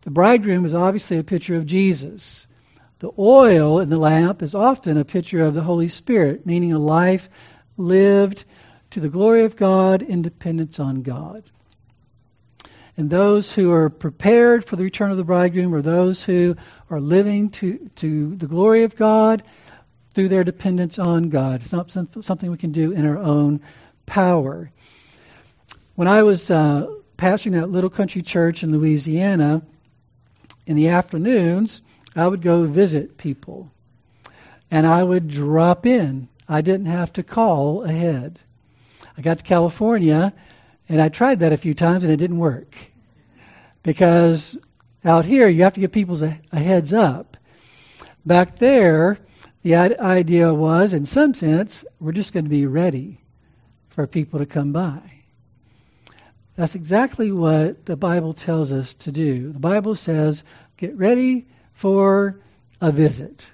The 0.01 0.11
bridegroom 0.11 0.65
is 0.65 0.73
obviously 0.73 1.17
a 1.17 1.23
picture 1.23 1.55
of 1.55 1.65
Jesus. 1.65 2.45
The 3.03 3.11
oil 3.19 3.81
in 3.81 3.89
the 3.89 3.97
lamp 3.97 4.41
is 4.41 4.55
often 4.55 4.95
a 4.95 5.03
picture 5.03 5.41
of 5.41 5.53
the 5.53 5.61
Holy 5.61 5.89
Spirit, 5.89 6.45
meaning 6.45 6.71
a 6.71 6.79
life 6.79 7.27
lived 7.75 8.45
to 8.91 9.01
the 9.01 9.09
glory 9.09 9.43
of 9.43 9.57
God 9.57 10.01
in 10.01 10.21
dependence 10.21 10.79
on 10.79 11.01
God. 11.01 11.43
And 12.95 13.09
those 13.09 13.51
who 13.51 13.73
are 13.73 13.89
prepared 13.89 14.63
for 14.63 14.77
the 14.77 14.85
return 14.85 15.11
of 15.11 15.17
the 15.17 15.25
bridegroom 15.25 15.75
are 15.75 15.81
those 15.81 16.23
who 16.23 16.55
are 16.89 17.01
living 17.01 17.49
to, 17.49 17.89
to 17.95 18.37
the 18.37 18.47
glory 18.47 18.83
of 18.83 18.95
God 18.95 19.43
through 20.13 20.29
their 20.29 20.45
dependence 20.45 20.97
on 20.97 21.27
God. 21.27 21.59
It's 21.59 21.73
not 21.73 21.91
something 21.91 22.51
we 22.51 22.57
can 22.57 22.71
do 22.71 22.93
in 22.93 23.05
our 23.05 23.17
own 23.17 23.59
power. 24.05 24.71
when 25.95 26.07
I 26.07 26.23
was 26.23 26.49
uh, 26.49 26.87
pastoring 27.17 27.51
that 27.59 27.69
little 27.69 27.89
country 27.89 28.21
church 28.21 28.63
in 28.63 28.71
Louisiana, 28.71 29.61
in 30.65 30.77
the 30.77 30.87
afternoons, 30.87 31.81
I 32.15 32.27
would 32.27 32.41
go 32.41 32.65
visit 32.65 33.17
people. 33.17 33.71
And 34.69 34.85
I 34.85 35.03
would 35.03 35.27
drop 35.27 35.85
in. 35.85 36.27
I 36.47 36.61
didn't 36.61 36.87
have 36.87 37.13
to 37.13 37.23
call 37.23 37.83
ahead. 37.83 38.39
I 39.17 39.21
got 39.21 39.39
to 39.39 39.43
California, 39.43 40.33
and 40.89 41.01
I 41.01 41.09
tried 41.09 41.39
that 41.39 41.53
a 41.53 41.57
few 41.57 41.73
times, 41.73 42.03
and 42.03 42.11
it 42.11 42.17
didn't 42.17 42.39
work. 42.39 42.75
Because 43.83 44.57
out 45.05 45.25
here, 45.25 45.47
you 45.47 45.63
have 45.63 45.73
to 45.75 45.79
give 45.79 45.91
people 45.91 46.21
a, 46.23 46.39
a 46.51 46.59
heads 46.59 46.93
up. 46.93 47.37
Back 48.25 48.57
there, 48.57 49.17
the 49.61 49.75
idea 49.75 50.53
was, 50.53 50.93
in 50.93 51.05
some 51.05 51.33
sense, 51.33 51.85
we're 51.99 52.11
just 52.11 52.33
going 52.33 52.45
to 52.45 52.49
be 52.49 52.65
ready 52.65 53.19
for 53.89 54.07
people 54.07 54.39
to 54.39 54.45
come 54.45 54.71
by. 54.71 55.01
That's 56.55 56.75
exactly 56.75 57.31
what 57.31 57.85
the 57.85 57.95
Bible 57.95 58.33
tells 58.33 58.71
us 58.71 58.93
to 58.95 59.11
do. 59.11 59.51
The 59.51 59.59
Bible 59.59 59.95
says, 59.95 60.43
get 60.77 60.95
ready 60.95 61.47
for 61.73 62.39
a 62.81 62.91
visit. 62.91 63.51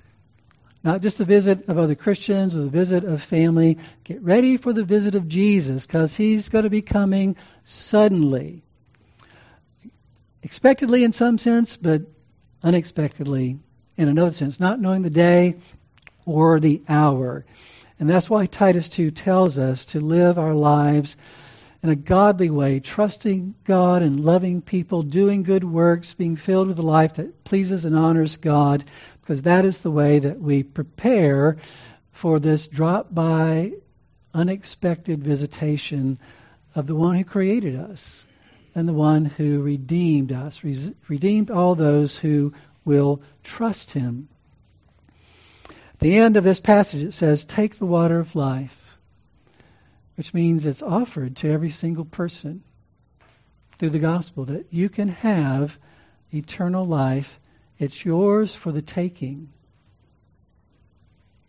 Not 0.84 1.02
just 1.02 1.18
the 1.18 1.26
visit 1.26 1.68
of 1.68 1.78
other 1.78 1.96
Christians 1.96 2.56
or 2.56 2.62
the 2.62 2.70
visit 2.70 3.04
of 3.04 3.22
family. 3.22 3.80
Get 4.06 4.22
ready 4.22 4.58
for 4.58 4.72
the 4.72 4.86
visit 4.86 5.16
of 5.16 5.28
Jesus 5.28 5.86
because 5.86 6.16
he's 6.16 6.50
going 6.50 6.64
to 6.64 6.70
be 6.70 6.82
coming 6.82 7.36
suddenly. 7.66 8.64
Expectedly 10.42 11.04
in 11.04 11.12
some 11.12 11.38
sense, 11.38 11.76
but 11.76 12.04
unexpectedly 12.64 13.60
in 13.98 14.08
another 14.08 14.32
sense, 14.32 14.60
not 14.60 14.80
knowing 14.80 15.02
the 15.02 15.10
day 15.10 15.58
or 16.26 16.62
the 16.62 16.82
hour. 16.88 17.46
And 18.00 18.10
that's 18.10 18.30
why 18.30 18.46
Titus 18.46 18.88
2 18.88 19.12
tells 19.12 19.58
us 19.58 19.86
to 19.86 20.00
live 20.00 20.40
our 20.40 20.54
lives 20.54 21.18
in 21.82 21.90
a 21.90 21.96
godly 21.96 22.50
way, 22.50 22.80
trusting 22.80 23.56
God 23.64 24.02
and 24.02 24.20
loving 24.20 24.62
people, 24.62 25.02
doing 25.02 25.44
good 25.44 25.64
works, 25.64 26.14
being 26.14 26.36
filled 26.36 26.68
with 26.68 26.80
a 26.80 26.84
life 26.84 27.16
that 27.16 27.44
pleases 27.44 27.86
and 27.86 27.96
honors 27.96 28.38
God, 28.38 28.84
because 29.22 29.44
that 29.44 29.64
is 29.64 29.78
the 29.78 29.92
way 29.92 30.20
that 30.20 30.40
we 30.40 30.64
prepare 30.64 31.58
for 32.12 32.40
this 32.40 32.68
drop 32.68 33.14
by, 33.14 33.72
unexpected 34.34 35.24
visitation 35.24 36.20
of 36.76 36.86
the 36.86 36.96
one 36.96 37.16
who 37.16 37.24
created 37.24 37.78
us 37.78 38.26
and 38.76 38.88
the 38.88 38.94
one 38.94 39.26
who 39.26 39.62
redeemed 39.62 40.34
us, 40.34 40.62
redeemed 41.08 41.50
all 41.50 41.76
those 41.76 42.18
who 42.18 42.54
will 42.84 43.22
trust 43.42 43.92
him. 43.92 44.28
At 45.70 46.00
the 46.02 46.18
end 46.18 46.36
of 46.36 46.44
this 46.44 46.60
passage, 46.60 47.04
it 47.04 47.14
says, 47.14 47.46
Take 47.46 47.78
the 47.78 47.86
water 47.86 48.20
of 48.20 48.36
life 48.36 48.89
which 50.20 50.34
means 50.34 50.66
it's 50.66 50.82
offered 50.82 51.38
to 51.38 51.50
every 51.50 51.70
single 51.70 52.04
person 52.04 52.62
through 53.78 53.92
the 53.92 54.00
gospel 54.00 54.44
that 54.44 54.66
you 54.70 54.90
can 54.90 55.08
have 55.08 55.78
eternal 56.34 56.86
life. 56.86 57.40
It's 57.78 58.04
yours 58.04 58.54
for 58.54 58.74
the 58.74 58.82
taking 58.82 59.48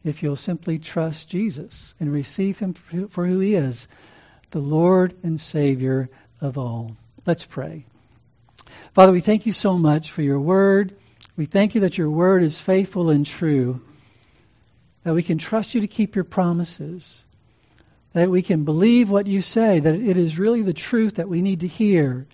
if 0.04 0.22
you'll 0.22 0.36
simply 0.36 0.78
trust 0.78 1.28
Jesus 1.28 1.94
and 1.98 2.12
receive 2.12 2.60
him 2.60 2.74
for 3.08 3.26
who 3.26 3.40
he 3.40 3.56
is, 3.56 3.88
the 4.52 4.60
Lord 4.60 5.16
and 5.24 5.40
Savior 5.40 6.08
of 6.40 6.56
all. 6.56 6.96
Let's 7.26 7.44
pray. 7.44 7.86
Father, 8.94 9.10
we 9.10 9.20
thank 9.20 9.46
you 9.46 9.52
so 9.52 9.78
much 9.78 10.12
for 10.12 10.22
your 10.22 10.38
word. 10.38 10.94
We 11.36 11.46
thank 11.46 11.74
you 11.74 11.80
that 11.80 11.98
your 11.98 12.08
word 12.08 12.44
is 12.44 12.56
faithful 12.56 13.10
and 13.10 13.26
true, 13.26 13.80
that 15.02 15.14
we 15.14 15.24
can 15.24 15.38
trust 15.38 15.74
you 15.74 15.80
to 15.80 15.88
keep 15.88 16.14
your 16.14 16.22
promises 16.24 17.24
that 18.12 18.30
we 18.30 18.42
can 18.42 18.64
believe 18.64 19.10
what 19.10 19.26
you 19.26 19.42
say, 19.42 19.78
that 19.78 19.94
it 19.94 20.16
is 20.16 20.38
really 20.38 20.62
the 20.62 20.72
truth 20.72 21.16
that 21.16 21.28
we 21.28 21.42
need 21.42 21.60
to 21.60 21.66
hear. 21.66 22.26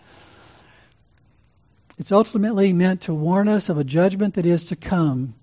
It's 1.99 2.12
ultimately 2.12 2.72
meant 2.72 3.03
to 3.03 3.14
warn 3.14 3.49
us 3.49 3.68
of 3.68 3.79
a 3.79 3.85
judgment 3.85 4.35
that 4.35 4.47
is 4.47 4.66
to 4.66 4.77
come, 4.77 5.35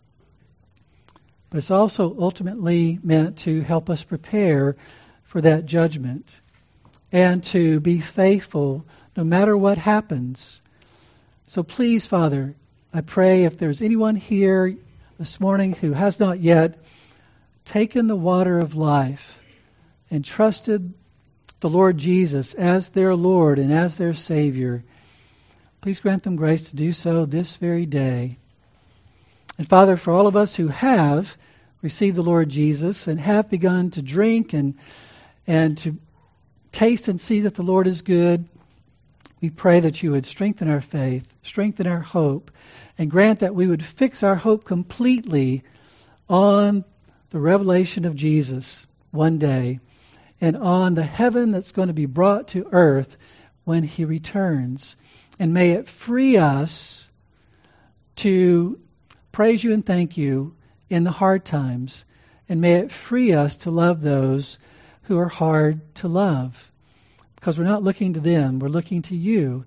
but 1.50 1.58
it's 1.58 1.72
also 1.72 2.16
ultimately 2.20 3.00
meant 3.04 3.40
to 3.40 3.62
help 3.62 3.90
us 3.90 4.04
prepare 4.04 4.76
for 5.24 5.42
that 5.42 5.66
judgment 5.66 6.42
and 7.12 7.44
to 7.44 7.80
be 7.80 8.00
faithful 8.00 8.86
no 9.16 9.24
matter 9.24 9.56
what 9.56 9.78
happens. 9.78 10.62
So 11.48 11.62
please, 11.62 12.06
Father, 12.08 12.56
I 12.92 13.02
pray 13.02 13.46
if 13.46 13.58
there's 13.58 13.82
anyone 13.82 14.16
here 14.16 14.76
this 15.20 15.40
morning 15.40 15.74
who 15.74 15.94
has 15.94 16.20
not 16.20 16.40
yet 16.40 16.80
taken 17.66 18.08
the 18.08 18.16
water 18.16 18.60
of 18.60 18.76
life, 18.76 19.40
and 20.14 20.24
trusted 20.24 20.94
the 21.60 21.70
Lord 21.70 21.98
Jesus 21.98 22.54
as 22.54 22.90
their 22.90 23.16
Lord 23.16 23.58
and 23.58 23.74
as 23.74 23.96
their 23.96 24.14
Savior, 24.14 24.84
please 25.82 26.00
grant 26.00 26.22
them 26.22 26.36
grace 26.36 26.70
to 26.70 26.76
do 26.76 26.94
so 26.94 27.26
this 27.26 27.56
very 27.56 27.88
day. 27.88 28.38
And 29.58 29.68
Father, 29.68 29.98
for 29.98 30.14
all 30.14 30.28
of 30.28 30.36
us 30.36 30.56
who 30.56 30.68
have 30.68 31.36
received 31.82 32.16
the 32.16 32.22
Lord 32.22 32.50
Jesus 32.50 33.08
and 33.08 33.20
have 33.20 33.50
begun 33.50 33.90
to 33.92 34.04
drink 34.04 34.54
and 34.54 34.76
and 35.48 35.80
to 35.80 35.98
taste 36.72 37.08
and 37.08 37.20
see 37.20 37.42
that 37.42 37.56
the 37.56 37.64
Lord 37.64 37.88
is 37.88 38.04
good, 38.04 38.48
we 39.42 39.50
pray 39.50 39.80
that 39.80 40.04
you 40.04 40.12
would 40.12 40.28
strengthen 40.28 40.70
our 40.70 40.80
faith, 40.80 41.28
strengthen 41.42 41.88
our 41.88 42.00
hope, 42.00 42.52
and 43.00 43.10
grant 43.10 43.40
that 43.40 43.56
we 43.56 43.66
would 43.66 43.84
fix 43.84 44.22
our 44.22 44.36
hope 44.36 44.64
completely 44.64 45.64
on 46.30 46.86
the 47.32 47.40
revelation 47.40 48.06
of 48.06 48.16
Jesus 48.16 48.86
one 49.10 49.40
day 49.40 49.80
and 50.44 50.58
on 50.58 50.94
the 50.94 51.04
heaven 51.04 51.54
that's 51.54 51.72
going 51.72 51.88
to 51.88 51.94
be 51.94 52.06
brought 52.06 52.50
to 52.50 52.68
earth 52.74 53.16
when 53.64 53.82
he 53.82 54.04
returns. 54.04 54.98
And 55.40 55.54
may 55.54 55.72
it 55.72 55.88
free 55.88 56.36
us 56.36 57.08
to 58.18 58.78
praise 59.32 59.64
you 59.64 59.72
and 59.72 59.86
thank 59.86 60.18
you 60.18 60.54
in 60.90 61.06
the 61.06 61.12
hard 61.12 61.46
times. 61.46 62.04
And 62.50 62.60
may 62.60 62.74
it 62.74 62.92
free 62.92 63.32
us 63.32 63.56
to 63.58 63.72
love 63.72 64.02
those 64.02 64.60
who 65.04 65.18
are 65.18 65.30
hard 65.30 65.96
to 65.96 66.10
love. 66.10 66.72
Because 67.36 67.58
we're 67.58 67.64
not 67.64 67.84
looking 67.84 68.16
to 68.16 68.20
them, 68.20 68.60
we're 68.60 68.68
looking 68.68 69.04
to 69.04 69.16
you 69.16 69.64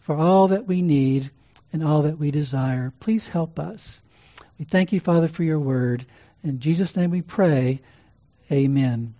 for 0.00 0.16
all 0.16 0.48
that 0.48 0.66
we 0.66 0.82
need 0.82 1.30
and 1.72 1.84
all 1.84 2.02
that 2.02 2.18
we 2.18 2.32
desire. 2.32 2.92
Please 2.98 3.28
help 3.28 3.60
us. 3.60 4.02
We 4.58 4.64
thank 4.64 4.92
you, 4.92 4.98
Father, 4.98 5.28
for 5.28 5.44
your 5.44 5.60
word. 5.60 6.04
In 6.42 6.58
Jesus' 6.58 6.96
name 6.96 7.10
we 7.10 7.22
pray. 7.22 7.82
Amen. 8.50 9.14